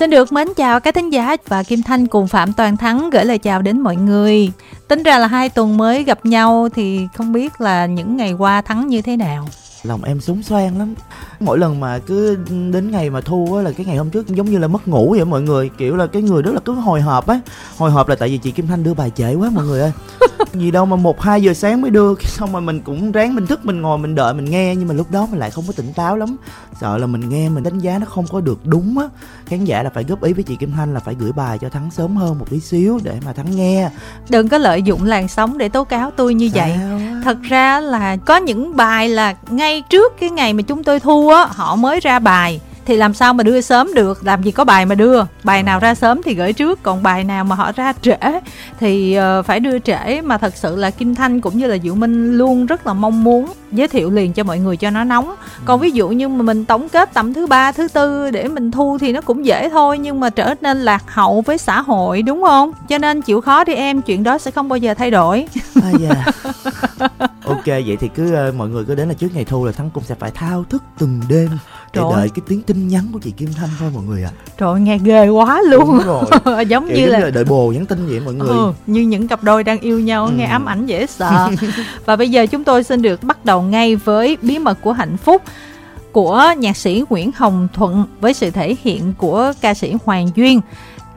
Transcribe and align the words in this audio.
Xin 0.00 0.10
được 0.10 0.32
mến 0.32 0.48
chào 0.56 0.80
các 0.80 0.94
thính 0.94 1.10
giả 1.10 1.36
và 1.48 1.62
Kim 1.62 1.82
Thanh 1.82 2.06
cùng 2.06 2.28
Phạm 2.28 2.52
Toàn 2.52 2.76
Thắng 2.76 3.10
gửi 3.10 3.24
lời 3.24 3.38
chào 3.38 3.62
đến 3.62 3.80
mọi 3.80 3.96
người. 3.96 4.52
Tính 4.88 5.02
ra 5.02 5.18
là 5.18 5.26
hai 5.26 5.48
tuần 5.48 5.76
mới 5.76 6.04
gặp 6.04 6.26
nhau 6.26 6.68
thì 6.74 7.08
không 7.14 7.32
biết 7.32 7.60
là 7.60 7.86
những 7.86 8.16
ngày 8.16 8.32
qua 8.32 8.62
Thắng 8.62 8.86
như 8.86 9.02
thế 9.02 9.16
nào 9.16 9.48
lòng 9.82 10.04
em 10.04 10.20
súng 10.20 10.42
xoan 10.42 10.78
lắm. 10.78 10.94
Mỗi 11.40 11.58
lần 11.58 11.80
mà 11.80 11.98
cứ 11.98 12.38
đến 12.72 12.90
ngày 12.90 13.10
mà 13.10 13.20
thu 13.20 13.54
á 13.56 13.62
là 13.62 13.72
cái 13.72 13.86
ngày 13.86 13.96
hôm 13.96 14.10
trước 14.10 14.28
giống 14.28 14.50
như 14.50 14.58
là 14.58 14.68
mất 14.68 14.88
ngủ 14.88 15.14
vậy 15.16 15.24
mọi 15.24 15.42
người. 15.42 15.70
Kiểu 15.78 15.96
là 15.96 16.06
cái 16.06 16.22
người 16.22 16.42
rất 16.42 16.52
là 16.54 16.60
cứ 16.64 16.72
hồi 16.72 17.00
hộp 17.00 17.26
á. 17.26 17.40
Hồi 17.76 17.90
hộp 17.90 18.08
là 18.08 18.14
tại 18.14 18.28
vì 18.28 18.38
chị 18.38 18.50
kim 18.50 18.66
thanh 18.66 18.82
đưa 18.82 18.94
bài 18.94 19.10
trễ 19.14 19.34
quá 19.34 19.50
mọi 19.50 19.64
người 19.64 19.80
ơi. 19.80 19.92
Gì 20.54 20.70
đâu 20.70 20.86
mà 20.86 20.96
một 20.96 21.20
hai 21.20 21.42
giờ 21.42 21.54
sáng 21.54 21.80
mới 21.82 21.90
đưa 21.90 22.14
xong 22.24 22.52
mà 22.52 22.60
mình 22.60 22.80
cũng 22.80 23.12
ráng 23.12 23.34
mình 23.34 23.46
thức 23.46 23.64
mình 23.64 23.80
ngồi 23.80 23.98
mình 23.98 24.14
đợi 24.14 24.34
mình 24.34 24.44
nghe. 24.44 24.74
Nhưng 24.76 24.88
mà 24.88 24.94
lúc 24.94 25.10
đó 25.10 25.26
mình 25.30 25.38
lại 25.38 25.50
không 25.50 25.64
có 25.66 25.72
tỉnh 25.76 25.92
táo 25.92 26.16
lắm. 26.16 26.36
Sợ 26.80 26.98
là 26.98 27.06
mình 27.06 27.28
nghe 27.28 27.48
mình 27.48 27.62
đánh 27.62 27.78
giá 27.78 27.98
nó 27.98 28.06
không 28.06 28.26
có 28.26 28.40
được 28.40 28.66
đúng 28.66 28.98
á. 28.98 29.08
Khán 29.46 29.64
giả 29.64 29.82
là 29.82 29.90
phải 29.94 30.04
góp 30.04 30.22
ý 30.22 30.32
với 30.32 30.42
chị 30.42 30.56
kim 30.56 30.72
thanh 30.72 30.94
là 30.94 31.00
phải 31.00 31.14
gửi 31.18 31.32
bài 31.32 31.58
cho 31.58 31.68
thắng 31.68 31.90
sớm 31.90 32.16
hơn 32.16 32.38
một 32.38 32.50
tí 32.50 32.60
xíu 32.60 33.00
để 33.02 33.14
mà 33.26 33.32
thắng 33.32 33.56
nghe. 33.56 33.90
Đừng 34.28 34.48
có 34.48 34.58
lợi 34.58 34.82
dụng 34.82 35.04
làn 35.04 35.28
sóng 35.28 35.58
để 35.58 35.68
tố 35.68 35.84
cáo 35.84 36.10
tôi 36.10 36.34
như 36.34 36.50
vậy. 36.54 36.78
Thật 37.24 37.38
ra 37.42 37.80
là 37.80 38.16
có 38.16 38.36
những 38.36 38.76
bài 38.76 39.08
là 39.08 39.34
ngay 39.50 39.69
trước 39.78 40.12
cái 40.20 40.30
ngày 40.30 40.52
mà 40.52 40.62
chúng 40.62 40.84
tôi 40.84 41.00
thu 41.00 41.28
á 41.28 41.46
họ 41.50 41.76
mới 41.76 42.00
ra 42.00 42.18
bài 42.18 42.60
thì 42.90 42.96
làm 42.96 43.14
sao 43.14 43.34
mà 43.34 43.44
đưa 43.44 43.60
sớm 43.60 43.94
được? 43.94 44.24
Làm 44.24 44.42
gì 44.42 44.50
có 44.50 44.64
bài 44.64 44.86
mà 44.86 44.94
đưa? 44.94 45.22
Bài 45.44 45.62
nào 45.62 45.78
ra 45.78 45.94
sớm 45.94 46.20
thì 46.24 46.34
gửi 46.34 46.52
trước 46.52 46.82
còn 46.82 47.02
bài 47.02 47.24
nào 47.24 47.44
mà 47.44 47.56
họ 47.56 47.72
ra 47.72 47.92
trễ 48.02 48.16
thì 48.80 49.14
ờ, 49.14 49.42
phải 49.42 49.60
đưa 49.60 49.78
trễ. 49.78 50.20
Mà 50.20 50.38
thật 50.38 50.56
sự 50.56 50.76
là 50.76 50.90
kim 50.90 51.14
thanh 51.14 51.40
cũng 51.40 51.58
như 51.58 51.66
là 51.66 51.78
diệu 51.78 51.94
minh 51.94 52.38
luôn 52.38 52.66
rất 52.66 52.86
là 52.86 52.92
mong 52.92 53.24
muốn 53.24 53.46
giới 53.72 53.88
thiệu 53.88 54.10
liền 54.10 54.32
cho 54.32 54.44
mọi 54.44 54.58
người 54.58 54.76
cho 54.76 54.90
nó 54.90 55.04
nóng. 55.04 55.34
Còn 55.64 55.80
ví 55.80 55.90
dụ 55.90 56.08
như 56.08 56.28
mà 56.28 56.42
mình 56.42 56.64
tổng 56.64 56.88
kết 56.88 57.14
tầm 57.14 57.34
thứ 57.34 57.46
ba 57.46 57.72
thứ 57.72 57.88
tư 57.88 58.30
để 58.30 58.48
mình 58.48 58.70
thu 58.70 58.98
thì 59.00 59.12
nó 59.12 59.20
cũng 59.20 59.46
dễ 59.46 59.68
thôi 59.68 59.98
nhưng 59.98 60.20
mà 60.20 60.30
trở 60.30 60.54
nên 60.60 60.80
lạc 60.80 61.02
hậu 61.06 61.40
với 61.40 61.58
xã 61.58 61.80
hội 61.80 62.22
đúng 62.22 62.42
không? 62.42 62.72
Cho 62.88 62.98
nên 62.98 63.22
chịu 63.22 63.40
khó 63.40 63.64
đi 63.64 63.74
em 63.74 64.02
chuyện 64.02 64.22
đó 64.22 64.38
sẽ 64.38 64.50
không 64.50 64.68
bao 64.68 64.76
giờ 64.76 64.94
thay 64.94 65.10
đổi. 65.10 65.46
À, 65.82 65.90
yeah. 66.00 66.34
ok 67.44 67.66
vậy 67.66 67.96
thì 68.00 68.08
cứ 68.14 68.48
uh, 68.48 68.54
mọi 68.54 68.68
người 68.68 68.84
cứ 68.84 68.94
đến 68.94 69.08
là 69.08 69.14
trước 69.14 69.28
ngày 69.34 69.44
thu 69.44 69.64
là 69.64 69.72
thắng 69.72 69.90
cũng 69.90 70.04
sẽ 70.04 70.14
phải 70.14 70.30
thao 70.30 70.64
thức 70.70 70.82
từng 70.98 71.20
đêm 71.28 71.50
để 71.92 72.00
Trời 72.00 72.12
đợi 72.16 72.28
cái 72.34 72.42
tiếng 72.48 72.62
tin 72.62 72.88
nhắn 72.88 73.06
của 73.12 73.18
chị 73.18 73.30
Kim 73.30 73.52
Thanh 73.52 73.68
thôi 73.78 73.90
mọi 73.94 74.04
người 74.04 74.22
ạ. 74.22 74.30
À. 74.36 74.52
Trời 74.58 74.80
nghe 74.80 74.98
ghê 74.98 75.28
quá 75.28 75.62
luôn. 75.62 75.86
Đúng 75.86 76.06
rồi. 76.06 76.24
giống 76.68 76.88
Kiểu 76.88 76.96
như 76.96 77.06
là... 77.06 77.18
là 77.18 77.30
đợi 77.30 77.44
bồ 77.44 77.72
nhắn 77.72 77.86
tin 77.86 78.06
vậy 78.06 78.20
mọi 78.20 78.34
người. 78.34 78.48
Ừ, 78.48 78.72
như 78.86 79.00
những 79.00 79.28
cặp 79.28 79.44
đôi 79.44 79.64
đang 79.64 79.80
yêu 79.80 80.00
nhau 80.00 80.26
ừ. 80.26 80.32
nghe 80.36 80.44
ám 80.44 80.64
ảnh 80.64 80.86
dễ 80.86 81.06
sợ. 81.06 81.50
Và 82.04 82.16
bây 82.16 82.30
giờ 82.30 82.46
chúng 82.46 82.64
tôi 82.64 82.84
xin 82.84 83.02
được 83.02 83.22
bắt 83.22 83.44
đầu 83.44 83.62
ngay 83.62 83.96
với 83.96 84.36
bí 84.42 84.58
mật 84.58 84.78
của 84.82 84.92
hạnh 84.92 85.16
phúc 85.16 85.42
của 86.12 86.44
nhạc 86.58 86.76
sĩ 86.76 87.04
Nguyễn 87.10 87.30
Hồng 87.36 87.68
Thuận 87.74 88.04
với 88.20 88.34
sự 88.34 88.50
thể 88.50 88.76
hiện 88.82 89.12
của 89.18 89.52
ca 89.60 89.74
sĩ 89.74 89.94
Hoàng 90.04 90.30
Duyên. 90.34 90.60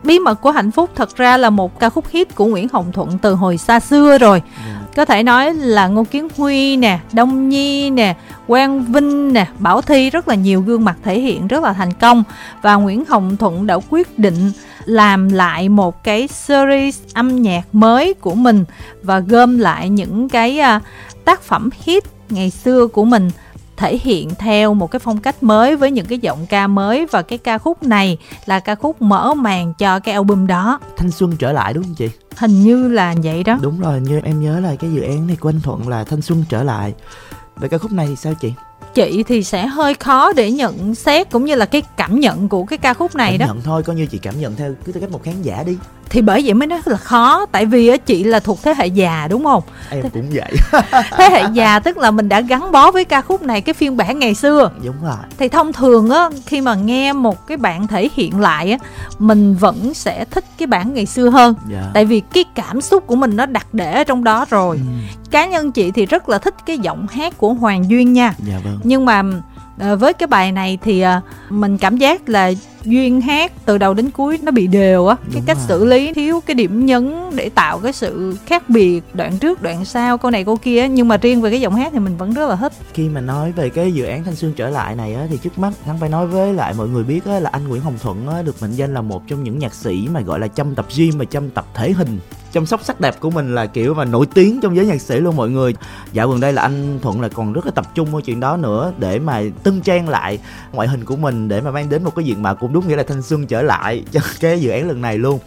Bí 0.03 0.19
mật 0.19 0.41
của 0.41 0.51
hạnh 0.51 0.71
phúc 0.71 0.89
thật 0.95 1.17
ra 1.17 1.37
là 1.37 1.49
một 1.49 1.79
ca 1.79 1.89
khúc 1.89 2.05
hit 2.09 2.35
của 2.35 2.45
Nguyễn 2.45 2.67
Hồng 2.73 2.91
Thuận 2.91 3.17
từ 3.17 3.33
hồi 3.33 3.57
xa 3.57 3.79
xưa 3.79 4.17
rồi. 4.17 4.41
Yeah. 4.65 4.77
Ừ. 4.77 4.83
Có 4.95 5.05
thể 5.05 5.23
nói 5.23 5.53
là 5.53 5.87
Ngô 5.87 6.03
Kiến 6.03 6.27
Huy 6.37 6.77
nè, 6.77 6.99
Đông 7.13 7.49
Nhi 7.49 7.89
nè, 7.89 8.15
Quang 8.47 8.85
Vinh 8.85 9.33
nè, 9.33 9.47
Bảo 9.59 9.81
Thi 9.81 10.09
rất 10.09 10.27
là 10.27 10.35
nhiều 10.35 10.61
gương 10.61 10.85
mặt 10.85 10.95
thể 11.03 11.19
hiện 11.19 11.47
rất 11.47 11.63
là 11.63 11.73
thành 11.73 11.93
công 11.93 12.23
và 12.61 12.75
Nguyễn 12.75 13.05
Hồng 13.05 13.37
Thuận 13.37 13.67
đã 13.67 13.79
quyết 13.89 14.19
định 14.19 14.51
làm 14.85 15.29
lại 15.29 15.69
một 15.69 16.03
cái 16.03 16.27
series 16.27 16.99
âm 17.13 17.41
nhạc 17.41 17.63
mới 17.73 18.13
của 18.13 18.33
mình 18.33 18.65
và 19.03 19.19
gom 19.19 19.57
lại 19.57 19.89
những 19.89 20.29
cái 20.29 20.59
uh, 20.75 20.81
tác 21.25 21.41
phẩm 21.41 21.69
hit 21.83 22.03
ngày 22.29 22.49
xưa 22.49 22.87
của 22.87 23.05
mình 23.05 23.31
thể 23.83 23.97
hiện 23.97 24.29
theo 24.35 24.73
một 24.73 24.91
cái 24.91 24.99
phong 24.99 25.17
cách 25.17 25.43
mới 25.43 25.75
với 25.75 25.91
những 25.91 26.05
cái 26.05 26.17
giọng 26.17 26.45
ca 26.49 26.67
mới. 26.67 27.05
Và 27.11 27.21
cái 27.21 27.37
ca 27.37 27.57
khúc 27.57 27.83
này 27.83 28.17
là 28.45 28.59
ca 28.59 28.75
khúc 28.75 29.01
mở 29.01 29.33
màn 29.33 29.73
cho 29.73 29.99
cái 29.99 30.13
album 30.13 30.47
đó. 30.47 30.79
Thanh 30.97 31.11
xuân 31.11 31.35
trở 31.37 31.51
lại 31.51 31.73
đúng 31.73 31.83
không 31.83 31.95
chị? 31.95 32.09
Hình 32.37 32.63
như 32.63 32.87
là 32.87 33.15
vậy 33.23 33.43
đó. 33.43 33.57
Đúng 33.61 33.79
rồi 33.79 34.01
như 34.01 34.19
em 34.23 34.41
nhớ 34.41 34.59
là 34.59 34.75
cái 34.75 34.93
dự 34.93 35.01
án 35.01 35.27
này 35.27 35.35
của 35.35 35.49
anh 35.49 35.61
thuận 35.61 35.87
là 35.87 36.03
thanh 36.03 36.21
xuân 36.21 36.43
trở 36.49 36.63
lại. 36.63 36.93
Về 37.57 37.67
ca 37.67 37.77
khúc 37.77 37.91
này 37.91 38.07
thì 38.07 38.15
sao 38.15 38.33
chị? 38.41 38.53
Chị 38.93 39.23
thì 39.23 39.43
sẽ 39.43 39.67
hơi 39.67 39.93
khó 39.93 40.33
để 40.33 40.51
nhận 40.51 40.95
xét 40.95 41.31
cũng 41.31 41.45
như 41.45 41.55
là 41.55 41.65
cái 41.65 41.81
cảm 41.97 42.19
nhận 42.19 42.49
của 42.49 42.63
cái 42.63 42.77
ca 42.77 42.93
khúc 42.93 43.15
này 43.15 43.31
cảm 43.31 43.47
đó. 43.47 43.53
nhận 43.53 43.63
thôi 43.63 43.83
coi 43.83 43.95
như 43.95 44.05
chị 44.05 44.17
cảm 44.17 44.39
nhận 44.39 44.55
theo 44.55 44.73
cứ 44.85 44.91
tư 44.91 45.01
cách 45.01 45.11
một 45.11 45.23
khán 45.23 45.41
giả 45.41 45.63
đi 45.63 45.77
thì 46.09 46.21
bởi 46.21 46.41
vậy 46.45 46.53
mới 46.53 46.67
nói 46.67 46.79
là 46.85 46.97
khó 46.97 47.45
tại 47.45 47.65
vì 47.65 47.97
chị 47.97 48.23
là 48.23 48.39
thuộc 48.39 48.63
thế 48.63 48.73
hệ 48.77 48.87
già 48.87 49.27
đúng 49.29 49.43
không 49.43 49.63
em 49.89 50.09
cũng 50.09 50.29
vậy 50.31 50.51
thế 51.17 51.29
hệ 51.29 51.43
già 51.53 51.79
tức 51.79 51.97
là 51.97 52.11
mình 52.11 52.29
đã 52.29 52.41
gắn 52.41 52.71
bó 52.71 52.91
với 52.91 53.05
ca 53.05 53.21
khúc 53.21 53.41
này 53.41 53.61
cái 53.61 53.73
phiên 53.73 53.97
bản 53.97 54.19
ngày 54.19 54.35
xưa 54.35 54.71
đúng 54.85 54.95
rồi 55.03 55.15
thì 55.37 55.49
thông 55.49 55.73
thường 55.73 56.09
á 56.09 56.29
khi 56.45 56.61
mà 56.61 56.75
nghe 56.75 57.13
một 57.13 57.47
cái 57.47 57.57
bản 57.57 57.87
thể 57.87 58.09
hiện 58.15 58.39
lại 58.39 58.71
á 58.71 58.77
mình 59.19 59.55
vẫn 59.55 59.93
sẽ 59.93 60.25
thích 60.25 60.45
cái 60.57 60.67
bản 60.67 60.93
ngày 60.93 61.05
xưa 61.05 61.29
hơn 61.29 61.55
yeah. 61.69 61.83
Dạ. 61.83 61.91
tại 61.93 62.05
vì 62.05 62.19
cái 62.19 62.43
cảm 62.55 62.81
xúc 62.81 63.07
của 63.07 63.15
mình 63.15 63.35
nó 63.35 63.45
đặt 63.45 63.73
để 63.73 63.93
ở 63.93 64.03
trong 64.03 64.23
đó 64.23 64.45
rồi 64.49 64.77
ừ. 64.77 65.17
cá 65.31 65.45
nhân 65.45 65.71
chị 65.71 65.91
thì 65.91 66.05
rất 66.05 66.29
là 66.29 66.37
thích 66.37 66.55
cái 66.65 66.77
giọng 66.77 67.07
hát 67.07 67.37
của 67.37 67.53
hoàng 67.53 67.89
duyên 67.89 68.13
nha 68.13 68.33
dạ 68.47 68.59
vâng. 68.63 68.79
nhưng 68.83 69.05
mà 69.05 69.23
à, 69.79 69.95
với 69.95 70.13
cái 70.13 70.27
bài 70.27 70.51
này 70.51 70.77
thì 70.83 71.01
à, 71.01 71.21
mình 71.53 71.77
cảm 71.77 71.97
giác 71.97 72.29
là 72.29 72.51
duyên 72.83 73.21
hát 73.21 73.51
từ 73.65 73.77
đầu 73.77 73.93
đến 73.93 74.11
cuối 74.11 74.39
nó 74.43 74.51
bị 74.51 74.67
đều 74.67 75.07
á. 75.07 75.15
Cái 75.33 75.41
cách 75.45 75.57
rồi. 75.57 75.65
xử 75.67 75.85
lý 75.85 76.13
thiếu 76.13 76.41
cái 76.45 76.55
điểm 76.55 76.85
nhấn 76.85 77.15
để 77.35 77.49
tạo 77.49 77.79
cái 77.79 77.93
sự 77.93 78.37
khác 78.45 78.69
biệt 78.69 79.01
đoạn 79.13 79.37
trước 79.39 79.61
đoạn 79.61 79.85
sau 79.85 80.17
câu 80.17 80.31
này 80.31 80.43
câu 80.43 80.57
kia 80.57 80.87
nhưng 80.87 81.07
mà 81.07 81.17
riêng 81.17 81.41
về 81.41 81.49
cái 81.49 81.61
giọng 81.61 81.75
hát 81.75 81.91
thì 81.93 81.99
mình 81.99 82.17
vẫn 82.17 82.33
rất 82.33 82.49
là 82.49 82.55
thích. 82.55 82.73
Khi 82.93 83.09
mà 83.09 83.21
nói 83.21 83.51
về 83.51 83.69
cái 83.69 83.91
dự 83.91 84.05
án 84.05 84.23
thanh 84.23 84.35
xuân 84.35 84.53
trở 84.55 84.69
lại 84.69 84.95
này 84.95 85.13
á 85.15 85.27
thì 85.29 85.37
trước 85.37 85.59
mắt 85.59 85.73
thắng 85.85 85.99
phải 85.99 86.09
nói 86.09 86.27
với 86.27 86.53
lại 86.53 86.73
mọi 86.77 86.87
người 86.87 87.03
biết 87.03 87.25
á 87.25 87.39
là 87.39 87.49
anh 87.53 87.67
nguyễn 87.67 87.81
hồng 87.81 87.97
thuận 88.01 88.27
á 88.27 88.41
được 88.41 88.55
mệnh 88.61 88.71
danh 88.71 88.93
là 88.93 89.01
một 89.01 89.27
trong 89.27 89.43
những 89.43 89.59
nhạc 89.59 89.73
sĩ 89.73 90.07
mà 90.11 90.21
gọi 90.21 90.39
là 90.39 90.47
chăm 90.47 90.75
tập 90.75 90.85
gym 90.95 91.17
và 91.17 91.25
chăm 91.25 91.49
tập 91.49 91.65
thể 91.73 91.91
hình. 91.91 92.19
Chăm 92.53 92.65
sóc 92.65 92.83
sắc 92.83 93.01
đẹp 93.01 93.19
của 93.19 93.29
mình 93.29 93.55
là 93.55 93.65
kiểu 93.65 93.93
mà 93.93 94.05
nổi 94.05 94.25
tiếng 94.33 94.59
trong 94.61 94.75
giới 94.75 94.85
nhạc 94.85 95.01
sĩ 95.01 95.19
luôn 95.19 95.35
mọi 95.35 95.49
người. 95.49 95.75
Dạo 96.11 96.29
gần 96.29 96.39
đây 96.39 96.53
là 96.53 96.61
anh 96.61 96.99
thuận 97.01 97.21
là 97.21 97.29
còn 97.29 97.53
rất 97.53 97.65
là 97.65 97.71
tập 97.71 97.95
trung 97.95 98.11
vào 98.11 98.21
chuyện 98.21 98.39
đó 98.39 98.57
nữa 98.57 98.93
để 98.97 99.19
mà 99.19 99.41
tân 99.63 99.81
trang 99.81 100.09
lại 100.09 100.39
ngoại 100.71 100.87
hình 100.87 101.05
của 101.05 101.15
mình 101.15 101.42
để 101.47 101.61
mà 101.61 101.71
mang 101.71 101.89
đến 101.89 102.03
một 102.03 102.15
cái 102.15 102.25
diện 102.25 102.41
mạo 102.41 102.55
cũng 102.55 102.73
đúng 102.73 102.87
nghĩa 102.87 102.95
là 102.95 103.03
thanh 103.03 103.21
xuân 103.21 103.47
trở 103.47 103.61
lại 103.61 104.03
cho 104.11 104.19
cái 104.39 104.61
dự 104.61 104.69
án 104.69 104.87
lần 104.87 105.01
này 105.01 105.17
luôn 105.17 105.39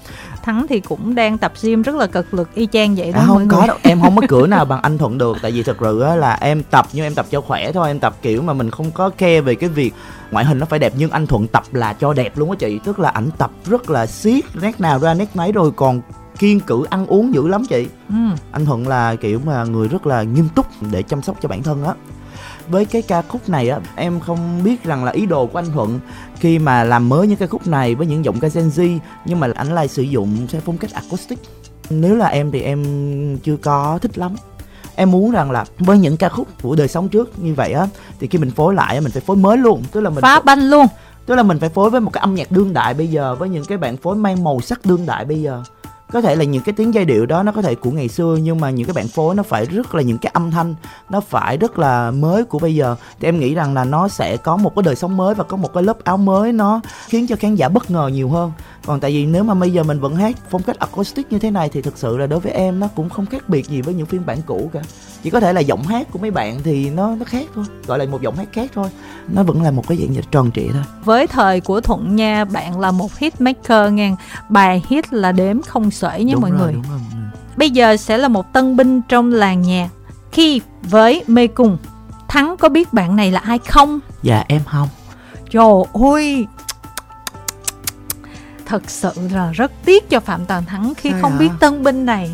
thắng 0.42 0.66
thì 0.68 0.80
cũng 0.80 1.14
đang 1.14 1.38
tập 1.38 1.52
gym 1.62 1.82
rất 1.82 1.94
là 1.94 2.06
cực 2.06 2.34
lực 2.34 2.54
y 2.54 2.68
chang 2.72 2.94
vậy 2.94 3.12
đó 3.12 3.20
à, 3.20 3.24
không 3.26 3.36
mọi 3.36 3.46
có 3.50 3.58
người. 3.58 3.66
đâu 3.66 3.76
em 3.82 4.00
không 4.00 4.16
có 4.16 4.22
cửa 4.28 4.46
nào 4.46 4.64
bằng 4.70 4.82
anh 4.82 4.98
thuận 4.98 5.18
được 5.18 5.36
tại 5.42 5.52
vì 5.52 5.62
thật 5.62 5.76
sự 5.80 6.04
là 6.16 6.38
em 6.40 6.62
tập 6.70 6.86
nhưng 6.92 7.04
em 7.04 7.14
tập 7.14 7.26
cho 7.30 7.40
khỏe 7.40 7.72
thôi 7.72 7.88
em 7.88 7.98
tập 7.98 8.16
kiểu 8.22 8.42
mà 8.42 8.52
mình 8.52 8.70
không 8.70 8.90
có 8.90 9.10
care 9.10 9.40
về 9.40 9.54
cái 9.54 9.70
việc 9.70 9.94
ngoại 10.30 10.44
hình 10.44 10.58
nó 10.58 10.66
phải 10.66 10.78
đẹp 10.78 10.92
nhưng 10.96 11.10
anh 11.10 11.26
thuận 11.26 11.46
tập 11.46 11.62
là 11.72 11.92
cho 11.92 12.12
đẹp 12.12 12.38
luôn 12.38 12.50
á 12.50 12.56
chị 12.58 12.80
tức 12.84 12.98
là 12.98 13.08
ảnh 13.08 13.30
tập 13.38 13.50
rất 13.66 13.90
là 13.90 14.06
siết 14.06 14.44
nét 14.62 14.80
nào 14.80 14.98
ra 14.98 15.14
nét 15.14 15.28
nấy 15.34 15.52
rồi 15.52 15.70
còn 15.76 16.00
kiên 16.38 16.60
cử 16.60 16.84
ăn 16.90 17.06
uống 17.06 17.34
dữ 17.34 17.48
lắm 17.48 17.64
chị 17.68 17.88
ừ. 18.08 18.14
anh 18.52 18.66
thuận 18.66 18.88
là 18.88 19.14
kiểu 19.14 19.40
mà 19.46 19.64
người 19.64 19.88
rất 19.88 20.06
là 20.06 20.22
nghiêm 20.22 20.48
túc 20.54 20.66
để 20.92 21.02
chăm 21.02 21.22
sóc 21.22 21.36
cho 21.42 21.48
bản 21.48 21.62
thân 21.62 21.84
á 21.84 21.92
với 22.68 22.84
cái 22.84 23.02
ca 23.02 23.22
khúc 23.22 23.48
này 23.48 23.68
á 23.68 23.80
em 23.96 24.20
không 24.20 24.64
biết 24.64 24.84
rằng 24.84 25.04
là 25.04 25.12
ý 25.12 25.26
đồ 25.26 25.46
của 25.46 25.58
anh 25.58 25.72
thuận 25.72 26.00
khi 26.40 26.58
mà 26.58 26.84
làm 26.84 27.08
mới 27.08 27.26
những 27.26 27.36
ca 27.36 27.46
khúc 27.46 27.66
này 27.66 27.94
với 27.94 28.06
những 28.06 28.24
giọng 28.24 28.40
ca 28.40 28.48
Gen 28.48 28.68
Z 28.68 28.98
nhưng 29.24 29.40
mà 29.40 29.48
anh 29.54 29.74
lại 29.74 29.88
sử 29.88 30.02
dụng 30.02 30.46
theo 30.50 30.60
phong 30.64 30.78
cách 30.78 30.92
acoustic. 30.92 31.38
Nếu 31.90 32.16
là 32.16 32.26
em 32.26 32.50
thì 32.50 32.60
em 32.60 33.38
chưa 33.38 33.56
có 33.56 33.98
thích 34.02 34.18
lắm. 34.18 34.36
Em 34.94 35.10
muốn 35.10 35.30
rằng 35.30 35.50
là 35.50 35.64
với 35.78 35.98
những 35.98 36.16
ca 36.16 36.28
khúc 36.28 36.48
của 36.62 36.76
đời 36.76 36.88
sống 36.88 37.08
trước 37.08 37.38
như 37.38 37.54
vậy 37.54 37.72
á 37.72 37.86
thì 38.20 38.26
khi 38.26 38.38
mình 38.38 38.50
phối 38.50 38.74
lại 38.74 39.00
mình 39.00 39.12
phải 39.12 39.22
phối 39.22 39.36
mới 39.36 39.56
luôn. 39.56 39.82
Tức 39.92 40.00
là 40.00 40.10
mình 40.10 40.22
phá 40.22 40.40
banh 40.40 40.70
luôn. 40.70 40.86
Tức 41.26 41.34
là 41.34 41.42
mình 41.42 41.58
phải 41.58 41.68
phối 41.68 41.90
với 41.90 42.00
một 42.00 42.12
cái 42.12 42.20
âm 42.20 42.34
nhạc 42.34 42.50
đương 42.50 42.72
đại 42.72 42.94
bây 42.94 43.06
giờ 43.06 43.34
với 43.34 43.48
những 43.48 43.64
cái 43.64 43.78
bạn 43.78 43.96
phối 43.96 44.16
mang 44.16 44.44
màu 44.44 44.60
sắc 44.60 44.80
đương 44.84 45.06
đại 45.06 45.24
bây 45.24 45.42
giờ 45.42 45.62
có 46.12 46.20
thể 46.20 46.36
là 46.36 46.44
những 46.44 46.62
cái 46.62 46.72
tiếng 46.72 46.94
giai 46.94 47.04
điệu 47.04 47.26
đó 47.26 47.42
nó 47.42 47.52
có 47.52 47.62
thể 47.62 47.74
của 47.74 47.90
ngày 47.90 48.08
xưa, 48.08 48.38
nhưng 48.42 48.60
mà 48.60 48.70
những 48.70 48.86
cái 48.86 48.94
bản 48.94 49.08
phối 49.08 49.34
nó 49.34 49.42
phải 49.42 49.66
rất 49.66 49.94
là 49.94 50.02
những 50.02 50.18
cái 50.18 50.30
âm 50.34 50.50
thanh, 50.50 50.74
nó 51.10 51.20
phải 51.20 51.56
rất 51.56 51.78
là 51.78 52.10
mới 52.10 52.44
của 52.44 52.58
bây 52.58 52.74
giờ. 52.74 52.96
Thì 53.20 53.28
em 53.28 53.40
nghĩ 53.40 53.54
rằng 53.54 53.74
là 53.74 53.84
nó 53.84 54.08
sẽ 54.08 54.36
có 54.36 54.56
một 54.56 54.74
cái 54.76 54.82
đời 54.82 54.96
sống 54.96 55.16
mới 55.16 55.34
và 55.34 55.44
có 55.44 55.56
một 55.56 55.74
cái 55.74 55.82
lớp 55.82 56.04
áo 56.04 56.16
mới 56.16 56.52
nó 56.52 56.80
khiến 57.08 57.26
cho 57.26 57.36
khán 57.36 57.54
giả 57.54 57.68
bất 57.68 57.90
ngờ 57.90 58.10
nhiều 58.12 58.28
hơn. 58.28 58.52
Còn 58.86 59.00
tại 59.00 59.10
vì 59.10 59.26
nếu 59.26 59.44
mà 59.44 59.54
bây 59.54 59.70
giờ 59.70 59.82
mình 59.82 60.00
vẫn 60.00 60.16
hát 60.16 60.36
phong 60.50 60.62
cách 60.62 60.78
acoustic 60.78 61.32
như 61.32 61.38
thế 61.38 61.50
này 61.50 61.68
thì 61.68 61.82
thực 61.82 61.98
sự 61.98 62.16
là 62.16 62.26
đối 62.26 62.40
với 62.40 62.52
em 62.52 62.80
nó 62.80 62.88
cũng 62.96 63.08
không 63.08 63.26
khác 63.26 63.48
biệt 63.48 63.68
gì 63.68 63.82
với 63.82 63.94
những 63.94 64.06
phiên 64.06 64.26
bản 64.26 64.38
cũ 64.46 64.70
cả. 64.72 64.80
Chỉ 65.22 65.30
có 65.30 65.40
thể 65.40 65.52
là 65.52 65.60
giọng 65.60 65.82
hát 65.82 66.08
của 66.12 66.18
mấy 66.18 66.30
bạn 66.30 66.60
thì 66.64 66.90
nó 66.90 67.14
nó 67.14 67.24
khác 67.24 67.46
thôi, 67.54 67.64
gọi 67.86 67.98
là 67.98 68.04
một 68.04 68.22
giọng 68.22 68.36
hát 68.36 68.48
khác 68.52 68.70
thôi. 68.74 68.88
Nó 69.28 69.42
vẫn 69.42 69.62
là 69.62 69.70
một 69.70 69.88
cái 69.88 69.98
dạng 69.98 70.12
nhạc 70.12 70.30
tròn 70.30 70.50
trịa 70.54 70.68
thôi. 70.72 70.82
Với 71.04 71.26
thời 71.26 71.60
của 71.60 71.80
thuận 71.80 72.16
nha, 72.16 72.44
bạn 72.44 72.80
là 72.80 72.90
một 72.90 73.16
hit 73.16 73.40
maker 73.40 73.92
ngang. 73.92 74.16
Bài 74.48 74.82
hit 74.88 75.12
là 75.12 75.32
đếm 75.32 75.62
không 75.62 75.90
xuể 75.96 76.24
nha 76.24 76.32
đúng 76.32 76.42
mọi 76.42 76.50
rồi, 76.50 76.60
người. 76.60 76.72
đúng 76.72 76.82
rồi. 76.90 77.00
bây 77.56 77.70
giờ 77.70 77.96
sẽ 77.96 78.16
là 78.18 78.28
một 78.28 78.52
tân 78.52 78.76
binh 78.76 79.02
trong 79.08 79.32
làng 79.32 79.62
nhạc. 79.62 79.88
Khi 80.32 80.60
với 80.82 81.24
mê 81.26 81.46
cùng 81.46 81.78
thắng 82.28 82.56
có 82.58 82.68
biết 82.68 82.92
bạn 82.92 83.16
này 83.16 83.30
là 83.32 83.40
ai 83.40 83.58
không? 83.58 84.00
Dạ 84.22 84.44
em 84.48 84.62
không. 84.66 84.88
Trời 85.50 85.82
ơi! 86.12 86.46
Thật 88.66 88.82
sự 88.90 89.10
là 89.32 89.52
rất 89.52 89.72
tiếc 89.84 90.10
cho 90.10 90.20
phạm 90.20 90.46
toàn 90.46 90.64
thắng 90.64 90.92
khi 90.96 91.10
Hay 91.10 91.20
không 91.20 91.32
à? 91.32 91.38
biết 91.38 91.48
tân 91.60 91.82
binh 91.82 92.06
này. 92.06 92.30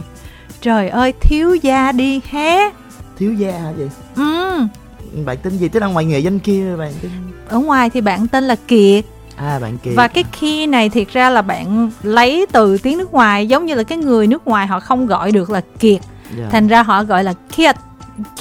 Trời 0.60 0.88
ơi 0.88 1.12
thiếu 1.20 1.54
gia 1.54 1.92
đi 1.92 2.20
hé. 2.30 2.70
Thiếu 3.18 3.32
gia 3.34 3.52
hả 3.52 3.72
vậy 3.76 3.90
ừ. 4.16 4.58
Bạn 5.24 5.36
tên 5.42 5.58
gì? 5.58 5.68
Tức 5.68 5.80
là 5.80 5.86
ngoài 5.86 6.04
nghề 6.04 6.18
danh 6.18 6.38
kia 6.38 6.76
bạn 6.76 6.92
tên? 7.02 7.10
Ở 7.48 7.58
ngoài 7.58 7.90
thì 7.90 8.00
bạn 8.00 8.28
tên 8.28 8.44
là 8.44 8.56
kiệt 8.68 9.04
à 9.36 9.58
bạn 9.62 9.78
kiệt. 9.78 9.92
Và 9.96 10.08
cái 10.08 10.24
key 10.40 10.66
này 10.66 10.88
thiệt 10.88 11.08
ra 11.12 11.30
là 11.30 11.42
bạn 11.42 11.90
lấy 12.02 12.46
từ 12.52 12.78
tiếng 12.78 12.98
nước 12.98 13.12
ngoài 13.12 13.46
giống 13.46 13.66
như 13.66 13.74
là 13.74 13.82
cái 13.82 13.98
người 13.98 14.26
nước 14.26 14.46
ngoài 14.46 14.66
họ 14.66 14.80
không 14.80 15.06
gọi 15.06 15.32
được 15.32 15.50
là 15.50 15.60
kiệt. 15.78 16.00
Dạ. 16.38 16.48
thành 16.50 16.68
ra 16.68 16.82
họ 16.82 17.04
gọi 17.04 17.24
là 17.24 17.34
kiệt. 17.56 17.76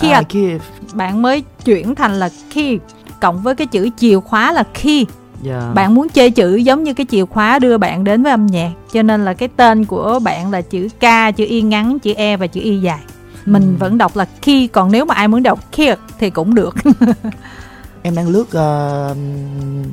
Kiệt. 0.01 0.11
À, 0.11 0.21
kia 0.29 0.57
bạn 0.93 1.21
mới 1.21 1.43
chuyển 1.65 1.95
thành 1.95 2.19
là 2.19 2.29
key 2.53 2.79
cộng 3.21 3.41
với 3.41 3.55
cái 3.55 3.67
chữ 3.67 3.89
chìa 3.97 4.19
khóa 4.19 4.51
là 4.51 4.63
key. 4.81 5.05
Dạ. 5.43 5.71
bạn 5.75 5.95
muốn 5.95 6.09
chơi 6.09 6.31
chữ 6.31 6.55
giống 6.55 6.83
như 6.83 6.93
cái 6.93 7.05
chìa 7.11 7.25
khóa 7.25 7.59
đưa 7.59 7.77
bạn 7.77 8.03
đến 8.03 8.23
với 8.23 8.31
âm 8.31 8.45
nhạc 8.45 8.71
cho 8.93 9.01
nên 9.01 9.25
là 9.25 9.33
cái 9.33 9.49
tên 9.55 9.85
của 9.85 10.19
bạn 10.19 10.51
là 10.51 10.61
chữ 10.61 10.87
K 10.99 11.35
chữ 11.35 11.45
Y 11.47 11.61
ngắn 11.61 11.99
chữ 11.99 12.13
E 12.13 12.37
và 12.37 12.47
chữ 12.47 12.61
Y 12.63 12.79
dài. 12.81 12.99
Mình 13.45 13.63
Ừ. 13.63 13.75
vẫn 13.79 13.97
đọc 13.97 14.15
là 14.17 14.25
key 14.41 14.67
còn 14.67 14.91
nếu 14.91 15.05
mà 15.05 15.13
ai 15.15 15.27
muốn 15.27 15.43
đọc 15.43 15.59
kiệt 15.71 15.99
thì 16.19 16.29
cũng 16.29 16.55
được 16.55 16.75
em 18.03 18.15
đang 18.15 18.27
lướt 18.27 18.51
ờ, 18.51 19.15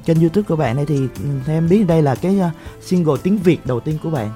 trên 0.05 0.21
youtube 0.21 0.45
của 0.49 0.57
bạn 0.57 0.77
này 0.77 0.85
thì 0.89 0.99
theo 1.47 1.57
em 1.57 1.69
biết 1.69 1.85
đây 1.89 2.03
là 2.03 2.15
cái 2.15 2.39
ờ, 2.39 2.49
single 2.81 3.15
tiếng 3.23 3.39
việt 3.39 3.67
đầu 3.67 3.81
tiên 3.81 3.99
của 4.03 4.11
bạn 4.11 4.31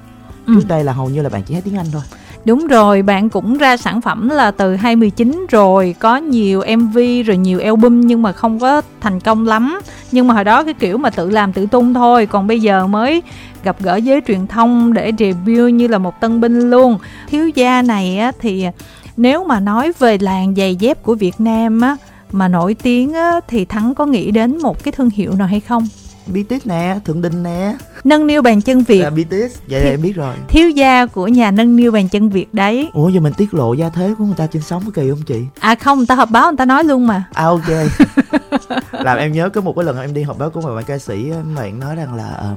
Ừ. 0.47 0.55
trước 0.55 0.69
đây 0.69 0.85
là 0.85 0.93
hầu 0.93 1.09
như 1.11 1.23
là 1.23 1.29
bạn 1.29 1.43
chỉ 1.43 1.55
hát 1.55 1.61
tiếng 1.65 1.77
anh 1.77 1.87
thôi 1.93 2.03
Đúng 2.45 2.67
rồi, 2.67 3.03
bạn 3.03 3.29
cũng 3.31 3.57
ra 3.59 3.77
sản 3.77 4.01
phẩm 4.01 4.29
là 4.29 4.51
từ 4.51 4.77
2019 4.77 5.47
rồi, 5.51 5.95
có 5.99 6.17
nhiều 6.17 6.63
MV 6.79 6.99
rồi 7.27 7.37
nhiều 7.37 7.61
album 7.61 8.01
nhưng 8.01 8.23
mà 8.23 8.33
không 8.33 8.59
có 8.59 8.83
thành 9.01 9.21
công 9.21 9.47
lắm. 9.47 9.81
Nhưng 10.13 10.27
mà 10.27 10.35
hồi 10.35 10.45
đó 10.45 10.65
cái 10.65 10.75
kiểu 10.75 10.99
mà 10.99 11.11
tự 11.11 11.31
làm 11.31 11.53
tự 11.53 11.67
tung 11.67 11.95
thôi, 11.95 12.27
còn 12.27 12.47
bây 12.47 12.61
giờ 12.61 12.87
mới 12.87 13.23
gặp 13.65 13.77
gỡ 13.81 13.97
giới 13.97 14.21
truyền 14.27 14.47
thông 14.47 14.93
để 14.93 15.13
debut 15.19 15.73
như 15.73 15.87
là 15.89 15.99
một 15.99 16.21
tân 16.21 16.41
binh 16.41 16.71
luôn. 16.71 16.99
Thiếu 17.29 17.49
gia 17.49 17.83
này 17.83 18.19
á 18.19 18.33
thì 18.41 18.67
nếu 19.17 19.45
mà 19.45 19.61
nói 19.61 19.93
về 19.99 20.19
làng 20.19 20.55
giày 20.57 20.77
dép 20.77 21.03
của 21.03 21.15
Việt 21.15 21.35
Nam 21.41 21.81
á 21.81 21.97
mà 22.33 22.49
nổi 22.49 22.75
tiếng 22.83 23.13
á 23.13 23.41
thì 23.49 23.65
Thắng 23.65 23.95
có 23.95 24.07
nghĩ 24.07 24.31
đến 24.31 24.59
một 24.63 24.85
cái 24.85 24.93
thương 24.93 25.11
hiệu 25.11 25.33
nào 25.35 25.47
hay 25.47 25.61
không? 25.61 25.89
BTS 26.27 26.67
nè 26.67 26.99
thượng 27.05 27.23
đình 27.23 27.43
nè. 27.43 27.75
Nâng 28.05 28.27
niu 28.27 28.43
bàn 28.43 28.61
chân 28.63 28.83
Việt, 28.83 29.03
là 29.03 29.11
BTS 29.11 29.59
vậy 29.69 29.81
là 29.81 29.91
em 29.91 30.03
biết 30.03 30.13
rồi. 30.17 30.35
thiếu 30.49 30.71
gia 30.71 31.07
của 31.07 31.29
nhà 31.29 31.51
nâng 31.51 31.77
niu 31.77 31.93
bàn 31.93 32.09
chân 32.09 32.29
Việt 32.31 32.55
đấy. 32.55 32.89
ủa 32.93 33.09
giờ 33.09 33.21
mình 33.21 33.33
tiết 33.37 33.55
lộ 33.55 33.73
gia 33.73 33.89
thế 33.89 34.15
của 34.19 34.25
người 34.25 34.35
ta 34.37 34.47
trên 34.47 34.63
sóng 34.63 34.83
có 34.85 34.91
kỳ 34.95 35.11
không 35.11 35.23
chị? 35.27 35.41
À 35.61 35.75
không, 35.75 35.99
người 35.99 36.07
ta 36.07 36.15
họp 36.15 36.31
báo 36.31 36.51
người 36.51 36.57
ta 36.57 36.65
nói 36.65 36.85
luôn 36.85 37.07
mà. 37.07 37.25
à 37.33 37.45
ok. 37.45 37.63
Làm 38.93 39.19
em 39.19 39.33
nhớ 39.33 39.49
có 39.49 39.61
một 39.61 39.73
cái 39.77 39.85
lần 39.85 40.01
em 40.01 40.15
đi 40.15 40.23
họp 40.23 40.39
báo 40.39 40.51
của 40.51 40.61
một 40.61 40.75
bạn 40.75 40.85
ca 40.85 40.99
sĩ 40.99 41.31
bạn 41.57 41.81
nói 41.81 41.97
rằng 41.97 42.15
là 42.15 42.29
ờ, 42.29 42.55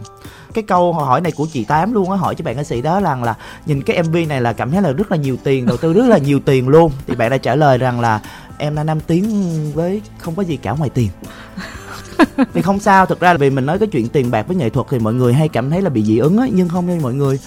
cái 0.53 0.63
câu 0.63 0.93
hỏi 0.93 1.21
này 1.21 1.31
của 1.31 1.47
chị 1.53 1.63
tám 1.63 1.93
luôn 1.93 2.11
á 2.11 2.17
hỏi 2.17 2.35
cho 2.35 2.43
bạn 2.43 2.55
ca 2.55 2.63
sĩ 2.63 2.81
đó 2.81 2.99
rằng 3.01 3.23
là 3.23 3.35
nhìn 3.65 3.81
cái 3.81 4.03
mv 4.03 4.15
này 4.29 4.41
là 4.41 4.53
cảm 4.53 4.71
thấy 4.71 4.81
là 4.81 4.91
rất 4.91 5.11
là 5.11 5.17
nhiều 5.17 5.37
tiền 5.43 5.65
đầu 5.65 5.77
tư 5.77 5.93
rất 5.93 6.05
là 6.07 6.17
nhiều 6.17 6.39
tiền 6.39 6.67
luôn. 6.67 6.91
Thì 7.07 7.15
bạn 7.15 7.29
đã 7.31 7.37
trả 7.37 7.55
lời 7.55 7.77
rằng 7.77 7.99
là 7.99 8.21
em 8.57 8.75
là 8.75 8.83
năm 8.83 8.99
tiếng 8.99 9.25
với 9.73 10.01
không 10.17 10.35
có 10.35 10.43
gì 10.43 10.57
cả 10.57 10.71
ngoài 10.71 10.89
tiền. 10.89 11.09
Thì 12.53 12.61
không 12.61 12.79
sao 12.79 13.05
thực 13.05 13.19
ra 13.19 13.33
là 13.33 13.37
vì 13.37 13.49
mình 13.49 13.65
nói 13.65 13.79
cái 13.79 13.87
chuyện 13.87 14.09
tiền 14.09 14.31
bạc 14.31 14.47
với 14.47 14.57
nghệ 14.57 14.69
thuật 14.69 14.87
thì 14.89 14.99
mọi 14.99 15.13
người 15.13 15.33
hay 15.33 15.47
cảm 15.47 15.69
thấy 15.69 15.81
là 15.81 15.89
bị 15.89 16.03
dị 16.03 16.17
ứng 16.17 16.37
á 16.37 16.47
nhưng 16.53 16.69
không 16.69 16.87
nha 16.87 16.99
mọi 17.01 17.13
người. 17.13 17.39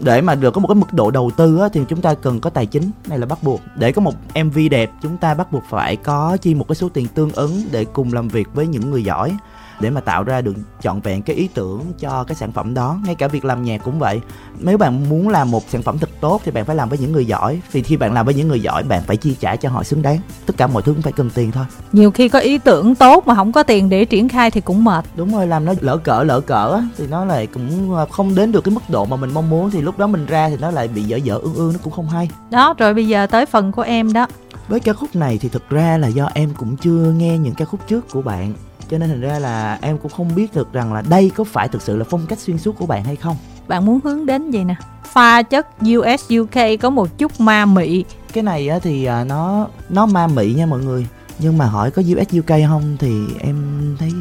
Để 0.00 0.20
mà 0.20 0.34
được 0.34 0.50
có 0.50 0.60
một 0.60 0.68
cái 0.68 0.74
mức 0.74 0.92
độ 0.92 1.10
đầu 1.10 1.30
tư 1.36 1.58
á, 1.58 1.68
thì 1.72 1.80
chúng 1.88 2.00
ta 2.00 2.14
cần 2.14 2.40
có 2.40 2.50
tài 2.50 2.66
chính 2.66 2.90
này 3.08 3.18
là 3.18 3.26
bắt 3.26 3.42
buộc. 3.42 3.60
Để 3.76 3.92
có 3.92 4.02
một 4.02 4.14
mv 4.44 4.58
đẹp 4.70 4.90
chúng 5.02 5.16
ta 5.16 5.34
bắt 5.34 5.52
buộc 5.52 5.62
phải 5.70 5.96
có 5.96 6.36
chi 6.40 6.54
một 6.54 6.68
cái 6.68 6.76
số 6.76 6.88
tiền 6.88 7.06
tương 7.14 7.32
ứng 7.32 7.62
để 7.70 7.84
cùng 7.84 8.12
làm 8.12 8.28
việc 8.28 8.48
với 8.54 8.66
những 8.66 8.90
người 8.90 9.04
giỏi 9.04 9.36
để 9.80 9.90
mà 9.90 10.00
tạo 10.00 10.24
ra 10.24 10.40
được 10.40 10.54
trọn 10.82 11.00
vẹn 11.00 11.22
cái 11.22 11.36
ý 11.36 11.48
tưởng 11.54 11.80
cho 11.98 12.24
cái 12.24 12.34
sản 12.34 12.52
phẩm 12.52 12.74
đó. 12.74 12.98
Ngay 13.04 13.14
cả 13.14 13.28
việc 13.28 13.44
làm 13.44 13.62
nhạc 13.62 13.80
cũng 13.84 13.98
vậy. 13.98 14.20
Nếu 14.58 14.78
bạn 14.78 15.08
muốn 15.08 15.28
làm 15.28 15.50
một 15.50 15.62
sản 15.68 15.82
phẩm 15.82 15.98
thật 15.98 16.10
tốt 16.20 16.40
thì 16.44 16.50
bạn 16.50 16.64
phải 16.64 16.76
làm 16.76 16.88
với 16.88 16.98
những 16.98 17.12
người 17.12 17.26
giỏi. 17.26 17.60
Thì 17.72 17.82
khi 17.82 17.96
bạn 17.96 18.12
làm 18.12 18.26
với 18.26 18.34
những 18.34 18.48
người 18.48 18.60
giỏi 18.60 18.82
bạn 18.82 19.02
phải 19.06 19.16
chi 19.16 19.36
trả 19.40 19.56
cho 19.56 19.68
họ 19.68 19.82
xứng 19.82 20.02
đáng. 20.02 20.18
Tất 20.46 20.54
cả 20.56 20.66
mọi 20.66 20.82
thứ 20.82 20.92
cũng 20.92 21.02
phải 21.02 21.12
cần 21.12 21.30
tiền 21.34 21.50
thôi. 21.50 21.64
Nhiều 21.92 22.10
khi 22.10 22.28
có 22.28 22.38
ý 22.38 22.58
tưởng 22.58 22.94
tốt 22.94 23.26
mà 23.26 23.34
không 23.34 23.52
có 23.52 23.62
tiền 23.62 23.88
để 23.88 24.04
triển 24.04 24.28
khai 24.28 24.50
thì 24.50 24.60
cũng 24.60 24.84
mệt. 24.84 25.04
Đúng 25.16 25.32
rồi 25.32 25.46
làm 25.46 25.64
nó 25.64 25.74
lỡ 25.80 25.96
cỡ 25.96 26.22
lỡ 26.22 26.40
cỡ 26.40 26.82
thì 26.98 27.06
nó 27.06 27.24
lại 27.24 27.46
cũng 27.46 27.94
ờ, 27.94 28.06
không 28.06 28.34
đến 28.34 28.52
được 28.52 28.64
cái 28.64 28.74
mức 28.74 28.82
độ 28.88 29.04
mà 29.04 29.16
mình 29.16 29.30
mong 29.34 29.50
muốn. 29.50 29.70
Thì 29.70 29.80
lúc 29.80 29.98
đó 29.98 30.06
mình 30.06 30.26
ra 30.26 30.48
thì 30.48 30.56
nó 30.60 30.70
lại 30.70 30.88
bị 30.88 31.02
dở 31.02 31.16
dở 31.16 31.38
ương 31.42 31.54
ương 31.54 31.72
nó 31.72 31.78
cũng 31.82 31.92
không 31.92 32.08
hay. 32.08 32.30
Đó 32.50 32.74
rồi 32.78 32.94
bây 32.94 33.08
giờ 33.08 33.26
tới 33.26 33.46
phần 33.46 33.72
của 33.72 33.82
em 33.82 34.12
đó. 34.12 34.26
Với 34.68 34.80
ca 34.80 34.92
khúc 34.92 35.16
này 35.16 35.38
thì 35.40 35.48
thực 35.48 35.70
ra 35.70 35.98
là 35.98 36.08
do 36.08 36.30
em 36.34 36.50
cũng 36.56 36.76
chưa 36.76 37.12
nghe 37.16 37.38
những 37.38 37.54
ca 37.54 37.64
khúc 37.64 37.80
trước 37.88 38.10
của 38.10 38.22
bạn 38.22 38.52
cho 38.90 38.98
nên 38.98 39.08
thành 39.08 39.20
ra 39.20 39.38
là 39.38 39.78
em 39.82 39.98
cũng 39.98 40.12
không 40.12 40.34
biết 40.34 40.54
được 40.54 40.72
rằng 40.72 40.92
là 40.92 41.02
đây 41.02 41.30
có 41.36 41.44
phải 41.44 41.68
thực 41.68 41.82
sự 41.82 41.96
là 41.96 42.04
phong 42.10 42.26
cách 42.26 42.38
xuyên 42.38 42.58
suốt 42.58 42.76
của 42.78 42.86
bạn 42.86 43.04
hay 43.04 43.16
không. 43.16 43.36
Bạn 43.68 43.86
muốn 43.86 44.00
hướng 44.04 44.26
đến 44.26 44.50
gì 44.50 44.64
nè? 44.64 44.74
Pha 45.04 45.42
chất 45.42 45.66
US 45.82 46.32
UK 46.40 46.80
có 46.80 46.90
một 46.90 47.18
chút 47.18 47.40
ma 47.40 47.66
mị. 47.66 48.04
Cái 48.32 48.42
này 48.42 48.68
á 48.68 48.78
thì 48.78 49.04
à, 49.04 49.24
nó 49.24 49.68
nó 49.88 50.06
ma 50.06 50.26
mị 50.26 50.54
nha 50.54 50.66
mọi 50.66 50.80
người. 50.80 51.06
Nhưng 51.38 51.58
mà 51.58 51.66
hỏi 51.66 51.90
có 51.90 52.02
US 52.02 52.38
UK 52.38 52.60
không 52.68 52.96
thì 52.98 53.26
em 53.40 53.56
thấy 53.98 54.12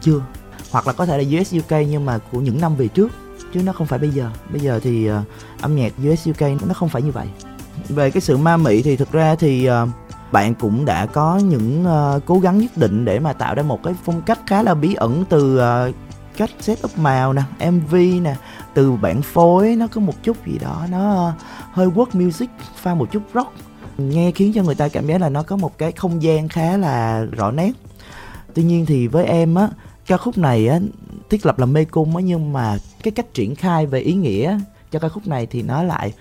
chưa? 0.00 0.22
Hoặc 0.70 0.86
là 0.86 0.92
có 0.92 1.06
thể 1.06 1.22
là 1.22 1.40
US 1.40 1.54
UK 1.54 1.78
nhưng 1.88 2.06
mà 2.06 2.18
của 2.32 2.40
những 2.40 2.60
năm 2.60 2.76
về 2.76 2.88
trước 2.88 3.10
chứ 3.54 3.62
nó 3.62 3.72
không 3.72 3.86
phải 3.86 3.98
bây 3.98 4.10
giờ. 4.10 4.30
Bây 4.50 4.60
giờ 4.60 4.80
thì 4.82 5.06
à, 5.06 5.22
âm 5.60 5.76
nhạc 5.76 5.92
US 6.08 6.28
UK 6.28 6.40
nó 6.66 6.74
không 6.74 6.88
phải 6.88 7.02
như 7.02 7.10
vậy. 7.10 7.26
Về 7.88 8.10
cái 8.10 8.20
sự 8.20 8.36
ma 8.36 8.56
mị 8.56 8.82
thì 8.82 8.96
thực 8.96 9.12
ra 9.12 9.34
thì 9.34 9.66
à, 9.66 9.86
bạn 10.32 10.54
cũng 10.54 10.84
đã 10.84 11.06
có 11.06 11.38
những 11.38 11.84
uh, 11.86 12.22
cố 12.26 12.38
gắng 12.38 12.58
nhất 12.58 12.70
định 12.76 13.04
để 13.04 13.18
mà 13.18 13.32
tạo 13.32 13.54
ra 13.54 13.62
một 13.62 13.82
cái 13.82 13.94
phong 14.04 14.22
cách 14.22 14.38
khá 14.46 14.62
là 14.62 14.74
bí 14.74 14.94
ẩn 14.94 15.24
từ 15.28 15.60
uh, 15.88 15.94
cách 16.36 16.50
setup 16.60 16.98
màu 16.98 17.32
nè 17.32 17.42
mv 17.70 17.94
nè 17.94 18.34
từ 18.74 18.92
bản 18.92 19.22
phối 19.22 19.76
nó 19.76 19.86
có 19.86 20.00
một 20.00 20.22
chút 20.22 20.46
gì 20.46 20.58
đó 20.58 20.86
nó 20.90 21.28
uh, 21.28 21.34
hơi 21.72 21.88
work 21.88 22.06
music 22.12 22.50
pha 22.76 22.94
một 22.94 23.08
chút 23.12 23.22
rock. 23.34 23.52
Nghe 23.98 24.30
khiến 24.30 24.52
cho 24.54 24.62
người 24.62 24.74
ta 24.74 24.88
cảm 24.88 25.06
giác 25.06 25.20
là 25.20 25.28
nó 25.28 25.42
có 25.42 25.56
một 25.56 25.78
cái 25.78 25.92
không 25.92 26.22
gian 26.22 26.48
khá 26.48 26.76
là 26.76 27.24
rõ 27.24 27.50
nét. 27.50 27.72
Tuy 28.54 28.62
nhiên 28.62 28.86
thì 28.86 29.06
với 29.06 29.24
em 29.24 29.54
á 29.54 29.68
ca 30.06 30.16
khúc 30.16 30.38
này 30.38 30.68
á 30.68 30.78
thiết 31.30 31.46
lập 31.46 31.58
là 31.58 31.66
mê 31.66 31.84
cung 31.84 32.16
á 32.16 32.22
nhưng 32.22 32.52
mà 32.52 32.76
cái 33.02 33.12
cách 33.12 33.34
triển 33.34 33.54
khai 33.54 33.86
về 33.86 34.00
ý 34.00 34.12
nghĩa 34.12 34.58
cho 34.90 34.98
ca 34.98 35.08
khúc 35.08 35.26
này 35.26 35.46
thì 35.46 35.62
nó 35.62 35.82
lại 35.82 36.12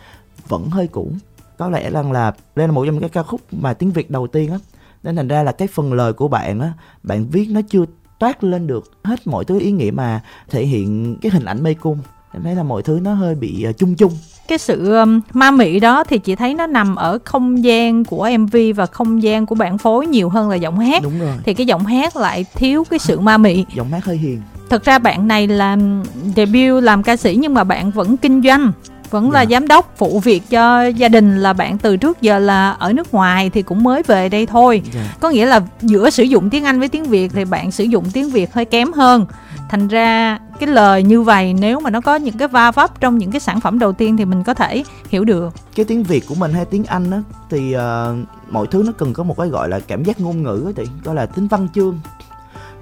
vẫn 0.47 0.69
hơi 0.69 0.87
cũ 0.87 1.11
có 1.59 1.69
lẽ 1.69 1.91
rằng 1.91 2.11
là 2.11 2.31
đây 2.55 2.67
là 2.67 2.73
một 2.73 2.85
trong 2.85 2.93
những 2.93 3.01
cái 3.01 3.09
ca 3.09 3.23
khúc 3.23 3.41
mà 3.51 3.73
tiếng 3.73 3.91
việt 3.91 4.11
đầu 4.11 4.27
tiên 4.27 4.51
á. 4.51 4.57
Nên 5.03 5.15
thành 5.15 5.27
ra 5.27 5.43
là 5.43 5.51
cái 5.51 5.67
phần 5.67 5.93
lời 5.93 6.13
của 6.13 6.27
bạn 6.27 6.59
á 6.59 6.73
bạn 7.03 7.25
viết 7.31 7.47
nó 7.49 7.61
chưa 7.69 7.85
toát 8.19 8.43
lên 8.43 8.67
được 8.67 8.91
hết 9.03 9.27
mọi 9.27 9.45
thứ 9.45 9.59
ý 9.59 9.71
nghĩa 9.71 9.91
mà 9.91 10.21
thể 10.49 10.65
hiện 10.65 11.15
cái 11.21 11.31
hình 11.31 11.45
ảnh 11.45 11.63
mê 11.63 11.73
cung. 11.73 11.97
Em 12.33 12.43
thấy 12.43 12.55
là 12.55 12.63
mọi 12.63 12.83
thứ 12.83 12.99
nó 13.03 13.13
hơi 13.13 13.35
bị 13.35 13.63
ờ, 13.63 13.71
chung 13.71 13.95
chung. 13.95 14.11
Cái 14.47 14.57
sự 14.57 14.95
um, 14.95 15.21
ma 15.33 15.51
mị 15.51 15.79
đó 15.79 16.03
thì 16.03 16.17
chị 16.17 16.35
thấy 16.35 16.53
nó 16.53 16.67
nằm 16.67 16.95
ở 16.95 17.19
không 17.25 17.63
gian 17.63 18.05
của 18.05 18.29
MV 18.39 18.57
và 18.75 18.85
không 18.85 19.23
gian 19.23 19.45
của 19.45 19.55
bản 19.55 19.77
phối 19.77 20.07
nhiều 20.07 20.29
hơn 20.29 20.49
là 20.49 20.55
giọng 20.55 20.79
hát. 20.79 21.03
Đúng 21.03 21.19
rồi. 21.19 21.37
Thì 21.45 21.53
cái 21.53 21.65
giọng 21.65 21.85
hát 21.85 22.15
lại 22.15 22.45
thiếu 22.55 22.83
cái 22.89 22.99
sự 22.99 23.19
ma 23.19 23.37
mị. 23.37 23.65
Giọng 23.75 23.91
hát 23.91 24.05
hơi 24.05 24.17
hiền. 24.17 24.41
Thật 24.69 24.83
ra 24.83 24.99
bạn 24.99 25.27
này 25.27 25.47
làm 25.47 26.03
debut 26.35 26.83
làm 26.83 27.03
ca 27.03 27.15
sĩ 27.15 27.35
nhưng 27.39 27.53
mà 27.53 27.63
bạn 27.63 27.91
vẫn 27.91 28.17
kinh 28.17 28.41
doanh 28.41 28.71
vẫn 29.09 29.31
là 29.31 29.41
Dạ. 29.41 29.49
giám 29.59 29.67
đốc 29.67 29.93
phụ 29.97 30.19
việc 30.19 30.49
cho 30.49 30.85
gia 30.85 31.07
đình 31.07 31.39
là 31.39 31.53
bạn 31.53 31.77
từ 31.77 31.97
trước 31.97 32.21
giờ 32.21 32.39
là 32.39 32.71
ở 32.71 32.93
nước 32.93 33.13
ngoài 33.13 33.49
thì 33.49 33.61
cũng 33.61 33.83
mới 33.83 34.03
về 34.03 34.29
đây 34.29 34.45
thôi. 34.45 34.81
Dạ. 34.93 35.01
có 35.19 35.29
nghĩa 35.29 35.45
là 35.45 35.61
giữa 35.81 36.09
sử 36.09 36.23
dụng 36.23 36.49
tiếng 36.49 36.63
Anh 36.63 36.79
với 36.79 36.87
tiếng 36.89 37.03
Việt 37.03 37.31
thì 37.33 37.45
bạn 37.45 37.71
sử 37.71 37.83
dụng 37.83 38.05
tiếng 38.13 38.29
Việt 38.29 38.53
hơi 38.53 38.65
kém 38.65 38.93
hơn. 38.93 39.25
Thành 39.69 39.87
ra 39.87 40.39
cái 40.59 40.69
lời 40.69 41.03
như 41.03 41.21
vậy 41.21 41.53
nếu 41.53 41.79
mà 41.79 41.89
nó 41.89 42.01
có 42.01 42.15
những 42.15 42.37
cái 42.37 42.47
va 42.47 42.71
vấp 42.71 42.99
trong 42.99 43.17
những 43.17 43.31
cái 43.31 43.39
sản 43.39 43.59
phẩm 43.61 43.79
đầu 43.79 43.91
tiên 43.93 44.17
thì 44.17 44.25
mình 44.25 44.43
có 44.43 44.53
thể 44.53 44.83
hiểu 45.09 45.23
được. 45.23 45.53
Cái 45.75 45.85
tiếng 45.85 46.03
việt 46.03 46.23
của 46.27 46.35
mình 46.35 46.53
hay 46.53 46.65
tiếng 46.65 46.83
anh 46.85 47.11
á 47.11 47.21
thì 47.49 47.71
ờ, 47.73 48.15
mọi 48.49 48.67
thứ 48.71 48.83
nó 48.85 48.91
cần 48.97 49.13
có 49.13 49.23
một 49.23 49.37
cái 49.37 49.47
gọi 49.47 49.69
là 49.69 49.79
cảm 49.79 50.03
giác 50.03 50.19
ngôn 50.21 50.43
ngữ 50.43 50.63
á 50.65 50.71
thì 50.75 50.83
gọi 51.03 51.15
là 51.15 51.25
tính 51.25 51.47
văn 51.47 51.67
chương. 51.75 51.99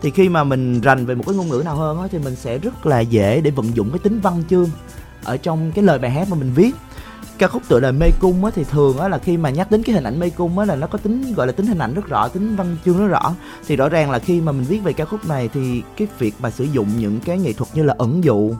Thì 0.01 0.11
khi 0.11 0.29
mà 0.29 0.43
mình 0.43 0.81
rành 0.81 1.05
về 1.05 1.15
một 1.15 1.23
cái 1.27 1.35
ngôn 1.35 1.49
ngữ 1.49 1.61
nào 1.65 1.75
hơn 1.75 2.01
á 2.01 2.07
thì 2.11 2.17
mình 2.17 2.35
sẽ 2.35 2.57
rất 2.57 2.85
là 2.85 2.99
dễ 2.99 3.41
để 3.41 3.51
vận 3.51 3.75
dụng 3.75 3.89
cái 3.89 3.99
tính 3.99 4.19
văn 4.19 4.43
chương 4.49 4.69
ở 5.27 5.37
trong 5.37 5.71
cái 5.71 5.85
lời 5.85 5.99
bài 5.99 6.11
hát 6.11 6.27
mà 6.29 6.37
mình 6.37 6.51
viết. 6.55 6.75
Ca 7.37 7.47
khúc 7.47 7.61
tựa 7.67 7.79
đề 7.79 7.91
mê 7.91 8.11
cung 8.19 8.45
á 8.45 8.51
thì 8.55 8.63
thường 8.63 8.97
á 8.97 9.07
là 9.07 9.17
khi 9.17 9.37
mà 9.37 9.49
nhắc 9.49 9.71
đến 9.71 9.83
cái 9.83 9.95
hình 9.95 10.03
ảnh 10.03 10.19
mê 10.19 10.29
cung 10.29 10.59
á 10.59 10.65
là 10.65 10.75
nó 10.75 10.87
có 10.87 10.97
tính, 10.97 11.33
gọi 11.33 11.47
là 11.47 11.53
tính 11.53 11.67
hình 11.67 11.77
ảnh 11.77 11.93
rất 11.93 12.07
rõ, 12.07 12.27
tính 12.27 12.55
văn 12.55 12.77
chương 12.85 12.97
rất 12.97 13.07
rõ. 13.07 13.33
Thì 13.67 13.75
rõ 13.75 13.89
ràng 13.89 14.11
là 14.11 14.19
khi 14.19 14.41
mà 14.41 14.51
mình 14.51 14.63
viết 14.63 14.79
về 14.83 14.93
ca 14.93 15.05
khúc 15.05 15.25
này 15.27 15.49
thì 15.53 15.83
cái 15.97 16.07
việc 16.19 16.35
mà 16.39 16.49
sử 16.49 16.63
dụng 16.63 16.87
những 16.97 17.19
cái 17.19 17.37
nghệ 17.37 17.53
thuật 17.53 17.69
như 17.73 17.83
là 17.83 17.95
ẩn 17.97 18.23
dụ 18.23 18.51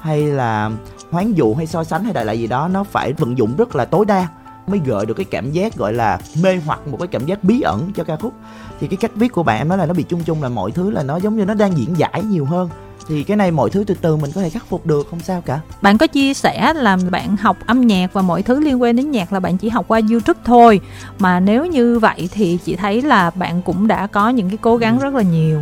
hay 0.00 0.22
là 0.22 0.70
hoán 1.10 1.32
dụ 1.32 1.54
hay 1.54 1.66
so 1.66 1.84
sánh 1.84 2.04
hay 2.04 2.12
đại 2.12 2.24
loại 2.24 2.38
gì 2.38 2.46
đó, 2.46 2.68
nó 2.68 2.84
phải 2.84 3.12
vận 3.12 3.38
dụng 3.38 3.56
rất 3.56 3.76
là 3.76 3.84
tối 3.84 4.04
đa 4.04 4.28
mới 4.66 4.80
gợi 4.84 5.06
được 5.06 5.14
cái 5.14 5.24
cảm 5.24 5.52
giác 5.52 5.76
gọi 5.76 5.92
là 5.92 6.18
mê 6.42 6.60
hoặc, 6.66 6.88
một 6.88 6.96
cái 7.00 7.08
cảm 7.08 7.26
giác 7.26 7.44
bí 7.44 7.60
ẩn 7.60 7.92
cho 7.96 8.04
ca 8.04 8.16
khúc. 8.16 8.34
Thì 8.80 8.86
cái 8.86 8.96
cách 8.96 9.10
viết 9.14 9.28
của 9.28 9.42
bạn 9.42 9.58
em 9.58 9.68
nói 9.68 9.78
là 9.78 9.86
nó 9.86 9.94
bị 9.94 10.02
chung 10.02 10.22
chung 10.24 10.42
là 10.42 10.48
mọi 10.48 10.70
thứ 10.70 10.90
là 10.90 11.02
nó 11.02 11.16
giống 11.16 11.36
như 11.36 11.44
nó 11.44 11.54
đang 11.54 11.78
diễn 11.78 11.98
giải 11.98 12.22
nhiều 12.22 12.44
hơn 12.44 12.68
thì 13.08 13.24
cái 13.24 13.36
này 13.36 13.50
mọi 13.50 13.70
thứ 13.70 13.84
từ 13.86 13.94
từ 14.00 14.16
mình 14.16 14.30
có 14.34 14.40
thể 14.40 14.50
khắc 14.50 14.66
phục 14.68 14.86
được 14.86 15.06
không 15.10 15.20
sao 15.20 15.40
cả. 15.40 15.60
Bạn 15.82 15.98
có 15.98 16.06
chia 16.06 16.34
sẻ 16.34 16.72
là 16.74 16.98
bạn 17.10 17.36
học 17.36 17.56
âm 17.66 17.80
nhạc 17.80 18.12
và 18.12 18.22
mọi 18.22 18.42
thứ 18.42 18.60
liên 18.60 18.82
quan 18.82 18.96
đến 18.96 19.10
nhạc 19.10 19.32
là 19.32 19.40
bạn 19.40 19.56
chỉ 19.56 19.68
học 19.68 19.84
qua 19.88 20.00
YouTube 20.10 20.40
thôi. 20.44 20.80
Mà 21.18 21.40
nếu 21.40 21.66
như 21.66 21.98
vậy 21.98 22.28
thì 22.32 22.58
chị 22.64 22.76
thấy 22.76 23.02
là 23.02 23.30
bạn 23.30 23.62
cũng 23.62 23.86
đã 23.86 24.06
có 24.06 24.28
những 24.28 24.48
cái 24.48 24.58
cố 24.60 24.76
gắng 24.76 24.98
rất 24.98 25.14
là 25.14 25.22
nhiều. 25.22 25.60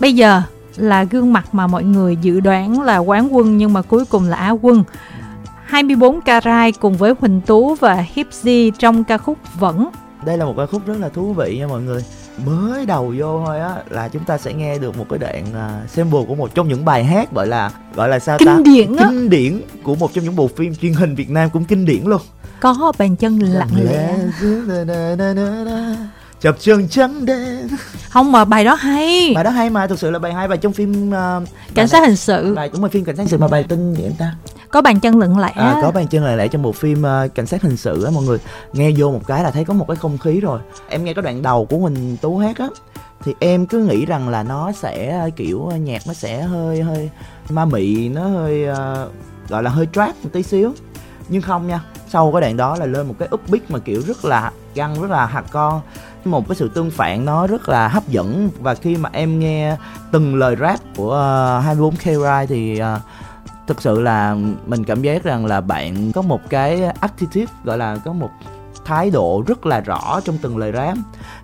Bây 0.00 0.14
giờ 0.14 0.42
là 0.76 1.04
gương 1.04 1.32
mặt 1.32 1.54
mà 1.54 1.66
mọi 1.66 1.84
người 1.84 2.16
dự 2.16 2.40
đoán 2.40 2.80
là 2.80 2.98
quán 2.98 3.36
quân 3.36 3.56
nhưng 3.56 3.72
mà 3.72 3.82
cuối 3.82 4.04
cùng 4.04 4.28
là 4.28 4.36
á 4.36 4.50
quân. 4.50 4.84
24 5.64 6.20
carat 6.20 6.74
cùng 6.80 6.96
với 6.96 7.14
Huỳnh 7.20 7.40
Tú 7.40 7.74
và 7.74 7.94
Hipsy 7.94 8.72
trong 8.78 9.04
ca 9.04 9.18
khúc 9.18 9.38
Vẫn. 9.58 9.88
Đây 10.24 10.38
là 10.38 10.44
một 10.44 10.54
ca 10.56 10.66
khúc 10.66 10.86
rất 10.86 10.96
là 11.00 11.08
thú 11.08 11.32
vị 11.32 11.58
nha 11.58 11.66
mọi 11.66 11.82
người 11.82 12.04
mới 12.46 12.86
đầu 12.86 13.14
vô 13.18 13.42
thôi 13.46 13.60
á 13.60 13.74
là 13.90 14.08
chúng 14.08 14.24
ta 14.24 14.38
sẽ 14.38 14.52
nghe 14.52 14.78
được 14.78 14.98
một 14.98 15.06
cái 15.10 15.18
đoạn 15.18 15.44
uh, 15.50 15.90
sample 15.90 16.20
của 16.28 16.34
một 16.34 16.54
trong 16.54 16.68
những 16.68 16.84
bài 16.84 17.04
hát 17.04 17.32
gọi 17.32 17.46
là 17.46 17.70
gọi 17.94 18.08
là 18.08 18.18
sao 18.18 18.38
kinh 18.38 18.48
ta 18.48 18.58
điển 18.64 18.96
kinh 18.96 19.30
điển 19.30 19.60
của 19.82 19.94
một 19.94 20.14
trong 20.14 20.24
những 20.24 20.36
bộ 20.36 20.48
phim 20.56 20.74
truyền 20.74 20.92
hình 20.92 21.14
Việt 21.14 21.30
Nam 21.30 21.50
cũng 21.50 21.64
kinh 21.64 21.84
điển 21.84 22.04
luôn. 22.04 22.20
Có 22.60 22.92
bàn 22.98 23.16
chân 23.16 23.38
lặng 23.38 23.68
lẽ. 23.84 24.16
chập 26.40 26.56
chân 26.60 26.88
trắng 26.88 27.26
đen 27.26 27.68
không 28.08 28.32
mà 28.32 28.44
bài 28.44 28.64
đó 28.64 28.74
hay. 28.74 29.32
Bài 29.34 29.44
đó 29.44 29.50
hay 29.50 29.70
mà 29.70 29.86
thực 29.86 29.98
sự 29.98 30.10
là 30.10 30.18
bài 30.18 30.32
hay 30.32 30.48
và 30.48 30.56
trong 30.56 30.72
phim 30.72 31.10
uh, 31.10 31.48
cảnh 31.74 31.88
sát 31.88 32.06
hình 32.06 32.16
sự. 32.16 32.54
bài 32.54 32.68
cũng 32.68 32.82
là 32.82 32.88
phim 32.88 33.04
cảnh 33.04 33.16
sát 33.16 33.22
hình 33.22 33.30
sự 33.30 33.38
mà 33.38 33.48
bài 33.48 33.64
tên 33.68 33.94
gì 33.94 34.02
em 34.02 34.12
ta 34.18 34.34
có 34.70 34.82
bàn 34.82 35.00
chân 35.00 35.18
lặng 35.18 35.38
lẽ 35.38 35.52
à, 35.54 35.78
có 35.82 35.90
bàn 35.90 36.06
chân 36.06 36.24
lặng 36.24 36.36
lẽ 36.36 36.48
trong 36.48 36.62
bộ 36.62 36.72
phim 36.72 37.02
uh, 37.02 37.34
cảnh 37.34 37.46
sát 37.46 37.62
hình 37.62 37.76
sự 37.76 38.04
á 38.04 38.10
mọi 38.10 38.24
người. 38.24 38.38
Nghe 38.72 38.90
vô 38.96 39.10
một 39.10 39.20
cái 39.26 39.42
là 39.42 39.50
thấy 39.50 39.64
có 39.64 39.74
một 39.74 39.84
cái 39.88 39.96
không 39.96 40.18
khí 40.18 40.40
rồi. 40.40 40.60
Em 40.88 41.04
nghe 41.04 41.14
cái 41.14 41.22
đoạn 41.22 41.42
đầu 41.42 41.64
của 41.64 41.78
huỳnh 41.78 42.16
tú 42.16 42.38
hát 42.38 42.58
á 42.58 42.68
thì 43.24 43.34
em 43.38 43.66
cứ 43.66 43.78
nghĩ 43.78 44.06
rằng 44.06 44.28
là 44.28 44.42
nó 44.42 44.72
sẽ 44.72 45.24
uh, 45.26 45.36
kiểu 45.36 45.58
uh, 45.58 45.80
nhạc 45.80 46.02
nó 46.06 46.12
sẽ 46.12 46.42
hơi 46.42 46.82
hơi 46.82 47.10
ma 47.50 47.64
mị 47.64 48.08
nó 48.08 48.28
hơi 48.28 48.70
uh, 48.70 49.12
gọi 49.48 49.62
là 49.62 49.70
hơi 49.70 49.88
trap 49.92 50.14
một 50.22 50.30
tí 50.32 50.42
xíu. 50.42 50.72
Nhưng 51.28 51.42
không 51.42 51.66
nha 51.66 51.80
sau 52.08 52.32
cái 52.32 52.40
đoạn 52.40 52.56
đó 52.56 52.76
là 52.76 52.86
lên 52.86 53.08
một 53.08 53.14
cái 53.18 53.28
upbeat 53.34 53.70
mà 53.70 53.78
kiểu 53.78 54.02
rất 54.06 54.24
là 54.24 54.52
găng 54.74 55.02
rất 55.02 55.10
là 55.10 55.26
hạt 55.26 55.44
con 55.50 55.80
một 56.24 56.48
cái 56.48 56.56
sự 56.56 56.70
tương 56.74 56.90
phản 56.90 57.24
nó 57.24 57.46
rất 57.46 57.68
là 57.68 57.88
hấp 57.88 58.08
dẫn. 58.08 58.50
Và 58.60 58.74
khi 58.74 58.96
mà 58.96 59.10
em 59.12 59.40
nghe 59.40 59.76
từng 60.12 60.34
lời 60.34 60.56
rap 60.60 60.80
của 60.96 61.08
uh, 61.58 61.64
24 61.64 61.96
K 61.96 62.04
Ride 62.04 62.46
thì 62.48 62.80
uh, 62.82 63.00
thực 63.68 63.82
sự 63.82 64.00
là 64.00 64.36
mình 64.66 64.84
cảm 64.84 65.02
giác 65.02 65.24
rằng 65.24 65.46
là 65.46 65.60
bạn 65.60 66.12
có 66.12 66.22
một 66.22 66.40
cái 66.50 66.82
attitude 67.00 67.52
gọi 67.64 67.78
là 67.78 67.96
có 68.04 68.12
một 68.12 68.30
thái 68.84 69.10
độ 69.10 69.44
rất 69.46 69.66
là 69.66 69.80
rõ 69.80 70.20
trong 70.24 70.38
từng 70.42 70.56
lời 70.56 70.72
rap. 70.72 70.96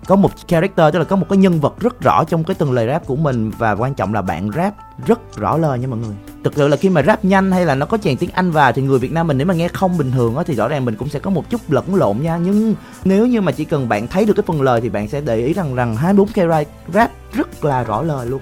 Có 0.05 0.15
một 0.15 0.47
character 0.47 0.93
tức 0.93 0.99
là 0.99 1.05
có 1.05 1.15
một 1.15 1.25
cái 1.29 1.37
nhân 1.37 1.59
vật 1.59 1.79
rất 1.79 2.01
rõ 2.01 2.23
trong 2.23 2.43
cái 2.43 2.55
từng 2.55 2.71
lời 2.71 2.87
rap 2.87 3.05
của 3.05 3.15
mình 3.15 3.51
và 3.57 3.71
quan 3.71 3.93
trọng 3.93 4.13
là 4.13 4.21
bạn 4.21 4.49
rap 4.55 4.73
rất 5.05 5.37
rõ 5.37 5.57
lời 5.57 5.79
nha 5.79 5.87
mọi 5.87 5.99
người. 5.99 6.15
Thực 6.43 6.53
sự 6.55 6.67
là 6.67 6.77
khi 6.77 6.89
mà 6.89 7.03
rap 7.03 7.25
nhanh 7.25 7.51
hay 7.51 7.65
là 7.65 7.75
nó 7.75 7.85
có 7.85 7.97
chèn 7.97 8.17
tiếng 8.17 8.29
anh 8.33 8.51
vào 8.51 8.71
thì 8.71 8.81
người 8.81 8.99
việt 8.99 9.11
nam 9.11 9.27
mình 9.27 9.37
nếu 9.37 9.47
mà 9.47 9.53
nghe 9.53 9.67
không 9.67 9.97
bình 9.97 10.11
thường 10.11 10.35
á 10.35 10.43
thì 10.47 10.55
rõ 10.55 10.67
ràng 10.67 10.85
mình 10.85 10.95
cũng 10.95 11.09
sẽ 11.09 11.19
có 11.19 11.29
một 11.29 11.49
chút 11.49 11.61
lẫn 11.71 11.95
lộn 11.95 12.17
nha. 12.21 12.37
Nhưng 12.37 12.75
nếu 13.03 13.27
như 13.27 13.41
mà 13.41 13.51
chỉ 13.51 13.65
cần 13.65 13.89
bạn 13.89 14.07
thấy 14.07 14.25
được 14.25 14.33
cái 14.33 14.43
phần 14.47 14.61
lời 14.61 14.81
thì 14.81 14.89
bạn 14.89 15.07
sẽ 15.07 15.21
để 15.21 15.37
ý 15.37 15.53
rằng 15.53 15.75
rằng 15.75 15.95
24 15.95 16.27
k 16.27 16.67
rap 16.93 17.11
rất 17.33 17.65
là 17.65 17.83
rõ 17.83 18.01
lời 18.01 18.27
luôn. 18.27 18.41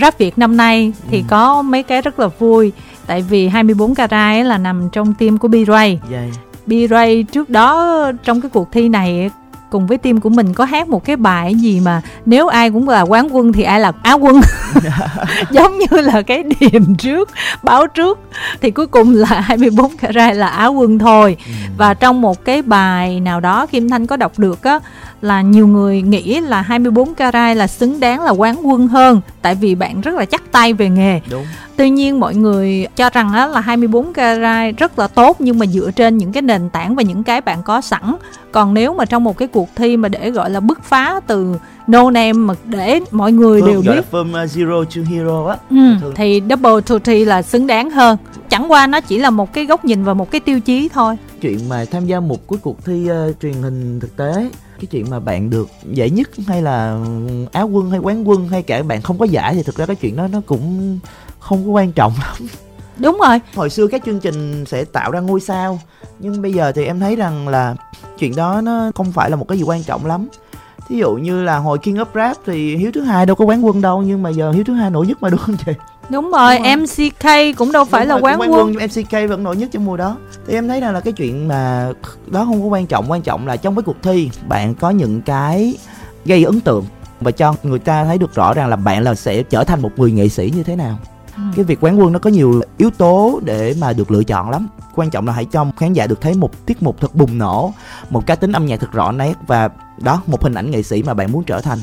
Rap 0.00 0.18
việt 0.18 0.38
năm 0.38 0.56
nay 0.56 0.92
thì 1.10 1.18
ừ. 1.18 1.24
có 1.28 1.62
mấy 1.62 1.82
cái 1.82 2.02
rất 2.02 2.18
là 2.18 2.26
vui 2.26 2.72
tại 3.06 3.22
vì 3.22 3.48
24 3.48 3.94
carat 3.94 4.46
là 4.46 4.58
nằm 4.58 4.88
trong 4.92 5.14
team 5.14 5.38
của 5.38 5.48
B-Ray. 5.48 5.96
Yeah. 6.10 6.24
B-Ray 6.66 7.24
trước 7.24 7.50
đó 7.50 8.12
trong 8.24 8.40
cái 8.40 8.50
cuộc 8.50 8.72
thi 8.72 8.88
này 8.88 9.30
cùng 9.70 9.86
với 9.86 9.98
team 9.98 10.20
của 10.20 10.28
mình 10.28 10.54
có 10.54 10.64
hát 10.64 10.88
một 10.88 11.04
cái 11.04 11.16
bài 11.16 11.54
gì 11.54 11.80
mà 11.80 12.02
nếu 12.26 12.48
ai 12.48 12.70
cũng 12.70 12.88
là 12.88 13.00
quán 13.02 13.28
quân 13.32 13.52
thì 13.52 13.62
ai 13.62 13.80
là 13.80 13.92
á 14.02 14.12
quân 14.12 14.40
giống 15.50 15.78
như 15.78 16.00
là 16.00 16.22
cái 16.22 16.42
điềm 16.60 16.94
trước 16.94 17.30
báo 17.62 17.86
trước 17.86 18.18
thì 18.60 18.70
cuối 18.70 18.86
cùng 18.86 19.14
là 19.14 19.40
24 19.40 19.96
carat 19.96 20.36
là 20.36 20.48
á 20.48 20.66
quân 20.66 20.98
thôi 20.98 21.36
ừ. 21.46 21.52
và 21.78 21.94
trong 21.94 22.20
một 22.20 22.44
cái 22.44 22.62
bài 22.62 23.20
nào 23.20 23.40
đó 23.40 23.66
Kim 23.66 23.88
Thanh 23.88 24.06
có 24.06 24.16
đọc 24.16 24.38
được 24.38 24.62
á 24.62 24.80
là 25.20 25.42
nhiều 25.42 25.66
người 25.66 26.02
nghĩ 26.02 26.40
là 26.40 26.62
24 26.62 27.14
carat 27.14 27.56
là 27.56 27.66
xứng 27.66 28.00
đáng 28.00 28.22
là 28.22 28.30
quán 28.30 28.56
quân 28.62 28.88
hơn 28.88 29.20
tại 29.42 29.54
vì 29.54 29.74
bạn 29.74 30.00
rất 30.00 30.14
là 30.14 30.24
chắc 30.24 30.52
tay 30.52 30.72
về 30.72 30.88
nghề. 30.88 31.20
Đúng. 31.30 31.44
Tuy 31.76 31.90
nhiên 31.90 32.20
mọi 32.20 32.34
người 32.34 32.86
cho 32.96 33.10
rằng 33.10 33.32
á 33.32 33.46
là 33.46 33.60
24 33.60 34.12
carat 34.12 34.74
rất 34.76 34.98
là 34.98 35.08
tốt 35.08 35.36
nhưng 35.38 35.58
mà 35.58 35.66
dựa 35.66 35.90
trên 35.90 36.18
những 36.18 36.32
cái 36.32 36.42
nền 36.42 36.68
tảng 36.70 36.96
và 36.96 37.02
những 37.02 37.22
cái 37.22 37.40
bạn 37.40 37.62
có 37.62 37.80
sẵn. 37.80 38.16
Còn 38.52 38.74
nếu 38.74 38.94
mà 38.94 39.04
trong 39.04 39.24
một 39.24 39.38
cái 39.38 39.48
cuộc 39.48 39.68
thi 39.76 39.96
mà 39.96 40.08
để 40.08 40.30
gọi 40.30 40.50
là 40.50 40.60
bứt 40.60 40.82
phá 40.84 41.20
từ 41.26 41.56
no 41.86 42.10
name 42.10 42.32
mà 42.32 42.54
để 42.64 43.00
mọi 43.10 43.32
người 43.32 43.60
Phương, 43.60 43.70
đều 43.70 43.94
biết 43.94 44.02
from 44.10 44.44
uh, 44.44 44.50
zero 44.50 44.84
to 44.84 45.10
hero 45.10 45.46
á 45.46 45.56
ừ, 45.70 46.12
thì 46.14 46.42
double 46.50 46.80
tutti 46.86 47.24
là 47.24 47.42
xứng 47.42 47.66
đáng 47.66 47.90
hơn 47.90 48.18
chẳng 48.50 48.72
qua 48.72 48.86
nó 48.86 49.00
chỉ 49.00 49.18
là 49.18 49.30
một 49.30 49.52
cái 49.52 49.66
góc 49.66 49.84
nhìn 49.84 50.04
và 50.04 50.14
một 50.14 50.30
cái 50.30 50.40
tiêu 50.40 50.60
chí 50.60 50.88
thôi 50.88 51.16
chuyện 51.46 51.68
mà 51.68 51.84
tham 51.90 52.06
gia 52.06 52.20
một 52.20 52.48
cái 52.48 52.58
cuộc 52.62 52.84
thi 52.84 53.10
uh, 53.10 53.40
truyền 53.40 53.52
hình 53.52 54.00
thực 54.00 54.16
tế. 54.16 54.50
Cái 54.76 54.86
chuyện 54.90 55.10
mà 55.10 55.20
bạn 55.20 55.50
được 55.50 55.68
giải 55.92 56.10
nhất 56.10 56.30
hay 56.46 56.62
là 56.62 56.98
áo 57.52 57.68
quân 57.68 57.90
hay 57.90 57.98
quán 57.98 58.28
quân 58.28 58.48
hay 58.48 58.62
cả 58.62 58.82
bạn 58.82 59.02
không 59.02 59.18
có 59.18 59.24
giải 59.24 59.54
thì 59.54 59.62
thực 59.62 59.74
ra 59.76 59.86
cái 59.86 59.96
chuyện 59.96 60.16
đó 60.16 60.26
nó 60.26 60.40
cũng 60.46 60.98
không 61.38 61.64
có 61.66 61.70
quan 61.70 61.92
trọng 61.92 62.12
lắm. 62.20 62.48
Đúng 62.98 63.18
rồi. 63.26 63.40
Hồi 63.54 63.70
xưa 63.70 63.86
các 63.86 64.02
chương 64.06 64.20
trình 64.20 64.64
sẽ 64.64 64.84
tạo 64.84 65.10
ra 65.10 65.20
ngôi 65.20 65.40
sao 65.40 65.80
nhưng 66.18 66.42
bây 66.42 66.52
giờ 66.52 66.72
thì 66.72 66.84
em 66.84 67.00
thấy 67.00 67.16
rằng 67.16 67.48
là 67.48 67.74
chuyện 68.18 68.36
đó 68.36 68.60
nó 68.60 68.90
không 68.94 69.12
phải 69.12 69.30
là 69.30 69.36
một 69.36 69.48
cái 69.48 69.58
gì 69.58 69.64
quan 69.64 69.82
trọng 69.82 70.06
lắm. 70.06 70.28
Thí 70.88 70.98
dụ 70.98 71.14
như 71.14 71.42
là 71.42 71.58
hồi 71.58 71.78
King 71.78 71.96
of 71.96 72.06
Rap 72.14 72.36
thì 72.46 72.76
Hiếu 72.76 72.90
thứ 72.94 73.00
hai 73.00 73.26
đâu 73.26 73.36
có 73.36 73.44
quán 73.44 73.66
quân 73.66 73.80
đâu 73.80 74.02
nhưng 74.02 74.22
mà 74.22 74.30
giờ 74.30 74.52
Hiếu 74.52 74.64
thứ 74.66 74.72
hai 74.72 74.90
nổi 74.90 75.06
nhất 75.06 75.22
mà 75.22 75.28
đúng 75.28 75.40
không 75.40 75.56
chị 75.66 75.72
đúng 76.10 76.30
rồi, 76.30 76.58
đúng 76.58 76.66
rồi. 76.66 76.76
MCK 76.76 77.58
cũng 77.58 77.72
đâu 77.72 77.84
phải 77.84 78.04
đúng 78.04 78.08
là 78.08 78.14
rồi, 78.14 78.22
quán, 78.22 78.40
quân. 78.40 78.50
quân 78.52 78.72
MCK 78.72 79.28
vẫn 79.28 79.42
nổi 79.42 79.56
nhất 79.56 79.68
trong 79.72 79.84
mùa 79.84 79.96
đó 79.96 80.16
thì 80.46 80.54
em 80.54 80.68
thấy 80.68 80.80
rằng 80.80 80.94
là 80.94 81.00
cái 81.00 81.12
chuyện 81.12 81.48
mà 81.48 81.92
đó 82.26 82.44
không 82.44 82.62
có 82.62 82.66
quan 82.66 82.86
trọng 82.86 83.10
quan 83.10 83.22
trọng 83.22 83.46
là 83.46 83.56
trong 83.56 83.76
cái 83.76 83.82
cuộc 83.82 83.96
thi 84.02 84.30
bạn 84.48 84.74
có 84.74 84.90
những 84.90 85.22
cái 85.22 85.76
gây 86.24 86.44
ấn 86.44 86.60
tượng 86.60 86.84
và 87.20 87.30
cho 87.30 87.54
người 87.62 87.78
ta 87.78 88.04
thấy 88.04 88.18
được 88.18 88.34
rõ 88.34 88.54
ràng 88.54 88.68
là 88.68 88.76
bạn 88.76 89.02
là 89.02 89.14
sẽ 89.14 89.42
trở 89.42 89.64
thành 89.64 89.82
một 89.82 89.90
người 89.96 90.12
nghệ 90.12 90.28
sĩ 90.28 90.52
như 90.56 90.62
thế 90.62 90.76
nào 90.76 90.98
ừ. 91.36 91.42
cái 91.56 91.64
việc 91.64 91.78
quán 91.80 92.00
quân 92.00 92.12
nó 92.12 92.18
có 92.18 92.30
nhiều 92.30 92.60
yếu 92.78 92.90
tố 92.90 93.40
để 93.44 93.74
mà 93.80 93.92
được 93.92 94.10
lựa 94.10 94.24
chọn 94.24 94.50
lắm 94.50 94.68
quan 94.94 95.10
trọng 95.10 95.26
là 95.26 95.32
hãy 95.32 95.44
cho 95.44 95.66
khán 95.76 95.92
giả 95.92 96.06
được 96.06 96.20
thấy 96.20 96.34
một 96.34 96.66
tiết 96.66 96.82
mục 96.82 96.96
thật 97.00 97.14
bùng 97.14 97.38
nổ 97.38 97.72
một 98.10 98.26
cá 98.26 98.34
tính 98.34 98.52
âm 98.52 98.66
nhạc 98.66 98.80
thật 98.80 98.92
rõ 98.92 99.12
nét 99.12 99.34
và 99.46 99.68
đó 99.98 100.22
một 100.26 100.42
hình 100.42 100.54
ảnh 100.54 100.70
nghệ 100.70 100.82
sĩ 100.82 101.02
mà 101.02 101.14
bạn 101.14 101.32
muốn 101.32 101.44
trở 101.44 101.60
thành 101.60 101.78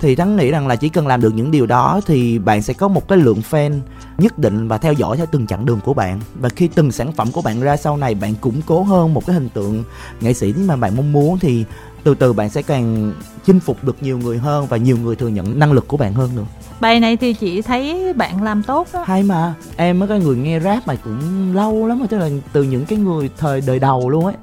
thì 0.00 0.14
thắng 0.14 0.36
nghĩ 0.36 0.50
rằng 0.50 0.66
là 0.66 0.76
chỉ 0.76 0.88
cần 0.88 1.06
làm 1.06 1.20
được 1.20 1.34
những 1.34 1.50
điều 1.50 1.66
đó 1.66 2.00
thì 2.06 2.38
bạn 2.38 2.62
sẽ 2.62 2.74
có 2.74 2.88
một 2.88 3.08
cái 3.08 3.18
lượng 3.18 3.42
fan 3.50 3.80
nhất 4.18 4.38
định 4.38 4.68
và 4.68 4.78
theo 4.78 4.92
dõi 4.92 5.16
theo 5.16 5.26
từng 5.32 5.46
chặng 5.46 5.66
đường 5.66 5.80
của 5.84 5.94
bạn. 5.94 6.20
Và 6.34 6.48
khi 6.48 6.68
từng 6.68 6.92
sản 6.92 7.12
phẩm 7.12 7.32
của 7.32 7.42
bạn 7.42 7.60
ra 7.60 7.76
sau 7.76 7.96
này 7.96 8.14
bạn 8.14 8.34
củng 8.34 8.60
cố 8.66 8.82
hơn 8.82 9.14
một 9.14 9.26
cái 9.26 9.34
hình 9.34 9.48
tượng 9.48 9.84
nghệ 10.20 10.34
sĩ 10.34 10.52
mà 10.52 10.76
bạn 10.76 10.96
mong 10.96 11.12
muốn 11.12 11.38
thì 11.38 11.64
từ 12.04 12.14
từ 12.14 12.32
bạn 12.32 12.50
sẽ 12.50 12.62
càng 12.62 13.12
chinh 13.46 13.60
phục 13.60 13.84
được 13.84 13.96
nhiều 14.00 14.18
người 14.18 14.38
hơn 14.38 14.66
và 14.66 14.76
nhiều 14.76 14.96
người 14.96 15.16
thừa 15.16 15.28
nhận 15.28 15.58
năng 15.58 15.72
lực 15.72 15.88
của 15.88 15.96
bạn 15.96 16.14
hơn 16.14 16.30
nữa. 16.36 16.44
Bài 16.80 17.00
này 17.00 17.16
thì 17.16 17.34
chị 17.34 17.62
thấy 17.62 18.12
bạn 18.12 18.42
làm 18.42 18.62
tốt 18.62 18.88
đó. 18.92 19.04
Hay 19.06 19.22
mà 19.22 19.54
em 19.76 19.98
mới 19.98 20.08
cái 20.08 20.20
người 20.20 20.36
nghe 20.36 20.60
rap 20.60 20.86
mà 20.86 20.94
cũng 21.04 21.54
lâu 21.54 21.86
lắm 21.86 21.98
rồi 21.98 22.08
tức 22.08 22.18
là 22.18 22.28
từ 22.52 22.62
những 22.62 22.84
cái 22.84 22.98
người 22.98 23.30
thời 23.38 23.60
đời 23.66 23.78
đầu 23.78 24.10
luôn 24.10 24.24
ấy 24.24 24.34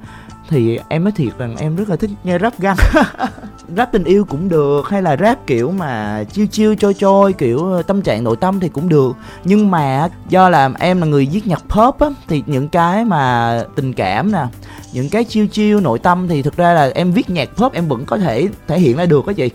thì 0.52 0.80
em 0.88 1.04
nói 1.04 1.12
thiệt 1.12 1.38
rằng 1.38 1.56
em 1.58 1.76
rất 1.76 1.90
là 1.90 1.96
thích 1.96 2.10
nghe 2.24 2.40
rap 2.40 2.60
găng 2.60 2.78
rap 3.78 3.92
tình 3.92 4.04
yêu 4.04 4.26
cũng 4.26 4.50
được, 4.50 4.90
hay 4.90 5.02
là 5.02 5.18
rap 5.18 5.48
kiểu 5.48 5.72
mà 5.72 6.24
chiêu 6.32 6.48
chiêu 6.48 6.76
trôi 6.76 6.94
trôi, 6.94 7.34
kiểu 7.34 7.72
ờ, 7.72 7.82
tâm 7.82 8.02
trạng 8.02 8.24
nội 8.24 8.36
tâm 8.36 8.60
thì 8.60 8.70
cũng 8.70 8.90
được. 8.90 9.16
Nhưng 9.44 9.72
mà 9.72 10.10
do 10.30 10.50
là 10.50 10.70
em 10.80 11.00
là 11.00 11.08
người 11.08 11.28
viết 11.32 11.48
nhạc 11.48 11.64
pop 11.70 12.00
á, 12.00 12.10
thì 12.28 12.44
những 12.46 12.70
cái 12.70 13.06
mà 13.06 13.64
tình 13.76 13.94
cảm 13.94 14.32
nè, 14.32 14.46
những 14.94 15.10
cái 15.10 15.24
chiêu 15.24 15.48
chiêu 15.48 15.80
nội 15.80 16.00
tâm 16.00 16.28
thì 16.28 16.42
thực 16.42 16.58
ra 16.58 16.74
là 16.74 16.92
em 16.96 17.12
viết 17.12 17.30
nhạc 17.30 17.50
pop 17.56 17.74
em 17.74 17.88
vẫn 17.88 18.06
có 18.06 18.18
thể 18.18 18.48
thể 18.68 18.80
hiện 18.80 18.98
ra 18.98 19.06
được 19.06 19.28
á 19.28 19.34
chị. 19.34 19.50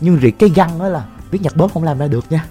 Nhưng 0.00 0.16
riêng 0.16 0.34
cái 0.38 0.50
găng 0.54 0.78
đó 0.78 0.88
là 0.88 1.04
viết 1.30 1.42
nhạc 1.42 1.52
pop 1.52 1.74
không 1.74 1.84
làm 1.84 1.98
ra 1.98 2.06
được 2.06 2.24
nha 2.30 2.44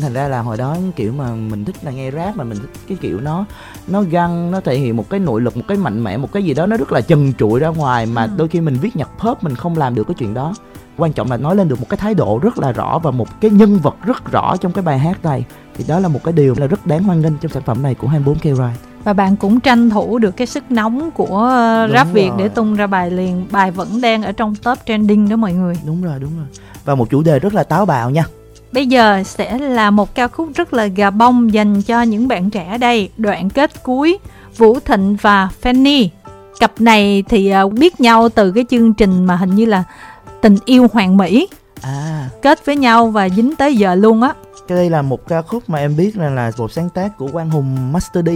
thành 0.00 0.12
ra 0.12 0.28
là 0.28 0.40
hồi 0.40 0.56
đó 0.56 0.76
kiểu 0.96 1.12
mà 1.12 1.34
mình 1.34 1.64
thích 1.64 1.76
là 1.82 1.90
nghe 1.90 2.10
rap 2.10 2.36
mà 2.36 2.44
mình 2.44 2.58
thích 2.58 2.70
cái 2.88 2.98
kiểu 3.00 3.20
nó 3.20 3.44
nó 3.86 4.02
găng 4.02 4.50
nó 4.50 4.60
thể 4.60 4.78
hiện 4.78 4.96
một 4.96 5.10
cái 5.10 5.20
nội 5.20 5.40
lực 5.40 5.56
một 5.56 5.62
cái 5.68 5.78
mạnh 5.78 6.04
mẽ 6.04 6.16
một 6.16 6.32
cái 6.32 6.42
gì 6.42 6.54
đó 6.54 6.66
nó 6.66 6.76
rất 6.76 6.92
là 6.92 7.00
trần 7.00 7.32
trụi 7.38 7.60
ra 7.60 7.68
ngoài 7.68 8.06
mà 8.06 8.22
ừ. 8.22 8.30
đôi 8.36 8.48
khi 8.48 8.60
mình 8.60 8.74
viết 8.74 8.96
nhạc 8.96 9.08
pop 9.18 9.44
mình 9.44 9.54
không 9.54 9.76
làm 9.76 9.94
được 9.94 10.04
cái 10.06 10.14
chuyện 10.18 10.34
đó. 10.34 10.54
Quan 10.96 11.12
trọng 11.12 11.30
là 11.30 11.36
nói 11.36 11.56
lên 11.56 11.68
được 11.68 11.80
một 11.80 11.86
cái 11.88 11.96
thái 11.96 12.14
độ 12.14 12.40
rất 12.42 12.58
là 12.58 12.72
rõ 12.72 12.98
và 12.98 13.10
một 13.10 13.40
cái 13.40 13.50
nhân 13.50 13.78
vật 13.78 13.96
rất 14.06 14.32
rõ 14.32 14.56
trong 14.56 14.72
cái 14.72 14.82
bài 14.82 14.98
hát 14.98 15.24
này. 15.24 15.44
Thì 15.76 15.84
đó 15.88 15.98
là 15.98 16.08
một 16.08 16.20
cái 16.24 16.32
điều 16.32 16.54
là 16.58 16.66
rất 16.66 16.86
đáng 16.86 17.02
hoan 17.02 17.20
nghênh 17.20 17.38
trong 17.38 17.52
sản 17.52 17.62
phẩm 17.62 17.82
này 17.82 17.94
của 17.94 18.08
24 18.08 18.38
K 18.38 18.42
Ride. 18.42 18.74
Và 19.04 19.12
bạn 19.12 19.36
cũng 19.36 19.60
tranh 19.60 19.90
thủ 19.90 20.18
được 20.18 20.36
cái 20.36 20.46
sức 20.46 20.70
nóng 20.70 21.10
của 21.10 21.26
đúng 21.86 21.94
rap 21.96 22.06
rồi. 22.06 22.14
Việt 22.14 22.30
để 22.38 22.48
tung 22.48 22.74
ra 22.74 22.86
bài 22.86 23.10
liền. 23.10 23.46
Bài 23.50 23.70
vẫn 23.70 24.00
đang 24.00 24.22
ở 24.22 24.32
trong 24.32 24.54
top 24.54 24.78
trending 24.86 25.28
đó 25.28 25.36
mọi 25.36 25.52
người. 25.52 25.74
Đúng 25.86 26.02
rồi 26.02 26.18
đúng 26.20 26.36
rồi. 26.36 26.46
Và 26.84 26.94
một 26.94 27.10
chủ 27.10 27.22
đề 27.22 27.38
rất 27.38 27.54
là 27.54 27.62
táo 27.62 27.86
bạo 27.86 28.10
nha 28.10 28.24
Bây 28.72 28.86
giờ 28.86 29.22
sẽ 29.22 29.58
là 29.58 29.90
một 29.90 30.14
ca 30.14 30.28
khúc 30.28 30.48
rất 30.54 30.72
là 30.72 30.86
gà 30.86 31.10
bông 31.10 31.52
dành 31.52 31.82
cho 31.82 32.02
những 32.02 32.28
bạn 32.28 32.50
trẻ 32.50 32.78
đây, 32.78 33.10
đoạn 33.16 33.50
kết 33.50 33.82
cuối 33.82 34.18
Vũ 34.56 34.80
Thịnh 34.80 35.16
và 35.20 35.48
Fanny. 35.62 36.08
Cặp 36.60 36.80
này 36.80 37.24
thì 37.28 37.50
à, 37.50 37.64
biết 37.66 38.00
nhau 38.00 38.28
từ 38.28 38.52
cái 38.52 38.64
chương 38.70 38.94
trình 38.94 39.24
mà 39.24 39.36
hình 39.36 39.54
như 39.54 39.64
là 39.64 39.84
Tình 40.40 40.56
yêu 40.64 40.86
hoàng 40.92 41.16
mỹ. 41.16 41.48
À. 41.82 42.30
Kết 42.42 42.66
với 42.66 42.76
nhau 42.76 43.06
và 43.06 43.28
dính 43.28 43.56
tới 43.56 43.76
giờ 43.76 43.94
luôn 43.94 44.22
á. 44.22 44.32
Cái 44.68 44.78
đây 44.78 44.90
là 44.90 45.02
một 45.02 45.28
ca 45.28 45.42
khúc 45.42 45.70
mà 45.70 45.78
em 45.78 45.96
biết 45.96 46.16
là 46.16 46.30
là 46.30 46.50
một 46.58 46.72
sáng 46.72 46.90
tác 46.90 47.18
của 47.18 47.28
Quang 47.32 47.50
Hùng 47.50 47.92
Master 47.92 48.26
D. 48.26 48.28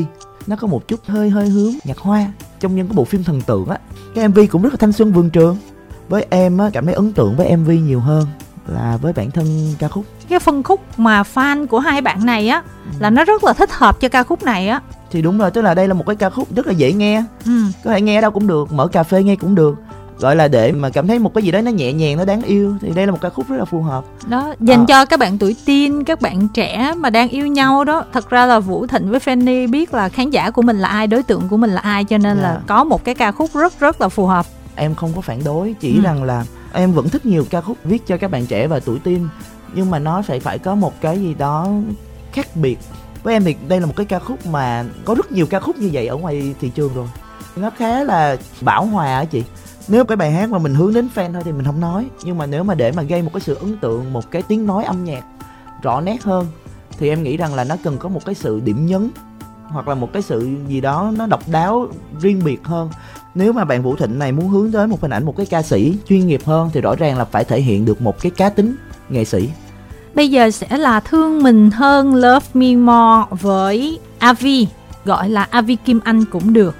Nó 0.47 0.57
có 0.57 0.67
một 0.67 0.89
chút 0.89 1.01
hơi 1.07 1.31
hơi 1.31 1.49
hướng 1.49 1.73
nhạc 1.85 1.99
hoa 1.99 2.27
trong 2.61 2.77
những 2.77 2.87
cái 2.87 2.97
bộ 2.97 3.05
phim 3.05 3.25
thần 3.25 3.41
tượng 3.41 3.69
á. 3.69 3.79
Cái 4.15 4.29
MV 4.29 4.39
cũng 4.51 4.63
rất 4.63 4.73
là 4.73 4.77
thanh 4.77 4.93
xuân 4.93 5.13
vườn 5.13 5.31
trường. 5.31 5.57
Với 6.09 6.27
em 6.31 6.59
á 6.59 6.71
cảm 6.73 6.87
thấy 6.87 6.95
ấn 6.95 7.13
tượng 7.13 7.37
với 7.37 7.57
MV 7.57 7.69
nhiều 7.71 8.01
hơn 8.01 8.27
là 8.67 8.99
với 9.03 9.13
bản 9.13 9.31
thân 9.31 9.75
ca 9.79 9.89
khúc 9.89 10.05
cái 10.29 10.39
phân 10.39 10.63
khúc 10.63 10.81
mà 10.99 11.23
fan 11.35 11.67
của 11.67 11.79
hai 11.79 12.01
bạn 12.01 12.27
này 12.27 12.49
á 12.49 12.63
ừ. 12.85 12.91
là 13.01 13.11
nó 13.11 13.25
rất 13.25 13.45
là 13.45 13.53
thích 13.53 13.71
hợp 13.73 14.01
cho 14.01 14.09
ca 14.09 14.23
khúc 14.23 14.43
này 14.43 14.69
á 14.69 14.81
thì 15.11 15.23
đúng 15.23 15.39
rồi 15.39 15.51
tức 15.51 15.63
là 15.63 15.75
đây 15.75 15.89
là 15.89 15.95
một 15.95 16.05
cái 16.07 16.17
ca 16.17 16.31
khúc 16.31 16.49
rất 16.57 16.67
là 16.67 16.73
dễ 16.73 16.93
nghe 16.93 17.25
ừ. 17.47 17.53
có 17.85 17.91
thể 17.91 18.01
nghe 18.01 18.19
ở 18.19 18.21
đâu 18.21 18.31
cũng 18.31 18.47
được 18.47 18.73
mở 18.73 18.87
cà 18.87 19.03
phê 19.03 19.23
nghe 19.23 19.37
cũng 19.37 19.55
được 19.55 19.75
gọi 20.19 20.37
là 20.37 20.49
để 20.49 20.73
mà 20.73 20.91
cảm 20.91 21.07
thấy 21.09 21.19
một 21.19 21.35
cái 21.35 21.43
gì 21.43 21.51
đó 21.51 21.61
nó 21.61 21.71
nhẹ 21.71 21.93
nhàng 21.93 22.17
nó 22.17 22.25
đáng 22.25 22.43
yêu 22.43 22.77
thì 22.81 22.91
đây 22.95 23.07
là 23.07 23.13
một 23.13 23.19
ca 23.21 23.29
khúc 23.29 23.49
rất 23.49 23.57
là 23.57 23.65
phù 23.65 23.83
hợp 23.83 24.05
đó 24.27 24.55
dành 24.61 24.79
Ờ. 24.81 24.85
cho 24.89 25.05
các 25.05 25.19
bạn 25.19 25.39
tuổi 25.39 25.57
teen 25.67 26.05
các 26.05 26.21
bạn 26.21 26.49
trẻ 26.49 26.95
mà 26.97 27.11
đang 27.11 27.29
yêu 27.29 27.47
nhau 27.47 27.85
đó 27.85 28.05
thật 28.13 28.31
ra 28.31 28.47
là 28.47 28.61
vũ 28.61 28.87
thịnh 28.87 29.11
với 29.11 29.21
fanny 29.21 29.71
biết 29.71 29.95
là 29.95 30.09
khán 30.09 30.31
giả 30.31 30.51
của 30.51 30.63
mình 30.63 30.79
là 30.79 30.89
ai 30.89 31.07
đối 31.07 31.23
tượng 31.23 31.49
của 31.49 31.57
mình 31.57 31.71
là 31.71 31.81
ai 31.81 32.05
cho 32.05 32.19
nên 32.19 32.37
là 32.39 32.53
Dạ. 32.55 32.61
có 32.67 32.85
một 32.85 33.05
cái 33.05 33.15
ca 33.15 33.33
khúc 33.33 33.51
rất 33.55 33.81
rất 33.81 34.01
là 34.01 34.09
phù 34.09 34.27
hợp 34.27 34.47
em 34.77 34.95
không 34.95 35.13
có 35.15 35.21
phản 35.21 35.45
đối 35.45 35.75
chỉ 35.81 35.97
Ừ. 35.97 36.03
rằng 36.03 36.23
là 36.23 36.45
em 36.73 36.93
vẫn 36.93 37.09
thích 37.09 37.27
nhiều 37.27 37.45
ca 37.51 37.61
khúc 37.61 37.77
viết 37.85 38.07
cho 38.07 38.17
các 38.17 38.31
bạn 38.31 38.47
trẻ 38.47 38.67
và 38.67 38.81
tuổi 38.81 38.99
teen 39.05 39.29
nhưng 39.75 39.91
mà 39.91 39.99
nó 39.99 40.23
phải 40.23 40.41
phải 40.41 40.59
có 40.59 40.75
một 40.75 41.01
cái 41.01 41.21
gì 41.21 41.35
đó 41.35 41.69
khác 42.33 42.47
biệt. 42.57 42.79
Với 43.23 43.35
em 43.35 43.45
thì 43.45 43.57
đây 43.69 43.81
là 43.81 43.87
một 43.87 43.93
cái 43.97 44.07
ca 44.07 44.19
khúc 44.19 44.47
mà 44.47 44.85
có 45.05 45.15
rất 45.15 45.33
nhiều 45.33 45.47
ca 45.47 45.61
khúc 45.61 45.79
như 45.79 45.91
vậy 45.93 46.07
ở 46.07 46.17
ngoài 46.17 46.55
thị 46.61 46.69
trường 46.75 46.95
rồi. 46.95 47.07
Nó 47.57 47.71
khá 47.71 48.05
là 48.05 48.37
bảo 48.61 48.85
hòa 48.87 49.07
á 49.19 49.25
chị. 49.25 49.45
Nếu 49.89 50.05
cái 50.05 50.17
bài 50.17 50.31
hát 50.31 50.51
mà 50.51 50.59
mình 50.59 50.75
hướng 50.75 50.95
đến 50.95 51.09
fan 51.15 51.33
thôi 51.33 51.43
thì 51.45 51.53
mình 51.53 51.65
không 51.65 51.81
nói 51.81 52.07
nhưng 52.25 52.39
mà 52.39 52.47
nếu 52.47 52.65
mà 52.65 52.75
để 52.75 52.93
mà 52.93 53.03
gây 53.03 53.23
một 53.23 53.31
cái 53.35 53.41
sự 53.41 53.55
ấn 53.55 53.77
tượng 53.79 54.13
một 54.13 54.31
cái 54.31 54.43
tiếng 54.43 54.67
nói 54.67 54.85
âm 54.85 55.05
nhạc 55.05 55.25
rõ 55.83 56.01
nét 56.01 56.23
hơn 56.23 56.47
thì 56.99 57.09
em 57.09 57.23
nghĩ 57.23 57.37
rằng 57.37 57.55
là 57.55 57.65
nó 57.65 57.77
cần 57.85 57.99
có 57.99 58.09
một 58.09 58.25
cái 58.25 58.35
sự 58.35 58.61
điểm 58.61 58.87
nhấn 58.87 59.11
hoặc 59.69 59.89
là 59.89 59.95
một 59.95 60.13
cái 60.13 60.23
sự 60.23 60.49
gì 60.69 60.81
đó 60.81 61.13
nó 61.17 61.27
độc 61.27 61.49
đáo 61.49 61.87
riêng 62.21 62.41
biệt 62.45 62.65
hơn 62.65 62.91
nếu 63.35 63.53
mà 63.53 63.65
bạn 63.65 63.83
Vũ 63.83 63.97
Thịnh 63.97 64.19
này 64.19 64.33
muốn 64.33 64.49
hướng 64.49 64.73
tới 64.73 64.87
một 64.87 65.01
hình 65.01 65.11
ảnh 65.11 65.25
một 65.25 65.37
cái 65.37 65.47
ca 65.47 65.63
sĩ 65.63 65.95
chuyên 66.09 66.27
nghiệp 66.27 66.41
hơn 66.45 66.71
thì 66.73 66.81
rõ 66.81 66.95
ràng 66.97 67.19
là 67.19 67.25
phải 67.25 67.45
thể 67.45 67.61
hiện 67.61 67.85
được 67.85 68.03
một 68.03 68.23
cái 68.23 68.31
cá 68.31 68.49
tính 68.49 68.77
nghệ 69.09 69.25
sĩ. 69.25 69.49
Bây 70.15 70.31
giờ 70.31 70.51
sẽ 70.51 70.79
là 70.79 71.01
thương 71.01 71.43
mình 71.43 71.71
hơn 71.71 72.15
love 72.15 72.47
me 72.55 72.77
more 72.77 73.27
với 73.31 73.99
avi 74.19 74.67
gọi 75.05 75.31
là 75.31 75.43
avi 75.51 75.77
kim 75.77 76.01
anh 76.05 76.25
cũng 76.25 76.53
được. 76.53 76.77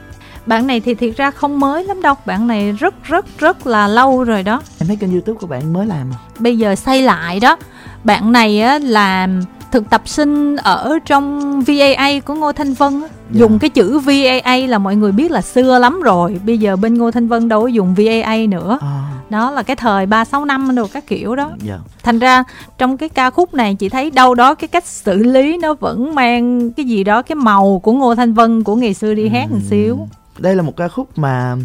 Bạn 0.47 0.67
này 0.67 0.81
thì 0.81 0.95
thiệt 0.95 1.17
ra 1.17 1.31
không 1.31 1.61
mới 1.61 1.85
lắm 1.85 2.03
đâu 2.03 2.15
bạn 2.27 2.47
này 2.47 2.73
rất 2.73 2.95
rất 3.05 3.27
rất 3.39 3.67
là 3.67 3.89
lâu 3.89 4.25
rồi 4.25 4.43
đó. 4.43 4.63
Em 4.81 4.87
thấy 4.87 4.97
kênh 4.97 5.13
youtube 5.13 5.39
của 5.39 5.47
bạn 5.47 5.73
mới 5.73 5.87
làm 5.87 6.13
à? 6.13 6.19
Bây 6.39 6.59
giờ 6.59 6.75
xây 6.75 7.03
lại 7.03 7.41
đó. 7.41 7.57
Bạn 8.05 8.33
này 8.33 8.61
á 8.61 8.79
là 8.79 9.29
thực 9.73 9.91
tập 9.91 10.03
sinh 10.09 10.57
ở 10.57 10.99
trong 11.05 11.41
VAA 11.63 12.21
của 12.25 12.35
Ngô 12.35 12.53
Thanh 12.53 12.75
Vân 12.75 13.03
á. 13.03 13.09
Dạ. 13.31 13.41
dùng 13.41 13.59
cái 13.59 13.71
chữ 13.71 13.99
VAA 13.99 14.57
là 14.57 14.79
mọi 14.79 14.97
người 14.97 15.13
biết 15.13 15.31
là 15.31 15.43
xưa 15.43 15.79
lắm 15.79 16.01
rồi. 16.01 16.41
Bây 16.47 16.59
giờ 16.59 16.77
bên 16.77 16.99
Ngô 16.99 17.11
Thanh 17.11 17.29
Vân 17.29 17.49
đâu 17.49 17.61
có 17.63 17.67
dùng 17.67 17.95
VAA 17.95 18.37
nữa. 18.49 18.79
À, 18.83 19.13
đó 19.31 19.51
là 19.51 19.63
cái 19.63 19.77
thời 19.77 20.07
ba 20.07 20.25
sáu 20.25 20.45
năm 20.45 20.75
đồ 20.75 20.87
các 20.93 21.07
kiểu 21.07 21.37
đó. 21.37 21.51
Dạ. 21.67 21.79
Thành 22.03 22.19
ra 22.19 22.45
trong 22.79 22.97
cái 22.97 23.09
ca 23.09 23.31
khúc 23.31 23.55
này 23.55 23.75
chị 23.75 23.89
thấy 23.89 24.11
đâu 24.11 24.35
đó 24.35 24.55
cái 24.55 24.69
cách 24.69 24.87
xử 24.87 25.23
lý 25.23 25.59
nó 25.59 25.75
vẫn 25.75 26.15
mang 26.15 26.71
cái 26.71 26.87
gì 26.87 27.05
đó 27.05 27.23
cái 27.23 27.37
màu 27.37 27.81
của 27.83 27.93
Ngô 27.93 28.15
Thanh 28.15 28.35
Vân 28.35 28.65
của 28.65 28.77
ngày 28.77 28.95
xưa 28.95 29.15
đi 29.15 29.29
hát 29.29 29.51
một 29.51 29.61
xíu. 29.71 29.99
Đây 30.39 30.57
là 30.57 30.63
một 30.63 30.77
ca 30.77 30.89
khúc 30.89 31.19
mà 31.19 31.57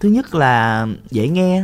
thứ 0.00 0.08
nhất 0.08 0.34
là 0.34 0.86
dễ 1.10 1.28
nghe. 1.28 1.62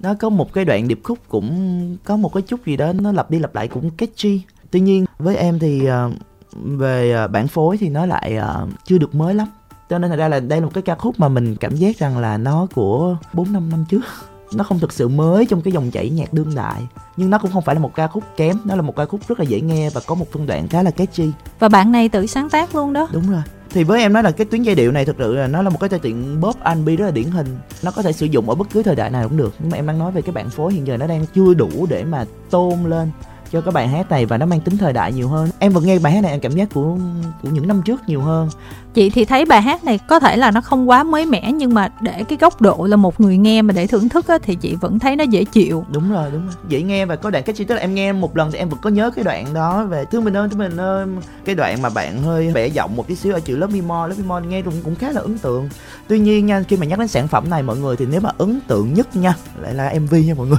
Nó 0.00 0.14
có 0.14 0.28
một 0.28 0.52
cái 0.52 0.64
đoạn 0.64 0.88
điệp 0.88 1.00
khúc 1.02 1.18
cũng 1.28 1.96
có 2.04 2.16
một 2.16 2.34
cái 2.34 2.42
chút 2.42 2.66
gì 2.66 2.76
đó 2.76 2.92
nó 2.92 3.12
lặp 3.12 3.30
đi 3.30 3.38
lặp 3.38 3.54
lại 3.54 3.68
cũng 3.68 3.90
catchy 3.90 4.40
tuy 4.70 4.80
nhiên 4.80 5.04
với 5.18 5.36
em 5.36 5.58
thì 5.58 5.86
ờ, 5.86 6.10
về 6.52 7.12
ờ, 7.12 7.28
bản 7.28 7.48
phối 7.48 7.76
thì 7.76 7.88
nó 7.88 8.06
lại 8.06 8.36
ờ, 8.36 8.66
chưa 8.84 8.98
được 8.98 9.14
mới 9.14 9.34
lắm. 9.34 9.48
Cho 9.90 9.98
nên 9.98 10.10
thật 10.10 10.16
ra 10.16 10.28
là 10.28 10.40
đây 10.40 10.60
là 10.60 10.64
một 10.66 10.72
cái 10.74 10.82
ca 10.82 10.94
khúc 10.94 11.20
mà 11.20 11.28
mình 11.28 11.56
cảm 11.56 11.76
giác 11.76 11.98
rằng 11.98 12.18
là 12.18 12.38
nó 12.38 12.66
của 12.74 13.16
4 13.32 13.52
năm 13.52 13.70
năm 13.70 13.84
trước. 13.88 14.04
Nó 14.54 14.64
không 14.64 14.78
thực 14.78 14.92
sự 14.92 15.08
mới 15.08 15.46
trong 15.46 15.62
cái 15.62 15.72
dòng 15.72 15.90
chảy 15.90 16.10
nhạc 16.10 16.32
đương 16.32 16.54
đại 16.54 16.86
nhưng 17.16 17.30
nó 17.30 17.38
cũng 17.38 17.50
không 17.52 17.62
phải 17.62 17.74
là 17.74 17.80
một 17.80 17.94
ca 17.94 18.06
khúc 18.06 18.24
kém. 18.36 18.56
Nó 18.64 18.76
là 18.76 18.82
một 18.82 18.96
ca 18.96 19.04
khúc 19.04 19.20
rất 19.28 19.38
là 19.40 19.44
dễ 19.44 19.60
nghe 19.60 19.90
và 19.90 20.00
có 20.06 20.14
một 20.14 20.26
phân 20.32 20.46
đoạn 20.46 20.68
khá 20.68 20.82
là 20.82 20.90
catchy. 20.90 21.30
Và 21.58 21.68
bạn 21.68 21.92
này 21.92 22.08
tự 22.08 22.26
sáng 22.26 22.50
tác 22.50 22.74
luôn 22.74 22.92
đó. 22.92 23.08
Đúng 23.12 23.30
rồi. 23.30 23.42
Thì 23.70 23.84
với 23.84 24.00
em 24.00 24.12
nói 24.12 24.22
là 24.22 24.30
cái 24.30 24.44
tuyến 24.44 24.62
giai 24.62 24.74
điệu 24.74 24.92
này 24.92 25.04
thực 25.04 25.16
sự 25.18 25.34
là 25.34 25.46
nó 25.46 25.62
là 25.62 25.70
một 25.70 25.80
cái 25.80 25.88
thể 25.88 25.98
hiện 26.02 26.38
pop 26.42 26.56
R&B 26.64 26.88
rất 26.98 27.04
là 27.04 27.10
điển 27.10 27.30
hình. 27.30 27.58
Nó 27.82 27.90
có 27.90 28.02
thể 28.02 28.12
sử 28.12 28.26
dụng 28.26 28.48
ở 28.48 28.54
bất 28.54 28.68
cứ 28.72 28.82
thời 28.82 28.96
đại 28.96 29.10
nào 29.10 29.28
cũng 29.28 29.36
được. 29.36 29.54
Nhưng 29.58 29.70
mà 29.70 29.78
em 29.78 29.86
đang 29.86 29.98
nói 29.98 30.12
về 30.12 30.22
cái 30.22 30.32
bản 30.32 30.50
phối 30.50 30.72
hiện 30.72 30.86
giờ 30.86 30.96
nó 30.96 31.06
đang 31.06 31.26
chưa 31.34 31.54
đủ 31.54 31.86
để 31.90 32.04
mà 32.04 32.24
tôn 32.50 32.84
lên 32.84 33.10
cho 33.52 33.60
cái 33.60 33.72
bài 33.72 33.88
hát 33.88 34.10
này 34.10 34.26
và 34.26 34.38
nó 34.38 34.46
mang 34.46 34.60
tính 34.60 34.76
thời 34.76 34.92
đại 34.92 35.12
nhiều 35.12 35.28
hơn. 35.28 35.48
Em 35.58 35.72
vẫn 35.72 35.86
nghe 35.86 35.98
bài 35.98 36.12
hát 36.12 36.20
này 36.20 36.30
em 36.30 36.40
cảm 36.40 36.52
giác 36.52 36.68
của 36.74 36.96
của 37.42 37.48
những 37.50 37.68
năm 37.68 37.82
trước 37.84 38.00
nhiều 38.06 38.20
hơn. 38.20 38.48
Chị 38.94 39.10
thì 39.10 39.24
thấy 39.24 39.44
bài 39.44 39.62
hát 39.62 39.84
này 39.84 39.98
có 39.98 40.20
thể 40.20 40.36
là 40.36 40.50
nó 40.50 40.60
không 40.60 40.88
quá 40.88 41.02
mới 41.02 41.26
mẻ 41.26 41.52
nhưng 41.52 41.74
mà 41.74 41.88
để 42.00 42.24
cái 42.28 42.38
góc 42.40 42.60
độ 42.60 42.86
là 42.90 42.96
một 42.96 43.20
người 43.20 43.36
nghe 43.36 43.62
mà 43.62 43.72
để 43.72 43.86
thưởng 43.86 44.08
thức 44.08 44.28
á, 44.28 44.38
thì 44.42 44.54
chị 44.54 44.74
vẫn 44.74 44.98
thấy 44.98 45.16
nó 45.16 45.24
dễ 45.24 45.44
chịu. 45.44 45.84
Đúng 45.92 46.12
rồi 46.12 46.30
đúng 46.32 46.46
rồi. 46.46 46.54
Dễ 46.68 46.82
nghe 46.82 47.06
và 47.06 47.16
có 47.16 47.30
đoạn 47.30 47.44
catchy. 47.44 47.64
Tức 47.64 47.74
là 47.74 47.80
em 47.80 47.94
nghe 47.94 48.12
một 48.12 48.36
lần 48.36 48.52
thì 48.52 48.58
em 48.58 48.68
vẫn 48.68 48.80
có 48.82 48.90
nhớ 48.90 49.10
cái 49.10 49.24
đoạn 49.24 49.54
đó 49.54 49.84
về 49.84 50.04
thương 50.10 50.24
mình 50.24 50.36
ơi 50.36 50.48
thương 50.48 50.58
mình 50.58 50.76
ơi 50.76 51.06
cái 51.44 51.54
đoạn 51.54 51.82
mà 51.82 51.88
bạn 51.88 52.22
hơi 52.22 52.52
bẻ 52.54 52.66
giọng 52.66 52.96
một 52.96 53.08
tí 53.08 53.14
xíu 53.14 53.32
ở 53.32 53.40
chữ 53.40 53.56
more 53.56 54.08
love 54.08 54.22
me 54.22 54.28
more 54.28 54.46
nghe 54.46 54.62
cũng 54.62 54.74
cũng 54.84 54.94
khá 54.94 55.12
là 55.12 55.20
ấn 55.20 55.38
tượng. 55.38 55.68
Tuy 56.08 56.18
nhiên 56.18 56.46
nha 56.46 56.62
khi 56.68 56.76
mà 56.76 56.86
nhắc 56.86 56.98
đến 56.98 57.08
sản 57.08 57.28
phẩm 57.28 57.50
này 57.50 57.62
mọi 57.62 57.76
người 57.76 57.96
thì 57.96 58.06
nếu 58.10 58.20
mà 58.20 58.30
ấn 58.38 58.60
tượng 58.66 58.94
nhất 58.94 59.16
nha 59.16 59.34
lại 59.60 59.74
là 59.74 59.94
mv 60.00 60.14
nha 60.14 60.34
mọi 60.34 60.46
người 60.46 60.58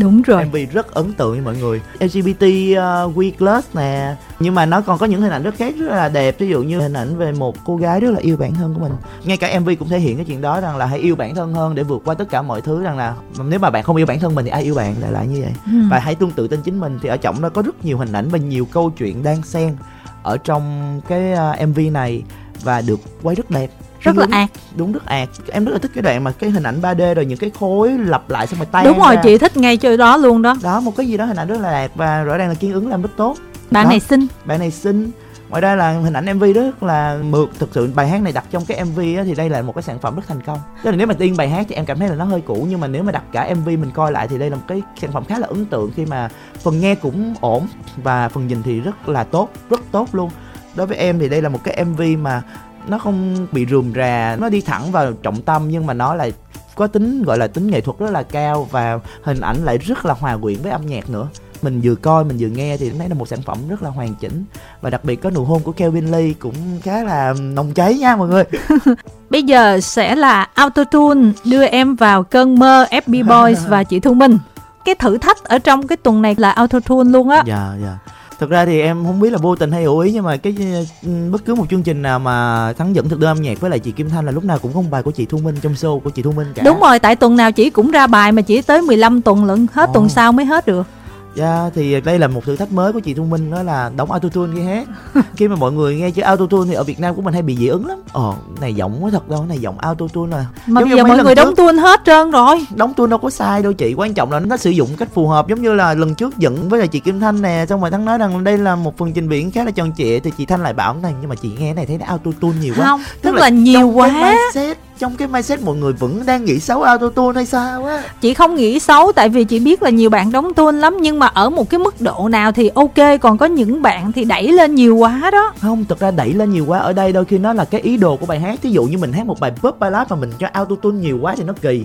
đúng 0.00 0.22
rồi. 0.22 0.44
MV 0.44 0.56
rất 0.72 0.94
ấn 0.94 1.12
tượng 1.12 1.30
với 1.30 1.40
mọi 1.40 1.56
người. 1.56 1.80
LGBT 2.00 2.42
uh, 2.42 3.16
We 3.16 3.32
Plus 3.38 3.64
nè. 3.74 4.16
Nhưng 4.40 4.54
mà 4.54 4.66
nó 4.66 4.80
còn 4.80 4.98
có 4.98 5.06
những 5.06 5.20
hình 5.20 5.32
ảnh 5.32 5.42
rất 5.42 5.54
khác 5.54 5.74
rất 5.78 5.86
là 5.88 6.08
đẹp. 6.08 6.36
Ví 6.38 6.48
dụ 6.48 6.62
như 6.62 6.80
hình 6.80 6.92
ảnh 6.92 7.16
về 7.16 7.32
một 7.32 7.56
cô 7.64 7.76
gái 7.76 8.00
rất 8.00 8.10
là 8.10 8.20
yêu 8.20 8.36
bản 8.36 8.54
thân 8.54 8.74
của 8.74 8.80
mình. 8.80 8.92
Ngay 9.24 9.36
cả 9.36 9.60
MV 9.60 9.70
cũng 9.78 9.88
thể 9.88 9.98
hiện 9.98 10.16
cái 10.16 10.24
chuyện 10.24 10.40
đó 10.40 10.60
rằng 10.60 10.76
là 10.76 10.86
hãy 10.86 10.98
yêu 10.98 11.16
bản 11.16 11.34
thân 11.34 11.54
hơn 11.54 11.74
để 11.74 11.82
vượt 11.82 12.02
qua 12.04 12.14
tất 12.14 12.30
cả 12.30 12.42
mọi 12.42 12.60
thứ 12.60 12.82
rằng 12.82 12.98
là 12.98 13.14
nếu 13.48 13.58
mà 13.58 13.70
bạn 13.70 13.82
không 13.82 13.96
yêu 13.96 14.06
bản 14.06 14.20
thân 14.20 14.34
mình 14.34 14.44
thì 14.44 14.50
ai 14.50 14.62
yêu 14.62 14.74
bạn? 14.74 14.94
Lại 15.00 15.12
là 15.12 15.24
như 15.24 15.40
vậy. 15.40 15.52
Ừ. 15.66 15.72
và 15.90 15.98
hãy 15.98 16.14
tương 16.14 16.30
tự 16.30 16.48
tin 16.48 16.60
chính 16.62 16.80
mình. 16.80 16.98
Thì 17.02 17.08
ở 17.08 17.16
trọng 17.16 17.40
nó 17.40 17.48
có 17.48 17.62
rất 17.62 17.84
nhiều 17.84 17.98
hình 17.98 18.12
ảnh 18.12 18.28
và 18.28 18.38
nhiều 18.38 18.66
câu 18.72 18.90
chuyện 18.90 19.22
đang 19.22 19.42
xen 19.42 19.76
ở 20.22 20.36
trong 20.36 21.00
cái 21.08 21.32
uh, 21.32 21.68
MV 21.68 21.80
này 21.92 22.22
và 22.62 22.80
được 22.80 23.00
quay 23.22 23.36
rất 23.36 23.50
đẹp 23.50 23.70
rất 24.00 24.16
là 24.16 24.26
ạt 24.30 24.50
đúng 24.76 24.92
rất 24.92 25.06
ạt 25.06 25.28
em 25.48 25.64
rất 25.64 25.72
là 25.72 25.78
thích 25.78 25.90
cái 25.94 26.02
đoạn 26.02 26.24
mà 26.24 26.32
cái 26.32 26.50
hình 26.50 26.62
ảnh 26.62 26.80
3D 26.80 27.14
rồi 27.14 27.26
những 27.26 27.38
cái 27.38 27.50
khối 27.60 27.90
lặp 27.98 28.30
lại 28.30 28.46
xong 28.46 28.58
rồi 28.58 28.66
tay 28.72 28.84
đúng 28.84 28.98
rồi 28.98 29.16
chị 29.22 29.38
thích 29.38 29.56
ngay 29.56 29.76
chơi 29.76 29.96
đó 29.96 30.16
luôn 30.16 30.42
đó. 30.42 30.56
Đó 30.62 30.80
một 30.80 30.96
cái 30.96 31.06
gì 31.06 31.16
đó 31.16 31.24
hình 31.24 31.36
ảnh 31.36 31.48
rất 31.48 31.60
là 31.60 31.70
đạt 31.70 31.90
và 31.94 32.22
rõ 32.22 32.36
ràng 32.36 32.48
là 32.48 32.54
kiên 32.54 32.72
ứng 32.72 32.88
làm 32.88 33.02
rất 33.02 33.10
tốt. 33.16 33.36
Bạn 33.70 33.84
Đó. 33.84 33.90
này 33.90 34.00
xinh. 34.00 34.26
Bạn 34.44 34.58
này 34.58 34.70
xinh. 34.70 35.10
Ngoài 35.48 35.62
ra 35.62 35.74
là 35.74 35.90
hình 35.90 36.12
ảnh 36.12 36.38
mv 36.38 36.44
rất 36.54 36.82
là 36.82 37.18
mượt. 37.22 37.48
Thực 37.58 37.68
sự 37.72 37.90
bài 37.94 38.08
hát 38.08 38.22
này 38.22 38.32
đặt 38.32 38.44
trong 38.50 38.64
cái 38.64 38.84
mv 38.84 38.98
á, 38.98 39.24
thì 39.24 39.34
đây 39.34 39.50
là 39.50 39.62
một 39.62 39.74
cái 39.74 39.82
sản 39.82 39.98
phẩm 39.98 40.16
rất 40.16 40.22
thành 40.28 40.42
công. 40.42 40.58
Tức 40.82 40.90
là 40.90 40.96
nếu 40.96 41.06
mà 41.06 41.14
tiên 41.14 41.36
bài 41.36 41.48
hát 41.48 41.66
thì 41.68 41.74
em 41.74 41.84
cảm 41.84 41.98
thấy 41.98 42.08
là 42.08 42.14
nó 42.14 42.24
hơi 42.24 42.40
cũ 42.40 42.66
nhưng 42.70 42.80
mà 42.80 42.86
nếu 42.86 43.02
mà 43.02 43.12
đặt 43.12 43.22
cả 43.32 43.54
mv 43.54 43.66
mình 43.66 43.90
coi 43.94 44.12
lại 44.12 44.28
thì 44.28 44.38
đây 44.38 44.50
là 44.50 44.56
một 44.56 44.62
cái 44.68 44.82
sản 45.00 45.12
phẩm 45.12 45.24
khá 45.24 45.38
là 45.38 45.46
ấn 45.46 45.66
tượng 45.66 45.90
khi 45.96 46.06
mà 46.06 46.28
phần 46.62 46.80
nghe 46.80 46.94
cũng 46.94 47.34
ổn 47.40 47.66
và 47.96 48.28
phần 48.28 48.46
nhìn 48.46 48.62
thì 48.62 48.80
rất 48.80 49.08
là 49.08 49.24
tốt 49.24 49.48
rất 49.70 49.80
tốt 49.92 50.08
luôn. 50.12 50.30
Đối 50.74 50.86
với 50.86 50.96
em 50.96 51.18
thì 51.18 51.28
đây 51.28 51.42
là 51.42 51.48
một 51.48 51.60
cái 51.64 51.84
mv 51.84 52.02
mà 52.18 52.42
nó 52.88 52.98
không 52.98 53.46
bị 53.52 53.66
rườm 53.70 53.92
rà 53.94 54.36
nó 54.40 54.48
đi 54.48 54.60
thẳng 54.60 54.92
vào 54.92 55.12
trọng 55.12 55.42
tâm 55.42 55.68
nhưng 55.68 55.86
mà 55.86 55.94
nó 55.94 56.14
lại 56.14 56.32
có 56.74 56.86
tính 56.86 57.22
gọi 57.22 57.38
là 57.38 57.46
tính 57.46 57.70
nghệ 57.70 57.80
thuật 57.80 57.98
rất 57.98 58.10
là 58.10 58.22
cao 58.22 58.68
và 58.70 58.98
hình 59.22 59.40
ảnh 59.40 59.64
lại 59.64 59.78
rất 59.78 60.04
là 60.04 60.14
hòa 60.14 60.36
quyện 60.36 60.56
với 60.62 60.72
âm 60.72 60.86
nhạc 60.86 61.10
nữa. 61.10 61.28
Mình 61.62 61.80
vừa 61.84 61.94
coi 61.94 62.24
mình 62.24 62.36
vừa 62.40 62.48
nghe 62.48 62.76
thì 62.76 62.90
thấy 62.90 63.08
là 63.08 63.14
một 63.14 63.28
sản 63.28 63.42
phẩm 63.42 63.58
rất 63.68 63.82
là 63.82 63.90
hoàn 63.90 64.14
chỉnh. 64.14 64.44
Và 64.80 64.90
đặc 64.90 65.04
biệt 65.04 65.16
có 65.16 65.30
nụ 65.30 65.44
hôn 65.44 65.62
của 65.62 65.72
Kelvin 65.72 66.10
Lee 66.10 66.32
cũng 66.38 66.54
khá 66.82 67.04
là 67.04 67.34
nồng 67.40 67.72
cháy 67.74 67.94
nha 67.94 68.16
mọi 68.16 68.28
người. 68.28 68.44
Bây 69.30 69.42
giờ 69.42 69.80
sẽ 69.80 70.16
là 70.16 70.48
autotune 70.54 71.32
đưa 71.44 71.64
em 71.64 71.96
vào 71.96 72.22
cơn 72.22 72.58
mơ 72.58 72.86
FB 72.90 73.26
Boys 73.26 73.58
và 73.68 73.84
chị 73.84 74.00
Thu 74.00 74.14
Minh. 74.14 74.38
Cái 74.84 74.94
thử 74.94 75.18
thách 75.18 75.44
ở 75.44 75.58
trong 75.58 75.86
cái 75.86 75.96
tuần 75.96 76.22
này 76.22 76.34
là 76.38 76.50
autotune 76.50 77.10
luôn 77.10 77.28
á. 77.28 77.42
Dạ 77.46 77.74
dạ 77.82 77.98
thực 78.40 78.50
ra 78.50 78.66
thì 78.66 78.80
em 78.80 79.04
không 79.04 79.20
biết 79.20 79.30
là 79.30 79.38
vô 79.38 79.56
tình 79.56 79.72
hay 79.72 79.82
hữu 79.82 79.98
ý 79.98 80.12
nhưng 80.12 80.24
mà 80.24 80.36
cái 80.36 80.56
ừ, 81.02 81.08
bất 81.30 81.44
cứ 81.44 81.54
một 81.54 81.64
chương 81.70 81.82
trình 81.82 82.02
nào 82.02 82.18
mà 82.18 82.72
thắng 82.72 82.94
dẫn 82.94 83.08
thực 83.08 83.20
đơn 83.20 83.30
âm 83.30 83.42
nhạc 83.42 83.60
với 83.60 83.70
lại 83.70 83.78
chị 83.78 83.92
Kim 83.92 84.10
Thanh 84.10 84.26
là 84.26 84.32
lúc 84.32 84.44
nào 84.44 84.58
cũng 84.58 84.72
có 84.74 84.80
một 84.80 84.88
bài 84.90 85.02
của 85.02 85.10
chị 85.10 85.26
Thu 85.26 85.38
Minh 85.38 85.54
trong 85.62 85.72
show 85.72 86.00
của 86.00 86.10
chị 86.10 86.22
Thu 86.22 86.32
Minh 86.32 86.46
cả 86.54 86.62
đúng 86.62 86.80
rồi 86.80 86.98
tại 86.98 87.16
tuần 87.16 87.36
nào 87.36 87.52
chị 87.52 87.70
cũng 87.70 87.90
ra 87.90 88.06
bài 88.06 88.32
mà 88.32 88.42
chỉ 88.42 88.62
tới 88.62 88.82
15 88.82 89.22
tuần 89.22 89.44
lận 89.44 89.66
hết 89.72 89.88
Ồ. 89.88 89.94
tuần 89.94 90.08
sau 90.08 90.32
mới 90.32 90.44
hết 90.44 90.66
được 90.66 90.86
Dạ 91.34 91.70
thì 91.74 92.00
đây 92.00 92.18
là 92.18 92.28
một 92.28 92.44
thử 92.44 92.56
thách 92.56 92.72
mới 92.72 92.92
của 92.92 93.00
chị 93.00 93.14
Thu 93.14 93.24
Minh 93.24 93.50
đó 93.50 93.62
là 93.62 93.90
đóng 93.96 94.10
autotune 94.10 94.52
khi 94.54 94.62
hát. 94.62 94.88
Khi 95.36 95.48
mà 95.48 95.56
mọi 95.56 95.72
người 95.72 95.96
nghe 95.96 96.10
chữ 96.10 96.22
autotune 96.22 96.68
thì 96.68 96.74
ở 96.74 96.84
Việt 96.84 97.00
Nam 97.00 97.14
của 97.14 97.22
mình 97.22 97.34
hay 97.34 97.42
bị 97.42 97.56
dị 97.56 97.66
ứng 97.66 97.86
lắm. 97.86 97.98
Ồ 98.12 98.34
này 98.60 98.74
giọng 98.74 99.04
quá 99.04 99.10
thật 99.10 99.28
đâu, 99.28 99.44
này 99.48 99.58
giọng 99.58 99.78
autotune 99.78 100.36
là 100.36 100.46
mà 100.66 100.80
Giống 100.80 100.88
bây 100.88 100.98
giờ 100.98 101.04
mọi 101.04 101.24
người 101.24 101.34
đóng 101.34 101.48
trước. 101.48 101.56
tuôn 101.56 101.78
hết 101.78 102.00
trơn 102.06 102.30
rồi. 102.30 102.66
Đóng 102.76 102.94
tune 102.94 103.10
đâu 103.10 103.18
có 103.18 103.30
sai 103.30 103.62
đâu 103.62 103.72
chị 103.72 103.94
quan 103.94 104.14
trọng 104.14 104.32
là 104.32 104.40
nó 104.40 104.56
sử 104.56 104.70
dụng 104.70 104.88
cách 104.98 105.08
phù 105.14 105.28
hợp 105.28 105.48
giống 105.48 105.62
như 105.62 105.74
là 105.74 105.94
lần 105.94 106.14
trước 106.14 106.38
dẫn 106.38 106.68
với 106.68 106.78
lại 106.78 106.88
chị 106.88 107.00
Kim 107.00 107.20
Thanh 107.20 107.42
nè 107.42 107.66
xong 107.68 107.80
rồi 107.80 107.90
thắng 107.90 108.04
nói 108.04 108.18
rằng 108.18 108.44
đây 108.44 108.58
là 108.58 108.76
một 108.76 108.98
phần 108.98 109.12
trình 109.12 109.28
diễn 109.28 109.50
khá 109.50 109.64
là 109.64 109.70
tròn 109.70 109.92
trịa 109.96 110.20
thì 110.20 110.30
chị 110.38 110.46
Thanh 110.46 110.62
lại 110.62 110.72
bảo 110.72 110.94
này 111.02 111.14
nhưng 111.20 111.28
mà 111.30 111.34
chị 111.34 111.48
nghe 111.58 111.70
cái 111.70 111.74
này 111.74 111.86
thấy 111.86 111.98
nó 111.98 112.06
auto 112.06 112.30
tune 112.40 112.58
nhiều 112.60 112.74
quá. 112.76 112.86
Không 112.86 113.02
tức, 113.22 113.34
là 113.34 113.40
là, 113.40 113.48
nhiều 113.48 113.88
quá 113.88 114.08
cái 114.08 114.34
mindset 114.34 114.78
trong 115.00 115.16
cái 115.16 115.28
mindset 115.28 115.62
mọi 115.62 115.76
người 115.76 115.92
vẫn 115.92 116.22
đang 116.26 116.44
nghĩ 116.44 116.58
xấu 116.58 116.82
auto 116.82 117.08
tune 117.08 117.34
hay 117.34 117.46
sao 117.46 117.84
á? 117.84 118.02
Chị 118.20 118.34
không 118.34 118.54
nghĩ 118.54 118.78
xấu 118.78 119.12
tại 119.12 119.28
vì 119.28 119.44
chị 119.44 119.60
biết 119.60 119.82
là 119.82 119.90
nhiều 119.90 120.10
bạn 120.10 120.32
đóng 120.32 120.54
tuôn 120.54 120.78
lắm 120.78 120.96
nhưng 121.00 121.18
mà 121.18 121.26
ở 121.26 121.50
một 121.50 121.70
cái 121.70 121.78
mức 121.78 122.00
độ 122.00 122.28
nào 122.28 122.52
thì 122.52 122.70
ok 122.74 123.20
còn 123.20 123.38
có 123.38 123.46
những 123.46 123.82
bạn 123.82 124.12
thì 124.12 124.24
đẩy 124.24 124.52
lên 124.52 124.74
nhiều 124.74 124.96
quá 124.96 125.30
đó. 125.32 125.52
Không 125.60 125.84
thực 125.84 125.98
ra 125.98 126.10
đẩy 126.10 126.32
lên 126.32 126.50
nhiều 126.50 126.64
quá 126.66 126.78
ở 126.78 126.92
đây 126.92 127.12
đôi 127.12 127.24
khi 127.24 127.38
nó 127.38 127.52
là 127.52 127.64
cái 127.64 127.80
ý 127.80 127.96
đồ 127.96 128.16
của 128.16 128.26
bài 128.26 128.40
hát. 128.40 128.62
Ví 128.62 128.70
dụ 128.70 128.84
như 128.84 128.98
mình 128.98 129.12
hát 129.12 129.26
một 129.26 129.40
bài 129.40 129.52
pop 129.56 129.78
ballad 129.78 130.08
mà 130.10 130.16
mình 130.16 130.32
cho 130.38 130.48
auto 130.52 130.76
tune 130.82 130.98
nhiều 130.98 131.18
quá 131.22 131.34
thì 131.36 131.44
nó 131.44 131.52
kỳ. 131.62 131.84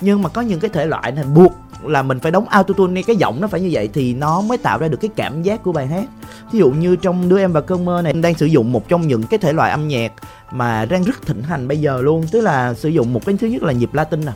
Nhưng 0.00 0.22
mà 0.22 0.28
có 0.28 0.42
những 0.42 0.60
cái 0.60 0.70
thể 0.72 0.86
loại 0.86 1.12
này 1.12 1.24
buộc 1.24 1.52
là 1.88 2.02
mình 2.02 2.20
phải 2.20 2.32
đóng 2.32 2.48
autotune 2.48 2.88
tune 2.88 3.02
cái 3.02 3.16
giọng 3.16 3.40
nó 3.40 3.48
phải 3.48 3.60
như 3.60 3.68
vậy 3.72 3.88
thì 3.92 4.14
nó 4.14 4.40
mới 4.40 4.58
tạo 4.58 4.78
ra 4.78 4.88
được 4.88 4.98
cái 5.00 5.10
cảm 5.16 5.42
giác 5.42 5.62
của 5.62 5.72
bài 5.72 5.86
hát. 5.86 6.04
Ví 6.52 6.58
dụ 6.58 6.70
như 6.70 6.96
trong 6.96 7.28
đưa 7.28 7.38
em 7.38 7.52
vào 7.52 7.62
cơn 7.62 7.84
mơ 7.84 8.02
này 8.02 8.12
đang 8.12 8.34
sử 8.34 8.46
dụng 8.46 8.72
một 8.72 8.88
trong 8.88 9.06
những 9.06 9.22
cái 9.22 9.38
thể 9.38 9.52
loại 9.52 9.70
âm 9.70 9.88
nhạc 9.88 10.12
mà 10.52 10.84
đang 10.84 11.04
rất 11.04 11.26
thịnh 11.26 11.42
hành 11.42 11.68
bây 11.68 11.80
giờ 11.80 12.00
luôn, 12.00 12.26
tức 12.32 12.40
là 12.40 12.74
sử 12.74 12.88
dụng 12.88 13.12
một 13.12 13.26
cái 13.26 13.36
thứ 13.40 13.46
nhất 13.46 13.62
là 13.62 13.72
nhịp 13.72 13.94
latin 13.94 14.20
nè, 14.20 14.32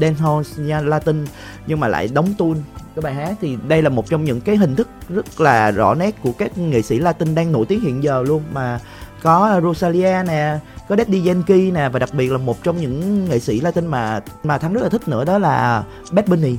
dancehall 0.00 0.42
nha, 0.56 0.80
Latin, 0.80 1.26
nhưng 1.66 1.80
mà 1.80 1.88
lại 1.88 2.08
đóng 2.14 2.34
tune 2.38 2.60
cái 2.94 3.02
bài 3.02 3.14
hát. 3.14 3.34
Thì 3.40 3.56
đây 3.68 3.82
là 3.82 3.88
một 3.88 4.10
trong 4.10 4.24
những 4.24 4.40
cái 4.40 4.56
hình 4.56 4.76
thức 4.76 4.88
rất 5.08 5.40
là 5.40 5.70
rõ 5.70 5.94
nét 5.94 6.22
của 6.22 6.32
các 6.38 6.58
nghệ 6.58 6.82
sĩ 6.82 6.98
Latin 6.98 7.34
đang 7.34 7.52
nổi 7.52 7.66
tiếng 7.66 7.80
hiện 7.80 8.02
giờ 8.02 8.22
luôn, 8.22 8.42
mà 8.52 8.80
có 9.22 9.60
Rosalia 9.62 10.22
nè, 10.26 10.58
có 10.88 10.96
Daddy 10.96 11.28
Yankee 11.28 11.70
nè, 11.70 11.88
và 11.88 11.98
đặc 11.98 12.14
biệt 12.14 12.32
là 12.32 12.38
một 12.38 12.62
trong 12.62 12.80
những 12.80 13.24
nghệ 13.28 13.38
sĩ 13.38 13.60
Latin 13.60 13.86
mà 13.86 14.20
mà 14.42 14.58
thắng 14.58 14.72
rất 14.72 14.82
là 14.82 14.88
thích 14.88 15.08
nữa 15.08 15.24
đó 15.24 15.38
là 15.38 15.84
Bad 16.10 16.26
Bunny 16.26 16.56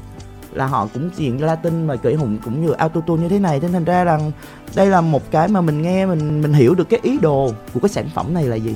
là 0.53 0.65
họ 0.65 0.87
cũng 0.93 1.09
diện 1.15 1.43
Latin 1.43 1.87
và 1.87 1.95
Cởi 1.95 2.15
hùng 2.15 2.37
cũng 2.43 2.65
như 2.65 2.71
autotune 2.71 3.23
như 3.23 3.29
thế 3.29 3.39
này. 3.39 3.59
Nên 3.59 3.71
thành 3.71 3.83
ra 3.83 4.03
rằng 4.03 4.31
đây 4.75 4.87
là 4.87 5.01
một 5.01 5.31
cái 5.31 5.47
mà 5.47 5.61
mình 5.61 5.81
nghe, 5.81 6.05
mình 6.05 6.41
mình 6.41 6.53
hiểu 6.53 6.75
được 6.75 6.89
cái 6.89 6.99
ý 7.03 7.19
đồ 7.19 7.51
của 7.73 7.79
cái 7.79 7.89
sản 7.89 8.09
phẩm 8.15 8.33
này 8.33 8.43
là 8.43 8.55
gì 8.55 8.75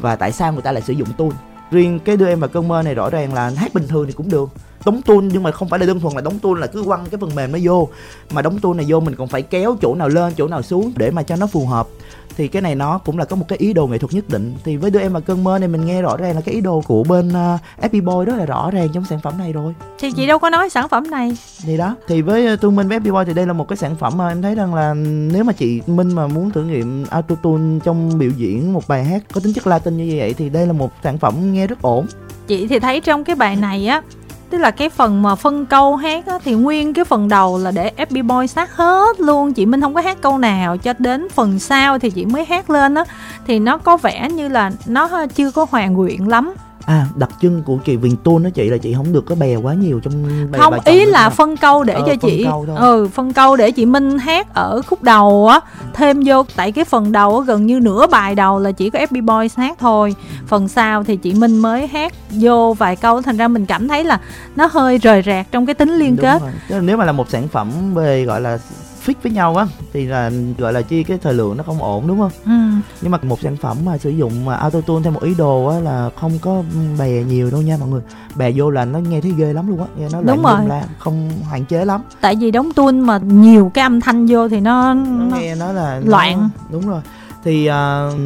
và 0.00 0.16
tại 0.16 0.32
sao 0.32 0.52
người 0.52 0.62
ta 0.62 0.72
lại 0.72 0.82
sử 0.82 0.92
dụng 0.92 1.08
tool 1.18 1.28
riêng 1.70 1.98
cái 2.04 2.16
đưa 2.16 2.26
em 2.26 2.40
vào 2.40 2.48
cơn 2.48 2.68
mơ 2.68 2.82
này 2.82 2.94
rõ 2.94 3.10
ràng 3.10 3.34
là 3.34 3.52
hát 3.56 3.74
bình 3.74 3.88
thường 3.88 4.06
thì 4.06 4.12
cũng 4.12 4.30
được 4.30 4.50
đóng 4.86 5.02
tune 5.02 5.28
nhưng 5.32 5.42
mà 5.42 5.50
không 5.50 5.68
phải 5.68 5.80
là 5.80 5.86
đơn 5.86 6.00
thuần 6.00 6.14
là 6.14 6.20
đóng 6.20 6.38
tune 6.38 6.60
là 6.60 6.66
cứ 6.66 6.82
quăng 6.82 7.04
cái 7.10 7.18
phần 7.20 7.34
mềm 7.34 7.52
nó 7.52 7.58
vô. 7.62 7.88
Mà 8.30 8.42
đóng 8.42 8.58
tune 8.58 8.76
này 8.76 8.86
vô 8.88 9.00
mình 9.00 9.14
còn 9.14 9.28
phải 9.28 9.42
kéo 9.42 9.76
chỗ 9.82 9.94
nào 9.94 10.08
lên 10.08 10.32
chỗ 10.36 10.48
nào 10.48 10.62
xuống 10.62 10.92
để 10.96 11.10
mà 11.10 11.22
cho 11.22 11.36
nó 11.36 11.46
phù 11.46 11.66
hợp. 11.66 11.86
Thì 12.36 12.48
cái 12.48 12.62
này 12.62 12.74
nó 12.74 12.98
cũng 12.98 13.18
là 13.18 13.24
có 13.24 13.36
một 13.36 13.44
cái 13.48 13.58
ý 13.58 13.72
đồ 13.72 13.86
nghệ 13.86 13.98
thuật 13.98 14.14
nhất 14.14 14.28
định. 14.28 14.54
Thì 14.64 14.76
với 14.76 14.90
đứa 14.90 15.00
em 15.00 15.12
và 15.12 15.20
cơn 15.20 15.44
mơ 15.44 15.58
này 15.58 15.68
mình 15.68 15.86
nghe 15.86 16.02
rõ 16.02 16.16
ràng 16.16 16.34
là 16.34 16.40
cái 16.40 16.54
ý 16.54 16.60
đồ 16.60 16.82
của 16.86 17.04
bên 17.04 17.28
uh, 17.28 17.60
FB 17.80 18.02
Boy 18.04 18.24
rất 18.24 18.36
là 18.38 18.46
rõ 18.46 18.70
ràng 18.70 18.88
trong 18.94 19.04
sản 19.04 19.20
phẩm 19.22 19.38
này 19.38 19.52
rồi. 19.52 19.74
Thì 19.98 20.12
chị 20.12 20.26
đâu 20.26 20.38
có 20.38 20.50
nói 20.50 20.70
sản 20.70 20.88
phẩm 20.88 21.10
này. 21.10 21.36
Thì 21.62 21.76
đó 21.76 21.96
thì 22.08 22.22
với 22.22 22.54
uh, 22.54 22.60
tu 22.60 22.70
minh 22.70 22.88
với 22.88 22.98
FB 22.98 23.12
Boy 23.12 23.24
thì 23.26 23.34
đây 23.34 23.46
là 23.46 23.52
một 23.52 23.68
cái 23.68 23.76
sản 23.76 23.96
phẩm 23.96 24.12
mà 24.16 24.28
em 24.28 24.42
thấy 24.42 24.54
rằng 24.54 24.74
là 24.74 24.94
nếu 25.32 25.44
mà 25.44 25.52
chị 25.52 25.80
minh 25.86 26.14
mà 26.14 26.26
muốn 26.26 26.50
thử 26.50 26.62
nghiệm 26.64 27.04
autotune 27.10 27.80
trong 27.84 28.18
biểu 28.18 28.30
diễn 28.36 28.72
một 28.72 28.88
bài 28.88 29.04
hát 29.04 29.22
có 29.32 29.40
tính 29.40 29.52
chất 29.52 29.66
latin 29.66 29.96
như 29.96 30.14
vậy 30.18 30.34
thì 30.34 30.48
đây 30.48 30.66
là 30.66 30.72
một 30.72 30.92
sản 31.04 31.18
phẩm 31.18 31.52
nghe 31.52 31.66
rất 31.66 31.82
ổn. 31.82 32.06
Chị 32.46 32.66
thì 32.66 32.78
thấy 32.78 33.00
trong 33.00 33.24
cái 33.24 33.36
bài 33.36 33.56
này 33.56 33.86
á 33.86 34.02
tức 34.54 34.58
là 34.60 34.70
cái 34.70 34.88
phần 34.88 35.22
mà 35.22 35.34
phân 35.34 35.66
câu 35.66 35.96
hát 35.96 36.26
á, 36.26 36.38
thì 36.44 36.54
nguyên 36.54 36.94
cái 36.94 37.04
phần 37.04 37.28
đầu 37.28 37.58
là 37.58 37.70
để 37.70 37.92
FB 37.96 38.26
Boy 38.26 38.46
sát 38.46 38.76
hết 38.76 39.20
luôn. 39.20 39.52
Chị 39.52 39.66
Minh 39.66 39.80
không 39.80 39.94
có 39.94 40.00
hát 40.00 40.18
câu 40.20 40.38
nào 40.38 40.76
cho 40.76 40.92
đến 40.98 41.28
phần 41.28 41.58
sau 41.58 41.98
thì 41.98 42.10
chị 42.10 42.24
mới 42.24 42.44
hát 42.44 42.70
lên 42.70 42.94
á. 42.94 43.04
Thì 43.46 43.58
nó 43.58 43.78
có 43.78 43.96
vẻ 43.96 44.30
như 44.30 44.48
là 44.48 44.70
nó 44.86 45.26
chưa 45.34 45.50
có 45.50 45.66
hoàn 45.70 45.92
nguyện 45.92 46.28
lắm 46.28 46.54
à 46.86 47.06
đặc 47.14 47.30
trưng 47.42 47.62
của 47.62 47.76
chị 47.84 47.96
Viền 47.96 48.16
Tôn 48.16 48.42
đó 48.42 48.50
chị 48.54 48.68
là 48.70 48.76
chị 48.76 48.94
không 48.94 49.12
được 49.12 49.26
có 49.26 49.34
bè 49.34 49.56
quá 49.56 49.74
nhiều 49.74 50.00
trong 50.00 50.12
bài, 50.50 50.60
không 50.60 50.74
ý 50.84 51.04
là 51.04 51.30
phân 51.30 51.56
câu 51.56 51.84
để 51.84 51.94
ờ, 51.94 52.02
cho 52.06 52.14
chị 52.16 52.46
ừ 52.76 53.08
phân 53.14 53.32
câu 53.32 53.56
để 53.56 53.70
chị 53.70 53.86
Minh 53.86 54.18
hát 54.18 54.54
ở 54.54 54.82
khúc 54.86 55.02
đầu 55.02 55.48
á. 55.48 55.60
Thêm 55.94 56.22
vô 56.26 56.42
tại 56.56 56.72
cái 56.72 56.84
phần 56.84 57.12
đầu 57.12 57.38
á 57.38 57.44
gần 57.46 57.66
như 57.66 57.80
nửa 57.80 58.06
bài 58.06 58.34
đầu 58.34 58.58
là 58.58 58.72
chỉ 58.72 58.90
có 58.90 58.98
FB 58.98 59.24
Boys 59.24 59.56
hát 59.56 59.76
thôi. 59.80 60.14
Phần 60.46 60.68
sau 60.68 61.04
thì 61.04 61.16
chị 61.16 61.34
Minh 61.34 61.58
mới 61.58 61.86
hát 61.86 62.12
vô 62.30 62.74
vài 62.78 62.96
câu. 62.96 63.22
Thành 63.22 63.36
ra 63.36 63.48
mình 63.48 63.66
cảm 63.66 63.88
thấy 63.88 64.04
là 64.04 64.20
nó 64.56 64.68
hơi 64.72 64.98
rời 64.98 65.22
rạc 65.26 65.46
trong 65.52 65.66
cái 65.66 65.74
tính 65.74 65.94
liên 65.94 66.16
Đúng 66.16 66.22
kết. 66.22 66.42
rồi. 66.68 66.80
nếu 66.82 66.96
mà 66.96 67.04
là 67.04 67.12
một 67.12 67.30
sản 67.30 67.48
phẩm 67.48 67.94
về 67.94 68.24
gọi 68.24 68.40
là 68.40 68.58
fit 69.06 69.14
với 69.22 69.32
nhau 69.32 69.56
á 69.56 69.66
thì 69.92 70.06
là 70.06 70.30
gọi 70.58 70.72
là 70.72 70.82
chi 70.82 71.02
cái 71.02 71.18
thời 71.18 71.34
lượng 71.34 71.56
nó 71.56 71.64
không 71.64 71.82
ổn 71.82 72.06
đúng 72.06 72.18
không? 72.18 72.30
Ừ. 72.44 72.80
nhưng 73.00 73.10
mà 73.10 73.18
một 73.22 73.40
sản 73.40 73.56
phẩm 73.56 73.76
mà 73.84 73.98
sử 73.98 74.10
dụng 74.10 74.44
mà 74.44 74.56
autotune 74.56 75.02
theo 75.02 75.12
một 75.12 75.22
ý 75.22 75.34
đồ 75.34 75.66
á 75.66 75.78
là 75.78 76.10
không 76.20 76.38
có 76.42 76.62
bè 76.98 77.22
nhiều 77.22 77.50
đâu 77.50 77.62
nha 77.62 77.76
mọi 77.80 77.88
người. 77.88 78.00
Bè 78.36 78.52
vô 78.56 78.70
là 78.70 78.84
nó 78.84 78.98
nghe 78.98 79.20
thấy 79.20 79.32
ghê 79.36 79.52
lắm 79.52 79.68
luôn 79.68 79.78
á 79.80 79.86
nghe 79.98 80.08
nó 80.12 80.22
đúng 80.22 80.42
rồi. 80.42 80.66
là 80.66 80.84
không 80.98 81.30
hạn 81.50 81.64
chế 81.64 81.84
lắm. 81.84 82.02
Tại 82.20 82.36
vì 82.36 82.50
đóng 82.50 82.72
tune 82.72 83.00
mà 83.00 83.18
nhiều 83.18 83.70
cái 83.74 83.82
âm 83.82 84.00
thanh 84.00 84.26
vô 84.26 84.48
thì 84.48 84.60
nó, 84.60 84.94
nó, 84.94 85.24
nó 85.24 85.36
nghe 85.36 85.54
nó 85.54 85.72
là 85.72 86.00
loạn. 86.04 86.40
Nó, 86.40 86.48
đúng 86.70 86.88
rồi. 86.88 87.00
Thì 87.44 87.68
uh, 87.68 87.74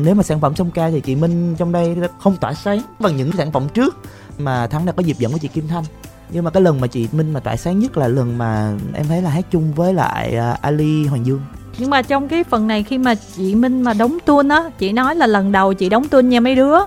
nếu 0.04 0.14
mà 0.14 0.22
sản 0.22 0.40
phẩm 0.40 0.56
song 0.56 0.70
ca 0.70 0.90
thì 0.90 1.00
chị 1.00 1.14
Minh 1.14 1.54
trong 1.58 1.72
đây 1.72 1.96
không 2.18 2.36
tỏa 2.36 2.54
sáng 2.54 2.80
bằng 2.98 3.16
những 3.16 3.30
sản 3.32 3.52
phẩm 3.52 3.68
trước 3.74 3.96
mà 4.38 4.66
thắng 4.66 4.86
đã 4.86 4.92
có 4.92 5.02
dịp 5.02 5.16
dẫn 5.18 5.30
với 5.30 5.40
chị 5.40 5.48
Kim 5.48 5.68
Thanh 5.68 5.84
nhưng 6.30 6.44
mà 6.44 6.50
cái 6.50 6.62
lần 6.62 6.80
mà 6.80 6.86
chị 6.86 7.08
Minh 7.12 7.32
mà 7.32 7.40
tỏa 7.40 7.56
sáng 7.56 7.78
nhất 7.78 7.96
là 7.96 8.08
lần 8.08 8.38
mà 8.38 8.72
em 8.94 9.06
thấy 9.08 9.22
là 9.22 9.30
hát 9.30 9.44
chung 9.50 9.72
với 9.74 9.94
lại 9.94 10.36
uh, 10.52 10.60
Ali 10.60 11.06
Hoàng 11.06 11.26
Dương. 11.26 11.40
Nhưng 11.78 11.90
mà 11.90 12.02
trong 12.02 12.28
cái 12.28 12.44
phần 12.44 12.66
này 12.66 12.82
khi 12.82 12.98
mà 12.98 13.14
chị 13.36 13.54
Minh 13.54 13.82
mà 13.82 13.94
đóng 13.94 14.18
tuôn 14.24 14.48
á 14.48 14.64
chị 14.78 14.92
nói 14.92 15.14
là 15.14 15.26
lần 15.26 15.52
đầu 15.52 15.74
chị 15.74 15.88
đóng 15.88 16.08
tuôn 16.08 16.28
nha 16.28 16.40
mấy 16.40 16.54
đứa. 16.54 16.78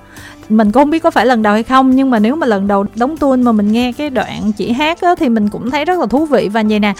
Mình 0.50 0.72
cũng 0.72 0.84
không 0.84 0.90
biết 0.90 1.04
có 1.04 1.12
phải 1.12 1.26
lần 1.26 1.44
đầu 1.44 1.54
hay 1.54 1.64
không 1.64 1.96
nhưng 1.96 2.10
mà 2.10 2.20
nếu 2.20 2.36
mà 2.36 2.48
lần 2.48 2.68
đầu 2.68 2.86
đóng 2.96 3.18
tuôn 3.18 3.42
mà 3.42 3.52
mình 3.52 3.72
nghe 3.72 3.92
cái 3.92 4.10
đoạn 4.10 4.52
chị 4.52 4.72
hát 4.72 5.02
á 5.02 5.16
thì 5.16 5.30
mình 5.30 5.50
cũng 5.50 5.72
thấy 5.72 5.86
rất 5.86 6.00
là 6.00 6.06
thú 6.06 6.26
vị. 6.26 6.50
Và 6.54 6.64
vậy 6.70 6.80
nè 6.80 6.94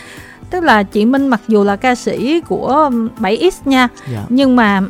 tức 0.52 0.64
là 0.64 0.84
chị 0.84 1.06
Minh 1.06 1.28
mặc 1.28 1.42
dù 1.48 1.64
là 1.64 1.76
ca 1.76 1.96
sĩ 1.96 2.42
của 2.42 2.90
7X 3.20 3.52
nha 3.66 3.80
yeah. 3.80 3.92
Dạ. 4.12 4.26
nhưng 4.30 4.56
mà 4.56 4.82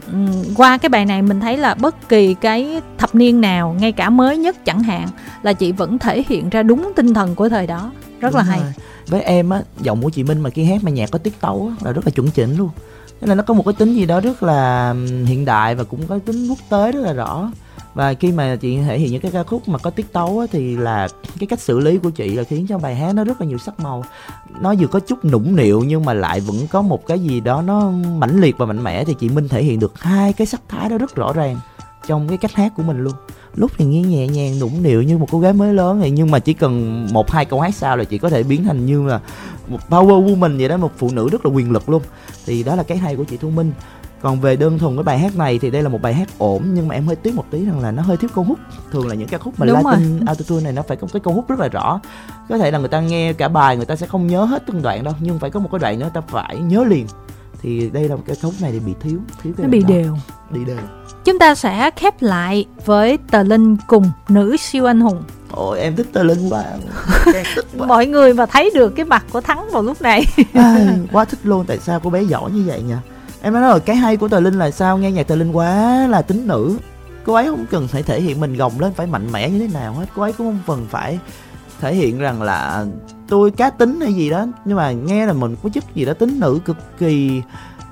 qua 0.55 0.77
cái 0.77 0.89
bài 0.89 1.05
này 1.05 1.21
mình 1.21 1.39
thấy 1.39 1.57
là 1.57 1.73
bất 1.73 2.09
kỳ 2.09 2.33
cái 2.33 2.81
thập 2.97 3.15
niên 3.15 3.41
nào 3.41 3.75
ngay 3.79 3.91
cả 3.91 4.09
mới 4.09 4.37
nhất 4.37 4.65
chẳng 4.65 4.83
hạn 4.83 5.07
là 5.43 5.53
chị 5.53 5.71
vẫn 5.71 5.99
thể 5.99 6.23
hiện 6.27 6.49
ra 6.49 6.63
đúng 6.63 6.91
tinh 6.95 7.13
thần 7.13 7.35
của 7.35 7.49
thời 7.49 7.67
đó 7.67 7.91
rất 8.19 8.29
đúng 8.29 8.37
là 8.37 8.43
hay 8.43 8.59
rồi. 8.59 8.71
với 9.07 9.21
em 9.21 9.49
á 9.49 9.61
giọng 9.81 10.01
của 10.01 10.09
chị 10.09 10.23
Minh 10.23 10.41
mà 10.41 10.49
khi 10.49 10.63
hát 10.63 10.83
mà 10.83 10.91
nhạc 10.91 11.11
có 11.11 11.19
tiết 11.19 11.41
tấu 11.41 11.71
á, 11.71 11.85
là 11.85 11.91
rất 11.91 12.05
là 12.05 12.11
chuẩn 12.11 12.31
chỉnh 12.31 12.57
luôn 12.57 12.69
nên 13.21 13.29
là 13.29 13.35
nó 13.35 13.43
có 13.43 13.53
một 13.53 13.63
cái 13.65 13.73
tính 13.73 13.93
gì 13.95 14.05
đó 14.05 14.19
rất 14.19 14.43
là 14.43 14.93
hiện 15.25 15.45
đại 15.45 15.75
và 15.75 15.83
cũng 15.83 16.07
có 16.07 16.19
tính 16.25 16.47
quốc 16.47 16.59
tế 16.69 16.91
rất 16.91 16.99
là 16.99 17.13
rõ 17.13 17.51
và 17.93 18.13
khi 18.13 18.31
mà 18.31 18.55
chị 18.55 18.77
thể 18.77 18.99
hiện 18.99 19.11
những 19.11 19.21
cái 19.21 19.31
ca 19.31 19.43
khúc 19.43 19.67
mà 19.67 19.77
có 19.77 19.89
tiết 19.89 20.13
tấu 20.13 20.39
á, 20.39 20.45
thì 20.51 20.77
là 20.77 21.07
cái 21.39 21.47
cách 21.47 21.59
xử 21.59 21.79
lý 21.79 21.97
của 21.97 22.09
chị 22.09 22.35
là 22.35 22.43
khiến 22.43 22.65
cho 22.69 22.77
bài 22.77 22.95
hát 22.95 23.15
nó 23.15 23.23
rất 23.23 23.41
là 23.41 23.47
nhiều 23.47 23.57
sắc 23.57 23.79
màu. 23.79 24.03
Nó 24.61 24.73
vừa 24.79 24.87
có 24.87 24.99
chút 24.99 25.25
nũng 25.25 25.55
nịu 25.55 25.83
nhưng 25.87 26.05
mà 26.05 26.13
lại 26.13 26.39
vẫn 26.39 26.67
có 26.67 26.81
một 26.81 27.07
cái 27.07 27.19
gì 27.19 27.39
đó 27.39 27.61
nó 27.61 27.91
mãnh 27.91 28.41
liệt 28.41 28.57
và 28.57 28.65
mạnh 28.65 28.83
mẽ 28.83 29.03
thì 29.03 29.13
chị 29.19 29.29
minh 29.29 29.47
thể 29.47 29.63
hiện 29.63 29.79
được 29.79 29.99
hai 29.99 30.33
cái 30.33 30.47
sắc 30.47 30.61
thái 30.67 30.89
đó 30.89 30.97
rất 30.97 31.15
rõ 31.15 31.33
ràng 31.33 31.59
trong 32.07 32.27
cái 32.27 32.37
cách 32.37 32.53
hát 32.53 32.73
của 32.77 32.83
mình 32.83 33.03
luôn. 33.03 33.13
Lúc 33.55 33.71
thì 33.77 33.85
nghe 33.85 34.01
nhẹ 34.01 34.27
nhàng 34.27 34.59
nũng 34.59 34.83
nịu 34.83 35.01
như 35.01 35.17
một 35.17 35.27
cô 35.31 35.39
gái 35.39 35.53
mới 35.53 35.73
lớn 35.73 35.99
vậy 35.99 36.11
nhưng 36.11 36.31
mà 36.31 36.39
chỉ 36.39 36.53
cần 36.53 37.07
một 37.13 37.31
hai 37.31 37.45
câu 37.45 37.61
hát 37.61 37.75
sau 37.75 37.97
là 37.97 38.03
chị 38.03 38.17
có 38.17 38.29
thể 38.29 38.43
biến 38.43 38.63
thành 38.63 38.85
như 38.85 39.07
là 39.07 39.19
một 39.67 39.79
power 39.89 40.25
woman 40.25 40.57
vậy 40.57 40.69
đó 40.69 40.77
một 40.77 40.91
phụ 40.97 41.09
nữ 41.13 41.29
rất 41.29 41.45
là 41.45 41.51
quyền 41.51 41.71
lực 41.71 41.89
luôn. 41.89 42.01
Thì 42.45 42.63
đó 42.63 42.75
là 42.75 42.83
cái 42.83 42.97
hay 42.97 43.15
của 43.15 43.23
chị 43.23 43.37
thu 43.37 43.49
minh 43.49 43.71
còn 44.21 44.41
về 44.41 44.55
đơn 44.55 44.79
thuần 44.79 44.95
cái 44.95 45.03
bài 45.03 45.19
hát 45.19 45.35
này 45.35 45.59
thì 45.59 45.71
đây 45.71 45.83
là 45.83 45.89
một 45.89 46.01
bài 46.01 46.13
hát 46.13 46.27
ổn 46.37 46.63
nhưng 46.73 46.87
mà 46.87 46.95
em 46.95 47.07
hơi 47.07 47.15
tiếc 47.15 47.35
một 47.35 47.45
tí 47.51 47.65
rằng 47.65 47.79
là 47.79 47.91
nó 47.91 48.03
hơi 48.03 48.17
thiếu 48.17 48.29
câu 48.35 48.43
hút. 48.43 48.59
Thường 48.91 49.07
là 49.07 49.15
những 49.15 49.27
ca 49.27 49.37
khúc 49.37 49.53
mà 49.59 49.65
Đúng 49.65 49.75
latin 49.85 50.17
rồi. 50.17 50.19
autotune 50.27 50.63
này 50.63 50.73
nó 50.73 50.81
phải 50.87 50.97
có 50.97 51.07
cái 51.13 51.19
câu 51.19 51.33
hút 51.33 51.49
rất 51.49 51.59
là 51.59 51.67
rõ. 51.67 51.99
Có 52.49 52.57
thể 52.57 52.71
là 52.71 52.79
người 52.79 52.87
ta 52.87 53.01
nghe 53.01 53.33
cả 53.33 53.47
bài 53.47 53.77
người 53.77 53.85
ta 53.85 53.95
sẽ 53.95 54.07
không 54.07 54.27
nhớ 54.27 54.43
hết 54.43 54.63
từng 54.67 54.81
đoạn 54.81 55.03
đâu 55.03 55.13
nhưng 55.19 55.39
phải 55.39 55.49
có 55.49 55.59
một 55.59 55.69
cái 55.71 55.79
đoạn 55.79 55.99
nữa 55.99 56.09
ta 56.13 56.21
phải 56.21 56.57
nhớ 56.57 56.83
liền. 56.83 57.07
Thì 57.61 57.89
đây 57.89 58.09
là 58.09 58.15
một 58.15 58.23
cái 58.27 58.35
khúc 58.41 58.53
này 58.61 58.71
thì 58.71 58.79
bị 58.79 58.93
thiếu 58.99 59.19
thiếu 59.43 59.53
cái 59.57 59.63
nó 59.67 59.69
bị 59.71 59.81
đó. 59.81 59.87
đều. 59.89 60.17
Đi 60.51 60.65
đều. 60.65 60.77
Chúng 61.25 61.39
ta 61.39 61.55
sẽ 61.55 61.91
khép 61.95 62.21
lại 62.21 62.65
với 62.85 63.17
tờ 63.31 63.43
linh 63.43 63.77
cùng 63.87 64.11
nữ 64.29 64.57
siêu 64.57 64.85
anh 64.85 64.99
hùng. 65.01 65.23
Ôi 65.51 65.79
em 65.79 65.95
thích 65.95 66.07
tờ 66.13 66.23
linh 66.23 66.49
quá, 66.49 66.63
quá. 67.77 67.87
Mọi 67.87 68.05
người 68.05 68.33
mà 68.33 68.45
thấy 68.45 68.71
được 68.75 68.89
cái 68.89 69.05
mặt 69.05 69.25
của 69.31 69.41
Thắng 69.41 69.69
vào 69.71 69.83
lúc 69.83 70.01
này. 70.01 70.25
À, 70.53 70.95
Quá 71.11 71.25
thích 71.25 71.39
luôn. 71.43 71.65
Tại 71.67 71.77
sao 71.79 71.99
cô 72.03 72.09
bé 72.09 72.21
giỏi 72.21 72.51
như 72.51 72.63
vậy 72.65 72.81
nhỉ 72.87 72.93
em 73.41 73.53
nói 73.53 73.61
rồi, 73.61 73.79
cái 73.79 73.95
hay 73.95 74.17
của 74.17 74.27
tờ 74.27 74.39
linh 74.39 74.59
là 74.59 74.71
sao? 74.71 74.97
Nghe 74.97 75.11
nhạc 75.11 75.27
tờ 75.27 75.35
linh 75.35 75.51
quá 75.51 76.07
là 76.07 76.21
tính 76.21 76.47
nữ. 76.47 76.77
Cô 77.25 77.33
ấy 77.33 77.45
không 77.45 77.65
cần 77.71 77.87
phải 77.87 78.03
thể 78.03 78.21
hiện 78.21 78.39
mình 78.39 78.57
gồng 78.57 78.79
lên 78.79 78.93
phải 78.93 79.07
mạnh 79.07 79.31
mẽ 79.31 79.49
như 79.49 79.59
thế 79.59 79.67
nào 79.73 79.93
hết. 79.93 80.05
Cô 80.15 80.21
ấy 80.21 80.33
cũng 80.33 80.47
không 80.47 80.59
cần 80.67 80.87
phải 80.89 81.19
thể 81.81 81.95
hiện 81.95 82.19
rằng 82.19 82.41
là 82.41 82.85
tôi 83.27 83.51
cá 83.51 83.69
tính 83.69 84.01
hay 84.01 84.13
gì 84.13 84.29
đó. 84.29 84.45
Nhưng 84.65 84.77
mà 84.77 84.91
nghe 84.91 85.25
là 85.25 85.33
mình 85.33 85.55
có 85.63 85.69
chút 85.69 85.83
gì 85.95 86.05
đó 86.05 86.13
tính 86.13 86.39
nữ 86.39 86.59
cực 86.65 86.77
kỳ 86.99 87.41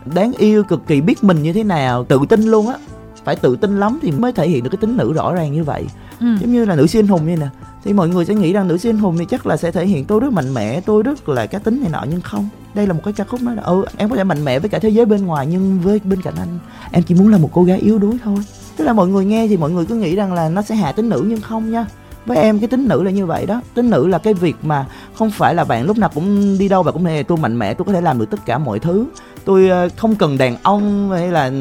đáng 0.06 0.32
yêu, 0.38 0.64
cực 0.64 0.88
kỳ 0.88 1.02
biết 1.02 1.24
mình 1.24 1.44
như 1.44 1.54
thế 1.54 1.64
nào. 1.64 2.04
Tự 2.04 2.20
tin 2.30 2.42
luôn 2.42 2.68
á. 2.68 2.76
Phải 3.24 3.36
tự 3.36 3.56
tin 3.56 3.80
lắm 3.80 4.00
thì 4.02 4.12
mới 4.12 4.34
thể 4.34 4.48
hiện 4.48 4.64
được 4.64 4.70
cái 4.70 4.78
tính 4.82 4.98
nữ 4.98 5.14
rõ 5.14 5.34
ràng 5.34 5.54
như 5.54 5.64
vậy 5.64 5.88
ừ. 6.20 6.26
giống 6.40 6.54
như 6.54 6.66
là 6.66 6.76
nữ 6.76 6.88
siêu 6.88 7.02
anh 7.02 7.08
hùng 7.08 7.28
như 7.28 7.36
nè. 7.38 7.48
Thì 7.84 7.94
mọi 7.94 8.10
người 8.10 8.26
sẽ 8.26 8.34
nghĩ 8.34 8.54
rằng 8.54 8.68
nữ 8.68 8.78
siêu 8.78 8.92
anh 8.92 9.00
hùng 9.00 9.18
thì 9.18 9.26
chắc 9.26 9.46
là 9.46 9.58
sẽ 9.58 9.72
thể 9.72 9.86
hiện 9.86 10.06
tôi 10.06 10.20
rất 10.20 10.34
mạnh 10.34 10.54
mẽ, 10.54 10.82
tôi 10.82 11.04
rất 11.04 11.30
là 11.30 11.46
cá 11.46 11.60
tính 11.60 11.82
này 11.82 11.90
nọ, 11.90 12.06
nhưng 12.10 12.22
không. 12.22 12.50
Đây 12.74 12.88
là 12.88 12.94
một 12.94 13.02
cái 13.04 13.14
ca 13.14 13.24
khúc 13.24 13.42
nói 13.42 13.56
là 13.56 13.64
ừ 13.64 13.86
em 13.98 14.10
có 14.10 14.16
thể 14.16 14.24
mạnh 14.24 14.46
mẽ 14.46 14.60
với 14.60 14.70
cả 14.70 14.80
thế 14.80 14.90
giới 14.90 15.06
bên 15.06 15.26
ngoài, 15.26 15.48
nhưng 15.48 15.80
với 15.80 16.02
bên 16.04 16.22
cạnh 16.22 16.34
anh, 16.38 16.60
em 16.92 17.04
chỉ 17.04 17.16
muốn 17.16 17.28
là 17.32 17.38
một 17.38 17.50
cô 17.54 17.64
gái 17.64 17.80
yếu 17.80 18.00
đuối 18.00 18.18
thôi. 18.24 18.38
Tức 18.78 18.86
là 18.86 18.94
mọi 18.94 19.08
người 19.08 19.26
nghe 19.26 19.48
thì 19.48 19.58
mọi 19.58 19.72
người 19.72 19.86
cứ 19.86 19.96
nghĩ 19.96 20.16
rằng 20.16 20.34
là 20.34 20.50
nó 20.50 20.62
sẽ 20.62 20.76
hạ 20.76 20.92
tính 20.92 21.10
nữ 21.10 21.26
nhưng 21.28 21.42
không 21.42 21.72
nha 21.72 21.86
với 22.30 22.38
em, 22.38 22.60
cái 22.60 22.68
tính 22.68 22.88
nữ 22.88 23.04
là 23.04 23.12
như 23.12 23.26
vậy 23.26 23.46
đó. 23.46 23.62
Tính 23.74 23.90
nữ 23.90 24.08
là 24.08 24.18
cái 24.18 24.34
việc 24.34 24.56
mà 24.62 24.86
không 25.14 25.32
phải 25.32 25.56
là 25.56 25.64
bạn 25.64 25.86
lúc 25.86 25.98
nào 25.98 26.10
cũng 26.14 26.58
đi 26.58 26.68
đâu 26.68 26.84
và 26.84 26.92
cũng 26.92 27.04
nghe 27.04 27.24
tôi 27.24 27.38
mạnh 27.38 27.60
mẽ, 27.60 27.74
tôi 27.74 27.86
có 27.86 27.94
thể 27.94 28.02
làm 28.02 28.20
được 28.20 28.30
tất 28.32 28.46
cả 28.46 28.58
mọi 28.58 28.80
thứ. 28.80 29.06
Tôi 29.46 29.70
ờ, 29.70 29.90
không 29.98 30.16
cần 30.16 30.38
đàn 30.38 30.58
ông 30.64 31.12
hay 31.12 31.32
là 31.32 31.52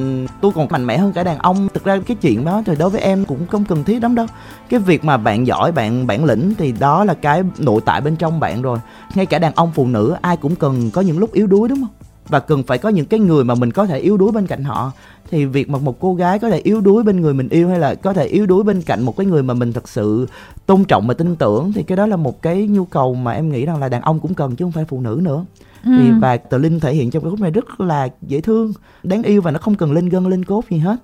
tôi 0.41 0.53
còn 0.55 0.69
mạnh 0.71 0.87
mẽ 0.87 0.99
hơn 0.99 1.13
cả 1.13 1.25
đàn 1.25 1.39
ông. 1.39 1.69
Thực 1.75 1.85
ra 1.85 1.99
cái 2.07 2.17
chuyện 2.21 2.45
đó 2.45 2.63
thì 2.67 2.75
đối 2.79 2.91
với 2.91 3.01
em 3.01 3.25
cũng 3.25 3.47
không 3.47 3.65
cần 3.65 3.85
thiết 3.85 4.03
lắm 4.03 4.15
đâu. 4.15 4.27
Cái 4.69 4.81
việc 4.81 5.05
mà 5.05 5.17
bạn 5.17 5.47
giỏi, 5.47 5.73
bạn, 5.73 6.07
bản 6.07 6.25
lĩnh 6.25 6.55
thì 6.59 6.73
đó 6.73 7.05
là 7.05 7.15
cái 7.15 7.43
nội 7.59 7.81
tại 7.85 8.01
bên 8.01 8.17
trong 8.17 8.41
bạn 8.41 8.63
rồi. 8.63 8.79
Ngay 9.15 9.27
cả 9.27 9.39
đàn 9.39 9.53
ông, 9.55 9.73
phụ 9.75 9.87
nữ, 9.87 10.17
ai 10.21 10.37
cũng 10.37 10.57
cần 10.57 10.91
có 10.91 11.01
những 11.01 11.19
lúc 11.19 11.33
yếu 11.33 11.47
đuối, 11.47 11.69
đúng 11.69 11.81
không? 11.81 11.98
Và 12.29 12.41
cần 12.41 12.63
phải 12.63 12.79
có 12.79 12.89
những 12.89 13.07
cái 13.07 13.21
người 13.21 13.45
mà 13.45 13.55
mình 13.55 13.71
có 13.71 13.87
thể 13.87 13.99
yếu 13.99 14.17
đuối 14.17 14.33
bên 14.33 14.47
cạnh 14.47 14.65
họ. 14.65 14.93
Thì 15.31 15.45
việc 15.45 15.71
mà 15.71 15.79
một 15.79 16.01
cô 16.01 16.15
gái 16.15 16.39
có 16.39 16.51
thể 16.51 16.59
yếu 16.59 16.81
đuối 16.81 17.03
bên 17.03 17.21
người 17.21 17.35
mình 17.35 17.49
yêu 17.49 17.69
hay 17.69 17.79
là 17.79 17.95
có 17.95 18.13
thể 18.13 18.27
yếu 18.27 18.47
đuối 18.47 18.65
bên 18.65 18.83
cạnh 18.83 19.03
một 19.03 19.17
cái 19.17 19.27
người 19.27 19.43
mà 19.43 19.55
mình 19.55 19.73
thật 19.73 19.89
sự 19.89 20.29
tôn 20.67 20.85
trọng 20.85 21.07
và 21.07 21.15
tin 21.15 21.37
tưởng 21.37 21.73
thì 21.73 21.83
cái 21.83 21.97
đó 21.97 22.07
là 22.07 22.17
một 22.17 22.43
cái 22.43 22.67
nhu 22.67 22.85
cầu 22.85 23.15
mà 23.15 23.33
em 23.33 23.53
nghĩ 23.53 23.67
rằng 23.67 23.81
là 23.81 23.89
đàn 23.89 24.03
ông 24.03 24.21
cũng 24.21 24.35
cần 24.35 24.57
chứ 24.57 24.65
không 24.65 24.73
phải 24.73 24.85
phụ 24.85 25.01
nữ 25.01 25.21
nữa. 25.23 25.45
Ừ. 25.85 25.91
thì 25.99 26.11
và 26.21 26.37
tờ 26.37 26.59
linh 26.59 26.81
thể 26.81 26.95
hiện 26.95 27.11
trong 27.11 27.23
cái 27.23 27.31
khúc 27.31 27.41
này 27.41 27.51
rất 27.51 27.81
là 27.81 28.09
dễ 28.23 28.41
thương 28.41 28.73
đáng 29.03 29.23
yêu 29.23 29.43
và 29.43 29.51
nó 29.51 29.59
không 29.59 29.75
cần 29.75 29.93
lên 29.93 30.09
gân 30.09 30.25
lên 30.25 30.45
cốt 30.45 30.65
gì 30.71 30.79
hết. 30.79 30.97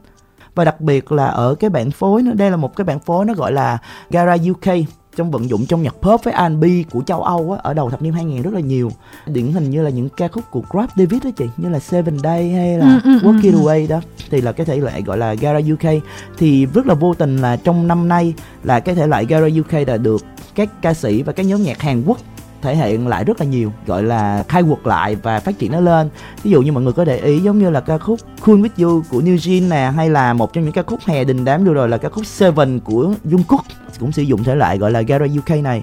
Và 0.54 0.64
đặc 0.64 0.80
biệt 0.80 1.12
là 1.12 1.26
ở 1.26 1.54
cái 1.54 1.70
bản 1.70 1.90
phối 1.90 2.22
nó 2.22 2.32
đây 2.32 2.50
là 2.50 2.56
một 2.56 2.76
cái 2.76 2.84
bản 2.84 3.00
phối 3.00 3.24
nó 3.24 3.34
gọi 3.34 3.52
là 3.52 3.78
Gara 4.10 4.36
UK 4.50 4.86
trong 5.16 5.30
vận 5.30 5.50
dụng 5.50 5.66
trong 5.66 5.82
nhạc 5.82 5.94
pop 6.02 6.24
với 6.24 6.34
R&B 6.34 6.64
của 6.90 7.02
châu 7.06 7.22
Âu 7.22 7.52
á, 7.52 7.60
ở 7.62 7.74
đầu 7.74 7.90
thập 7.90 8.02
niên 8.02 8.12
2000 8.12 8.42
rất 8.42 8.54
là 8.54 8.60
nhiều 8.60 8.90
điển 9.26 9.52
hình 9.52 9.70
như 9.70 9.82
là 9.82 9.90
những 9.90 10.08
ca 10.08 10.28
khúc 10.28 10.44
của 10.50 10.62
Grab 10.70 10.88
David 10.96 11.24
đó 11.24 11.30
chị 11.36 11.44
như 11.56 11.68
là 11.68 11.78
Seven 11.78 12.18
Day 12.18 12.50
hay 12.50 12.78
là 12.78 13.00
Ừ, 13.04 13.10
ừ, 13.10 13.18
ừ, 13.22 13.28
Walk 13.32 13.42
It 13.42 13.54
ừ. 13.54 13.60
Away 13.60 13.88
đó 13.88 14.00
thì 14.30 14.40
là 14.40 14.52
cái 14.52 14.66
thể 14.66 14.76
loại 14.76 15.02
gọi 15.02 15.18
là 15.18 15.34
Gara 15.34 15.58
UK 15.72 16.02
thì 16.38 16.66
rất 16.66 16.86
là 16.86 16.94
vô 16.94 17.14
tình 17.14 17.36
là 17.36 17.56
trong 17.56 17.88
năm 17.88 18.08
nay 18.08 18.34
là 18.64 18.80
cái 18.80 18.94
thể 18.94 19.06
loại 19.06 19.26
Gara 19.26 19.46
UK 19.60 19.86
đã 19.86 19.96
được 19.96 20.24
các 20.54 20.82
ca 20.82 20.94
sĩ 20.94 21.22
và 21.22 21.32
các 21.32 21.46
nhóm 21.46 21.62
nhạc 21.62 21.82
Hàn 21.82 22.02
Quốc 22.06 22.18
thể 22.64 22.76
hiện 22.76 23.08
lại 23.08 23.24
rất 23.24 23.40
là 23.40 23.46
nhiều, 23.46 23.72
gọi 23.86 24.02
là 24.02 24.44
khai 24.48 24.62
quật 24.62 24.86
lại 24.86 25.16
và 25.22 25.40
phát 25.40 25.58
triển 25.58 25.72
nó 25.72 25.80
lên. 25.80 26.08
Ví 26.42 26.50
dụ 26.50 26.62
như 26.62 26.72
mọi 26.72 26.82
người 26.82 26.92
có 26.92 27.04
để 27.04 27.18
ý, 27.18 27.38
giống 27.38 27.58
như 27.58 27.70
là 27.70 27.80
ca 27.80 27.98
khúc 27.98 28.20
Cool 28.44 28.60
With 28.60 28.84
You 28.84 29.02
của 29.10 29.20
New 29.20 29.36
Jeans 29.36 29.68
nè, 29.68 29.92
hay 29.96 30.10
là 30.10 30.32
một 30.32 30.52
trong 30.52 30.64
những 30.64 30.72
ca 30.72 30.82
khúc 30.82 31.00
hè 31.06 31.24
đình 31.24 31.44
đám, 31.44 31.64
vừa 31.64 31.74
rồi 31.74 31.88
là 31.88 31.98
ca 31.98 32.08
khúc 32.08 32.26
Seven 32.26 32.80
của 32.80 33.14
Jungkook, 33.24 33.62
cũng 34.00 34.12
sử 34.12 34.22
dụng 34.22 34.44
thể 34.44 34.54
loại 34.54 34.78
gọi 34.78 34.90
là 34.90 35.00
Garage 35.00 35.34
UK 35.38 35.62
này 35.62 35.82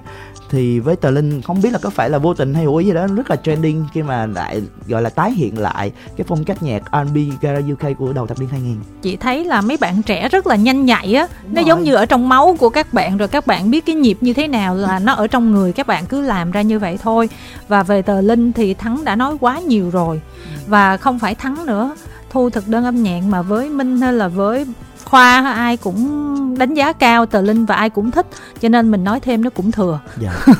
thì 0.52 0.80
với 0.80 0.96
tờ 0.96 1.10
linh 1.10 1.42
không 1.42 1.62
biết 1.62 1.72
là 1.72 1.78
có 1.82 1.90
phải 1.90 2.10
là 2.10 2.18
vô 2.18 2.34
tình 2.34 2.54
hay 2.54 2.64
hữu 2.64 2.76
ý 2.76 2.86
gì 2.86 2.92
đó 2.92 3.06
rất 3.06 3.30
là 3.30 3.36
trending 3.36 3.84
khi 3.92 4.02
mà 4.02 4.26
lại 4.26 4.62
gọi 4.86 5.02
là 5.02 5.10
tái 5.10 5.32
hiện 5.32 5.58
lại 5.58 5.92
cái 6.16 6.24
phong 6.28 6.44
cách 6.44 6.62
nhạc 6.62 6.82
R&B 6.92 7.16
Gara 7.40 7.60
UK 7.72 7.98
của 7.98 8.12
đầu 8.12 8.26
thập 8.26 8.40
niên 8.40 8.48
2000 8.48 8.76
chị 9.02 9.16
thấy 9.16 9.44
là 9.44 9.60
mấy 9.60 9.76
bạn 9.76 10.02
trẻ 10.02 10.28
rất 10.28 10.46
là 10.46 10.56
nhanh 10.56 10.84
nhạy 10.84 11.14
á 11.14 11.26
nó 11.46 11.60
rồi. 11.60 11.64
giống 11.64 11.82
như 11.82 11.94
ở 11.94 12.06
trong 12.06 12.28
máu 12.28 12.56
của 12.58 12.70
các 12.70 12.94
bạn 12.94 13.16
rồi 13.16 13.28
các 13.28 13.46
bạn 13.46 13.70
biết 13.70 13.86
cái 13.86 13.94
nhịp 13.94 14.18
như 14.20 14.32
thế 14.32 14.48
nào 14.48 14.74
là 14.74 14.98
nó 14.98 15.12
ở 15.12 15.26
trong 15.26 15.52
người 15.52 15.72
các 15.72 15.86
bạn 15.86 16.06
cứ 16.06 16.20
làm 16.20 16.50
ra 16.50 16.62
như 16.62 16.78
vậy 16.78 16.98
thôi. 17.02 17.28
Và 17.68 17.82
về 17.82 18.02
tờ 18.02 18.20
linh 18.20 18.52
thì 18.52 18.74
thắng 18.74 19.04
đã 19.04 19.16
nói 19.16 19.36
quá 19.40 19.58
nhiều 19.58 19.90
rồi 19.90 20.20
và 20.66 20.96
không 20.96 21.18
phải 21.18 21.34
thắng 21.34 21.66
nữa 21.66 21.94
thu 22.30 22.50
thực 22.50 22.68
đơn 22.68 22.84
âm 22.84 23.02
nhạc 23.02 23.20
mà 23.28 23.42
với 23.42 23.70
minh 23.70 24.00
hay 24.00 24.12
là 24.12 24.28
với 24.28 24.66
khoa 25.12 25.52
ai 25.52 25.76
cũng 25.76 26.58
đánh 26.58 26.74
giá 26.74 26.92
cao 26.92 27.26
tờ 27.26 27.42
linh 27.42 27.66
và 27.66 27.74
ai 27.74 27.90
cũng 27.90 28.10
thích 28.10 28.26
cho 28.60 28.68
nên 28.68 28.90
mình 28.90 29.04
nói 29.04 29.20
thêm 29.20 29.44
nó 29.44 29.50
cũng 29.50 29.70
thừa. 29.70 30.00
Dạ. 30.20 30.46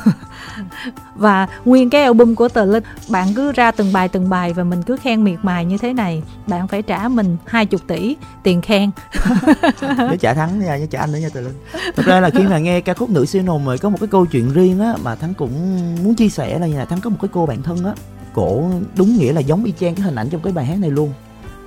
Và 1.15 1.47
nguyên 1.65 1.89
cái 1.89 2.03
album 2.03 2.35
của 2.35 2.49
tờ 2.49 2.65
linh 2.65 2.83
bạn 3.09 3.33
cứ 3.35 3.51
ra 3.51 3.71
từng 3.71 3.93
bài 3.93 4.07
từng 4.07 4.29
bài 4.29 4.53
và 4.53 4.63
mình 4.63 4.83
cứ 4.83 4.97
khen 4.97 5.23
miệt 5.23 5.39
mài 5.41 5.65
như 5.65 5.77
thế 5.77 5.93
này 5.93 6.23
bạn 6.47 6.67
phải 6.67 6.81
trả 6.81 7.07
mình 7.07 7.37
20 7.45 7.79
tỷ 7.87 8.15
tiền 8.43 8.61
khen. 8.61 8.91
Nếu 9.81 10.17
trả 10.19 10.33
thắng 10.33 10.59
nha 10.59 10.77
nhớ 10.77 10.85
trả 10.89 10.99
anh 10.99 11.11
nữa 11.11 11.19
nha 11.19 11.29
tờ 11.33 11.41
linh. 11.41 11.55
Thực 11.95 12.05
ra 12.05 12.19
là 12.19 12.29
khi 12.29 12.43
mà 12.43 12.57
nghe 12.57 12.81
ca 12.81 12.93
khúc 12.93 13.09
nữ 13.09 13.25
siêu 13.25 13.43
nồng 13.43 13.65
rồi 13.65 13.77
có 13.77 13.89
một 13.89 13.97
cái 13.99 14.07
câu 14.07 14.25
chuyện 14.25 14.53
riêng 14.53 14.79
á 14.79 14.93
mà 15.03 15.15
thắng 15.15 15.33
cũng 15.33 15.51
muốn 16.03 16.15
chia 16.15 16.29
sẻ 16.29 16.59
là 16.59 16.67
như 16.67 16.77
là 16.77 16.85
thắng 16.85 17.01
có 17.01 17.09
một 17.09 17.17
cái 17.21 17.29
cô 17.33 17.45
bạn 17.45 17.63
thân 17.63 17.85
á 17.85 17.93
cổ 18.33 18.69
đúng 18.97 19.17
nghĩa 19.17 19.33
là 19.33 19.41
giống 19.41 19.63
y 19.63 19.73
chang 19.79 19.95
cái 19.95 20.05
hình 20.05 20.15
ảnh 20.15 20.29
trong 20.29 20.41
cái 20.41 20.53
bài 20.53 20.65
hát 20.65 20.79
này 20.79 20.89
luôn 20.89 21.13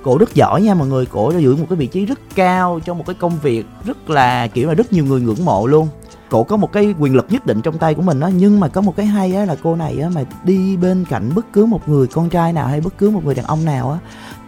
cổ 0.03 0.17
rất 0.17 0.33
giỏi 0.35 0.61
nha 0.61 0.73
mọi 0.73 0.87
người. 0.87 1.05
Cổ 1.05 1.31
đã 1.31 1.37
giữ 1.37 1.55
một 1.55 1.65
cái 1.69 1.77
vị 1.77 1.87
trí 1.87 2.05
rất 2.05 2.19
cao 2.35 2.79
trong 2.85 2.97
một 2.97 3.03
cái 3.07 3.15
công 3.19 3.39
việc 3.39 3.65
rất 3.85 4.09
là, 4.09 4.47
kiểu 4.47 4.67
là, 4.67 4.73
rất 4.73 4.93
nhiều 4.93 5.05
người 5.05 5.21
ngưỡng 5.21 5.45
mộ 5.45 5.67
luôn. 5.67 5.87
Cổ 6.29 6.43
có 6.43 6.57
một 6.57 6.71
cái 6.73 6.95
quyền 6.99 7.15
lực 7.15 7.25
nhất 7.29 7.45
định 7.45 7.61
trong 7.61 7.77
tay 7.77 7.93
của 7.93 8.01
mình 8.01 8.19
á, 8.19 8.29
nhưng 8.35 8.59
mà 8.59 8.67
có 8.67 8.81
một 8.81 8.95
cái 8.95 9.05
hay 9.05 9.35
á 9.35 9.45
là 9.45 9.55
cô 9.63 9.75
này 9.75 9.99
á, 9.99 10.09
mà 10.09 10.23
đi 10.43 10.77
bên 10.77 11.05
cạnh 11.09 11.31
bất 11.35 11.45
cứ 11.53 11.65
một 11.65 11.89
người 11.89 12.07
con 12.07 12.29
trai 12.29 12.53
nào 12.53 12.67
hay 12.67 12.81
bất 12.81 12.97
cứ 12.97 13.09
một 13.09 13.25
người 13.25 13.35
đàn 13.35 13.45
ông 13.45 13.65
nào 13.65 13.91
á, 13.91 13.99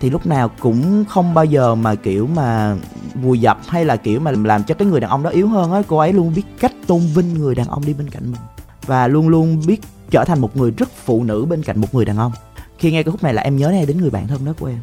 thì 0.01 0.09
lúc 0.09 0.27
nào 0.27 0.49
cũng 0.59 1.05
không 1.09 1.33
bao 1.33 1.45
giờ 1.45 1.75
mà, 1.75 1.95
kiểu 1.95 2.27
mà, 2.27 2.75
vùi 3.23 3.39
dập 3.39 3.59
hay 3.67 3.85
là, 3.85 3.95
kiểu 3.95 4.19
mà 4.19 4.31
làm 4.31 4.63
cho 4.63 4.75
cái 4.75 4.87
người 4.87 4.99
đàn 4.99 5.09
ông 5.09 5.23
đó 5.23 5.29
yếu 5.29 5.47
hơn 5.47 5.71
á. 5.71 5.81
Cô 5.87 5.97
ấy 5.97 6.13
luôn 6.13 6.33
biết 6.35 6.43
cách 6.59 6.73
tôn 6.87 6.99
vinh 6.99 7.33
người 7.33 7.55
đàn 7.55 7.67
ông 7.67 7.85
đi 7.85 7.93
bên 7.93 8.09
cạnh 8.09 8.31
mình 8.31 8.41
và 8.85 9.07
luôn 9.07 9.29
luôn 9.29 9.61
biết 9.67 9.81
trở 10.09 10.25
thành 10.25 10.41
một 10.41 10.57
người 10.57 10.71
rất 10.71 10.89
phụ 11.05 11.23
nữ 11.23 11.45
bên 11.45 11.63
cạnh 11.63 11.81
một 11.81 11.95
người 11.95 12.05
đàn 12.05 12.17
ông. 12.17 12.31
Khi 12.77 12.91
nghe 12.91 13.03
cái 13.03 13.11
khúc 13.11 13.23
này 13.23 13.33
là 13.33 13.41
em 13.41 13.57
nhớ 13.57 13.69
ngay 13.69 13.85
đến 13.85 13.97
người 13.97 14.09
bạn 14.09 14.27
thân 14.27 14.45
đó 14.45 14.53
của 14.59 14.67
em. 14.67 14.79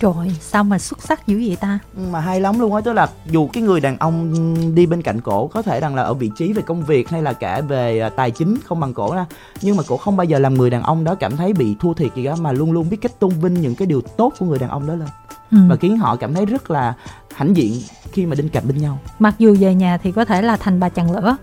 Trời 0.00 0.30
sao 0.40 0.64
mà 0.64 0.78
xuất 0.78 1.02
sắc 1.02 1.26
dữ 1.26 1.42
vậy 1.46 1.56
ta 1.60 1.78
mà 2.10 2.20
hay 2.20 2.40
lắm 2.40 2.60
luôn 2.60 2.74
á 2.74 2.80
tức 2.80 2.92
là 2.92 3.08
dù 3.26 3.48
cái 3.52 3.62
người 3.62 3.80
đàn 3.80 3.98
ông 3.98 4.34
đi 4.74 4.86
bên 4.86 5.02
cạnh 5.02 5.20
cổ 5.20 5.46
có 5.46 5.62
thể 5.62 5.80
rằng 5.80 5.94
là 5.94 6.02
ở 6.02 6.14
vị 6.14 6.30
trí 6.36 6.52
về 6.52 6.62
công 6.62 6.82
việc 6.82 7.08
hay 7.08 7.22
là 7.22 7.32
cả 7.32 7.60
về 7.60 8.00
à, 8.00 8.08
tài 8.08 8.30
chính 8.30 8.56
không 8.64 8.80
bằng 8.80 8.94
cổ 8.94 9.14
ra 9.14 9.26
nhưng 9.62 9.76
mà 9.76 9.82
cổ 9.88 9.96
không 9.96 10.16
bao 10.16 10.24
giờ 10.24 10.38
làm 10.38 10.54
người 10.54 10.70
đàn 10.70 10.82
ông 10.82 11.04
đó 11.04 11.14
cảm 11.14 11.36
thấy 11.36 11.52
bị 11.52 11.76
thua 11.80 11.94
thiệt 11.94 12.14
gì 12.14 12.24
cả 12.24 12.34
mà 12.40 12.52
luôn 12.52 12.72
luôn 12.72 12.90
biết 12.90 12.96
cách 13.00 13.18
tôn 13.18 13.30
vinh 13.30 13.54
những 13.54 13.74
cái 13.74 13.86
điều 13.86 14.00
tốt 14.00 14.32
của 14.38 14.46
người 14.46 14.58
đàn 14.58 14.70
ông 14.70 14.86
đó 14.86 14.94
lên 14.94 15.08
ừ. 15.50 15.58
và 15.68 15.76
khiến 15.76 15.98
họ 15.98 16.16
cảm 16.16 16.34
thấy 16.34 16.46
rất 16.46 16.70
là 16.70 16.94
hãnh 17.40 17.56
diện 17.56 17.72
khi 18.12 18.26
mà 18.26 18.36
bên 18.38 18.48
cạnh 18.48 18.68
bên 18.68 18.78
nhau. 18.78 18.98
Mặc 19.18 19.34
dù 19.38 19.56
về 19.60 19.74
nhà 19.74 19.98
thì 20.02 20.12
có 20.12 20.24
thể 20.24 20.42
là 20.42 20.56
thành 20.56 20.80
bà 20.80 20.88
chằn 20.88 21.06
lửa. 21.12 21.36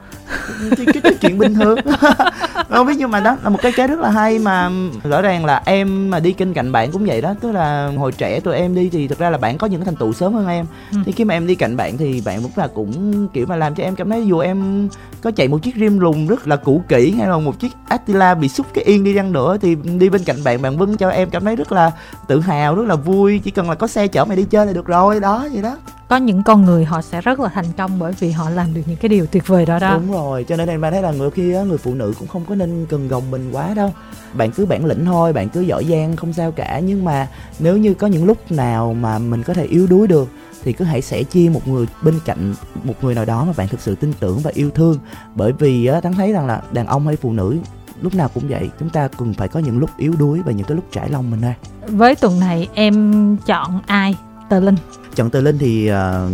Thì 0.78 0.86
cái, 0.86 1.02
cái 1.04 1.14
chuyện 1.22 1.38
bình 1.38 1.54
thường. 1.54 1.80
Không 2.70 2.88
biết 2.88 2.94
nhưng 2.98 3.12
mà 3.12 3.20
đó 3.20 3.38
là 3.44 3.50
một 3.50 3.60
cái 3.62 3.72
cái 3.72 3.88
rất 3.88 4.00
là 4.00 4.10
hay 4.10 4.40
mà 4.40 4.70
rõ 5.04 5.22
ràng 5.22 5.46
là 5.46 5.62
em 5.66 6.10
mà 6.10 6.20
đi 6.20 6.36
bên 6.40 6.54
cạnh 6.54 6.72
bạn 6.72 6.92
cũng 6.92 7.06
vậy 7.06 7.22
đó. 7.22 7.34
Tức 7.42 7.52
là 7.52 7.92
hồi 7.98 8.12
trẻ 8.12 8.40
tụi 8.40 8.56
em 8.56 8.76
đi 8.76 8.90
thì 8.90 9.08
thực 9.08 9.20
ra 9.20 9.30
là 9.30 9.38
bạn 9.38 9.58
có 9.58 9.68
những 9.68 9.80
cái 9.80 9.86
thành 9.86 9.96
tựu 9.96 10.14
sớm 10.14 10.34
hơn 10.34 10.48
em. 10.48 10.66
Ừ. 10.92 10.98
thì 11.06 11.12
khi 11.12 11.24
mà 11.24 11.34
em 11.34 11.48
đi 11.48 11.56
cạnh 11.56 11.78
bạn 11.78 11.98
thì 11.98 12.22
bạn 12.26 12.42
lúc 12.42 12.52
là 12.58 12.68
cũng 12.68 13.28
kiểu 13.34 13.46
mà 13.46 13.56
làm 13.56 13.76
cho 13.76 13.84
em 13.84 13.96
cảm 13.96 14.10
thấy 14.10 14.28
dù 14.28 14.40
em 14.40 14.90
có 15.22 15.32
chạy 15.32 15.48
một 15.48 15.58
chiếc 15.64 15.76
rim 15.76 16.00
lùng 16.00 16.28
rất 16.28 16.48
là 16.48 16.56
cũ 16.56 16.82
kỹ 16.88 17.12
hay 17.18 17.28
là 17.28 17.38
một 17.38 17.60
chiếc 17.60 17.72
Attila 17.88 18.36
bị 18.36 18.50
xúc 18.50 18.68
cái 18.74 18.84
yên 18.84 19.04
đi 19.04 19.16
chăng 19.16 19.32
nữa 19.32 19.58
thì 19.62 19.76
đi 19.76 20.10
bên 20.10 20.24
cạnh 20.24 20.44
bạn 20.44 20.62
bạn 20.62 20.78
vâng 20.78 20.98
cho 20.98 21.10
em 21.10 21.30
cảm 21.30 21.46
thấy 21.46 21.56
rất 21.56 21.72
là 21.72 21.92
tự 22.28 22.40
hào 22.40 22.76
rất 22.76 22.88
là 22.88 22.96
vui. 22.96 23.40
Chỉ 23.44 23.52
cần 23.52 23.70
là 23.70 23.76
có 23.76 23.88
xe 23.88 24.08
chở 24.08 24.26
mày 24.26 24.38
đi 24.38 24.44
chơi 24.50 24.66
là 24.66 24.74
được 24.74 24.86
rồi. 24.86 25.20
Đó 25.20 25.48
vậy 25.54 25.62
đó 25.62 25.78
Có 26.10 26.18
những 26.18 26.44
con 26.44 26.66
người 26.66 26.86
họ 26.86 27.02
sẽ 27.02 27.22
rất 27.22 27.40
là 27.40 27.50
thành 27.50 27.66
công 27.78 28.00
bởi 28.00 28.14
vì 28.20 28.32
họ 28.32 28.50
làm 28.50 28.74
được 28.74 28.82
những 28.86 28.98
cái 28.98 29.10
điều 29.10 29.26
tuyệt 29.26 29.48
vời 29.48 29.66
đó 29.66 29.80
đó. 29.80 29.94
Đúng 29.94 30.12
rồi 30.12 30.46
cho 30.48 30.58
nên 30.58 30.70
em 30.70 30.82
thấy 30.82 31.02
là 31.02 31.12
người 31.12 31.32
khi 31.32 31.44
người 31.44 31.78
phụ 31.78 31.94
nữ 31.94 32.14
cũng 32.20 32.28
không 32.28 32.46
có 32.50 32.56
nên 32.56 32.86
cần 32.90 33.08
gồng 33.08 33.32
mình 33.32 33.52
quá 33.52 33.74
đâu. 33.74 33.94
Bạn 34.34 34.52
cứ 34.52 34.66
bản 34.66 34.86
lĩnh 34.86 35.06
thôi 35.06 35.34
bạn 35.34 35.50
cứ 35.50 35.62
giỏi 35.62 35.86
giang 35.90 36.16
không 36.16 36.34
sao 36.34 36.52
cả. 36.52 36.80
Nhưng 36.80 37.06
mà 37.06 37.28
nếu 37.60 37.78
như 37.78 37.94
có 37.94 38.08
những 38.08 38.26
lúc 38.26 38.52
nào 38.52 38.94
mà 38.94 39.20
mình 39.20 39.44
có 39.44 39.54
thể 39.54 39.66
yếu 39.66 39.88
đuối 39.88 40.08
được 40.08 40.30
thì 40.64 40.74
cứ 40.74 40.86
hãy 40.86 41.02
sẻ 41.02 41.24
chia 41.24 41.50
một 41.50 41.68
người 41.68 41.86
bên 42.02 42.20
cạnh 42.26 42.54
một 42.84 42.94
người 43.02 43.16
nào 43.16 43.26
đó 43.26 43.46
mà 43.46 43.54
bạn 43.58 43.68
thực 43.68 43.82
sự 43.82 43.96
tin 43.96 44.14
tưởng 44.20 44.40
và 44.40 44.52
yêu 44.54 44.70
thương. 44.70 44.98
Bởi 45.36 45.52
vì 45.52 45.86
á 45.86 46.02
thắng 46.02 46.14
thấy 46.14 46.34
rằng 46.34 46.48
là 46.48 46.62
đàn 46.72 46.88
ông 46.88 47.08
hay 47.08 47.16
phụ 47.16 47.34
nữ 47.34 47.58
lúc 48.02 48.16
nào 48.16 48.30
cũng 48.34 48.48
vậy. 48.50 48.70
Chúng 48.80 48.90
ta 48.90 49.08
cần 49.08 49.34
phải 49.34 49.48
có 49.48 49.60
những 49.60 49.80
lúc 49.80 49.90
yếu 49.98 50.14
đuối 50.20 50.42
và 50.46 50.52
những 50.52 50.68
cái 50.68 50.76
lúc 50.76 50.86
trải 50.92 51.10
lòng 51.10 51.32
mình 51.32 51.42
ra 51.42 51.56
Với 51.88 52.16
tuần 52.16 52.40
này 52.40 52.68
em 52.74 53.38
chọn 53.46 53.82
ai 53.86 54.16
Tờ 54.50 54.60
Linh. 54.60 54.76
Chọn 55.16 55.30
từ 55.30 55.42
linh 55.42 55.58
thì 55.58 55.88
ờ, 55.88 56.30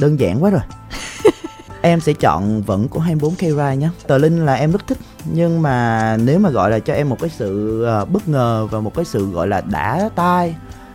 đơn 0.00 0.20
giản 0.20 0.42
quá 0.42 0.50
rồi. 0.50 0.60
Em 1.82 2.00
sẽ 2.00 2.12
chọn 2.12 2.62
vẫn 2.62 2.88
của 2.88 3.00
24 3.00 3.34
k 3.34 3.56
Rai 3.56 3.76
nhé. 3.76 3.88
Tờ 4.06 4.18
linh 4.18 4.46
là 4.46 4.54
em 4.54 4.72
rất 4.72 4.86
thích 4.86 4.98
nhưng 5.32 5.62
mà 5.62 6.16
nếu 6.24 6.38
mà 6.38 6.50
gọi 6.50 6.70
là 6.70 6.78
cho 6.78 6.94
em 6.94 7.08
một 7.08 7.20
cái 7.20 7.30
sự 7.30 7.82
ờ, 7.84 8.04
bất 8.04 8.28
ngờ 8.28 8.68
và 8.70 8.80
một 8.80 8.94
cái 8.94 9.04
sự 9.04 9.30
gọi 9.30 9.48
là 9.48 9.60
đã 9.60 10.08
tai 10.14 10.54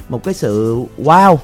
một 0.09 0.23
cái 0.23 0.33
sự 0.33 0.83
wow 1.03 1.37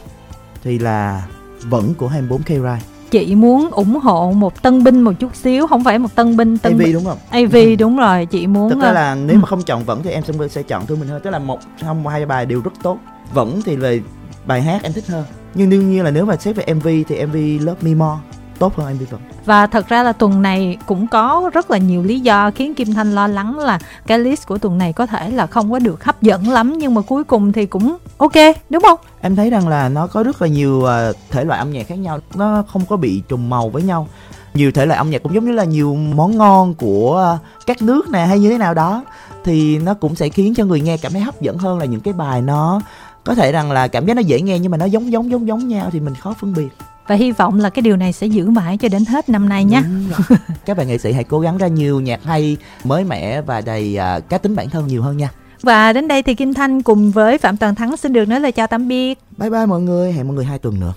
thì 0.63 0.79
là 0.79 1.27
vẫn 1.63 1.93
của 1.93 2.07
24 2.07 2.41
k 2.43 2.63
Rai 2.63 2.81
Chị 3.11 3.35
muốn 3.35 3.71
ủng 3.71 3.99
hộ 3.99 4.31
một 4.31 4.61
tân 4.61 4.83
binh 4.83 5.01
một 5.01 5.11
chút 5.19 5.35
xíu 5.35 5.67
Không 5.67 5.83
phải 5.83 5.99
một 5.99 6.15
tân 6.15 6.37
binh 6.37 6.57
tân 6.57 6.73
AV 6.73 6.79
binh. 6.79 6.93
đúng 6.93 7.05
không? 7.05 7.17
AV 7.29 7.55
đúng 7.79 7.97
rồi 7.97 8.25
Chị 8.25 8.47
muốn 8.47 8.79
ra 8.79 8.87
ờ, 8.87 8.93
là 8.93 9.15
nếu 9.15 9.35
ừ. 9.35 9.39
mà 9.39 9.47
không 9.47 9.61
chọn 9.61 9.83
vẫn 9.83 10.03
thì 10.03 10.11
em 10.11 10.23
sẽ 10.23 10.33
sẽ 10.47 10.63
chọn 10.63 10.85
thương 10.85 10.99
mình 10.99 11.09
hơn 11.09 11.21
tức 11.23 11.29
là 11.29 11.39
một 11.39 11.59
không 11.85 12.07
hai 12.07 12.25
bài 12.25 12.45
đều 12.45 12.61
rất 12.61 12.73
tốt. 12.83 12.97
Vẫn 13.33 13.61
thì 13.65 13.75
về 13.75 14.01
bài 14.45 14.61
hát 14.61 14.83
em 14.83 14.93
thích 14.93 15.07
hơn. 15.07 15.25
Nhưng 15.53 15.69
đương 15.69 15.91
nhiên 15.91 16.03
là 16.03 16.11
nếu 16.11 16.25
mà 16.25 16.35
xét 16.35 16.55
về 16.55 16.73
mv 16.73 16.87
thì 17.07 17.25
mv 17.25 17.35
love 17.65 17.81
me 17.81 17.93
more 17.93 18.21
tốt 18.59 18.75
hơn 18.75 18.95
mv 18.95 19.01
vẫn 19.09 19.21
Và 19.45 19.67
thật 19.67 19.87
ra 19.87 20.03
là 20.03 20.11
tuần 20.11 20.41
này 20.41 20.77
cũng 20.85 21.07
có 21.07 21.49
rất 21.53 21.71
là 21.71 21.77
nhiều 21.77 22.03
lý 22.03 22.19
do 22.19 22.51
khiến 22.55 22.75
Kim 22.75 22.93
Thanh 22.93 23.15
lo 23.15 23.27
lắng 23.27 23.59
là 23.59 23.79
cái 24.07 24.19
list 24.19 24.47
của 24.47 24.57
tuần 24.57 24.77
này 24.77 24.93
có 24.93 25.05
thể 25.05 25.29
là 25.29 25.47
không 25.47 25.71
có 25.71 25.79
được 25.79 26.03
hấp 26.03 26.21
dẫn 26.21 26.49
lắm 26.49 26.77
nhưng 26.77 26.93
mà 26.93 27.01
cuối 27.01 27.23
cùng 27.23 27.51
thì 27.51 27.65
cũng 27.65 27.97
ok 28.17 28.33
đúng 28.69 28.83
không? 28.83 28.99
em 29.21 29.35
thấy 29.35 29.49
rằng 29.49 29.67
là 29.67 29.89
nó 29.89 30.07
có 30.07 30.23
rất 30.23 30.41
là 30.41 30.47
nhiều 30.47 30.83
ờ, 30.83 31.13
thể 31.31 31.43
loại 31.43 31.59
âm 31.59 31.71
nhạc 31.71 31.87
khác 31.87 31.95
nhau. 31.95 32.19
Nó 32.35 32.63
không 32.67 32.85
có 32.85 32.97
bị 32.97 33.21
trùng 33.27 33.49
màu 33.49 33.69
với 33.69 33.83
nhau. 33.83 34.07
Nhiều 34.53 34.71
thể 34.71 34.85
loại 34.85 34.97
âm 34.97 35.09
nhạc 35.09 35.23
cũng 35.23 35.33
giống 35.33 35.45
như 35.45 35.51
là 35.51 35.63
nhiều 35.63 35.95
món 35.95 36.37
ngon 36.37 36.73
của 36.73 37.37
các 37.65 37.81
nước 37.81 38.09
nè 38.09 38.19
hay 38.19 38.39
như 38.39 38.49
thế 38.49 38.57
nào 38.57 38.73
đó 38.73 39.03
thì 39.43 39.77
nó 39.77 39.93
cũng 39.93 40.15
sẽ 40.15 40.29
khiến 40.29 40.55
cho 40.55 40.65
người 40.65 40.81
nghe 40.81 40.97
cảm 40.97 41.11
thấy 41.11 41.21
hấp 41.21 41.41
dẫn 41.41 41.57
hơn 41.57 41.79
là 41.79 41.85
những 41.85 42.01
cái 42.01 42.13
bài 42.13 42.41
nó 42.41 42.81
có 43.25 43.35
thể 43.35 43.51
rằng 43.51 43.71
là 43.71 43.87
cảm 43.87 44.05
giác 44.05 44.13
nó 44.13 44.21
dễ 44.21 44.41
nghe 44.41 44.59
nhưng 44.59 44.71
mà 44.71 44.77
nó 44.77 44.85
giống 44.85 45.11
giống 45.11 45.31
giống 45.31 45.47
giống 45.47 45.67
nhau 45.67 45.89
thì 45.91 45.99
mình 45.99 46.15
khó 46.15 46.33
phân 46.39 46.53
biệt. 46.53 46.67
Và 47.07 47.15
hy 47.15 47.31
vọng 47.31 47.59
là 47.59 47.69
cái 47.69 47.81
điều 47.81 47.95
này 47.95 48.13
sẽ 48.13 48.27
giữ 48.27 48.49
mãi 48.49 48.77
cho 48.77 48.89
đến 48.89 49.05
hết 49.05 49.29
năm 49.29 49.49
nay 49.49 49.65
nhé. 49.65 49.81
Các 50.65 50.77
bạn 50.77 50.87
nghệ 50.87 50.97
sĩ 50.97 51.11
hãy 51.11 51.23
cố 51.23 51.39
gắng 51.39 51.57
ra 51.57 51.67
nhiều 51.67 51.99
nhạc 51.99 52.23
hay 52.23 52.57
mới 52.83 53.03
mẻ 53.03 53.41
và 53.41 53.61
đầy 53.61 53.97
à, 53.97 54.19
cá 54.19 54.37
tính 54.37 54.55
bản 54.55 54.69
thân 54.69 54.87
nhiều 54.87 55.01
hơn 55.01 55.17
nha. 55.17 55.29
Và 55.61 55.93
đến 55.93 56.07
đây 56.07 56.23
thì 56.23 56.35
Kim 56.35 56.53
Thanh 56.53 56.81
cùng 56.81 57.11
với 57.11 57.37
Phạm 57.37 57.57
Toàn 57.57 57.75
Thắng 57.75 57.97
xin 57.97 58.13
được 58.13 58.27
nói 58.27 58.39
lời 58.39 58.51
chào 58.51 58.67
tạm 58.67 58.87
biệt. 58.87 59.19
bye 59.37 59.49
bye 59.49 59.65
mọi 59.65 59.81
người. 59.81 60.11
Hẹn 60.13 60.27
mọi 60.27 60.35
người 60.35 60.45
hai 60.45 60.59
tuần 60.59 60.79
nữa 60.79 60.93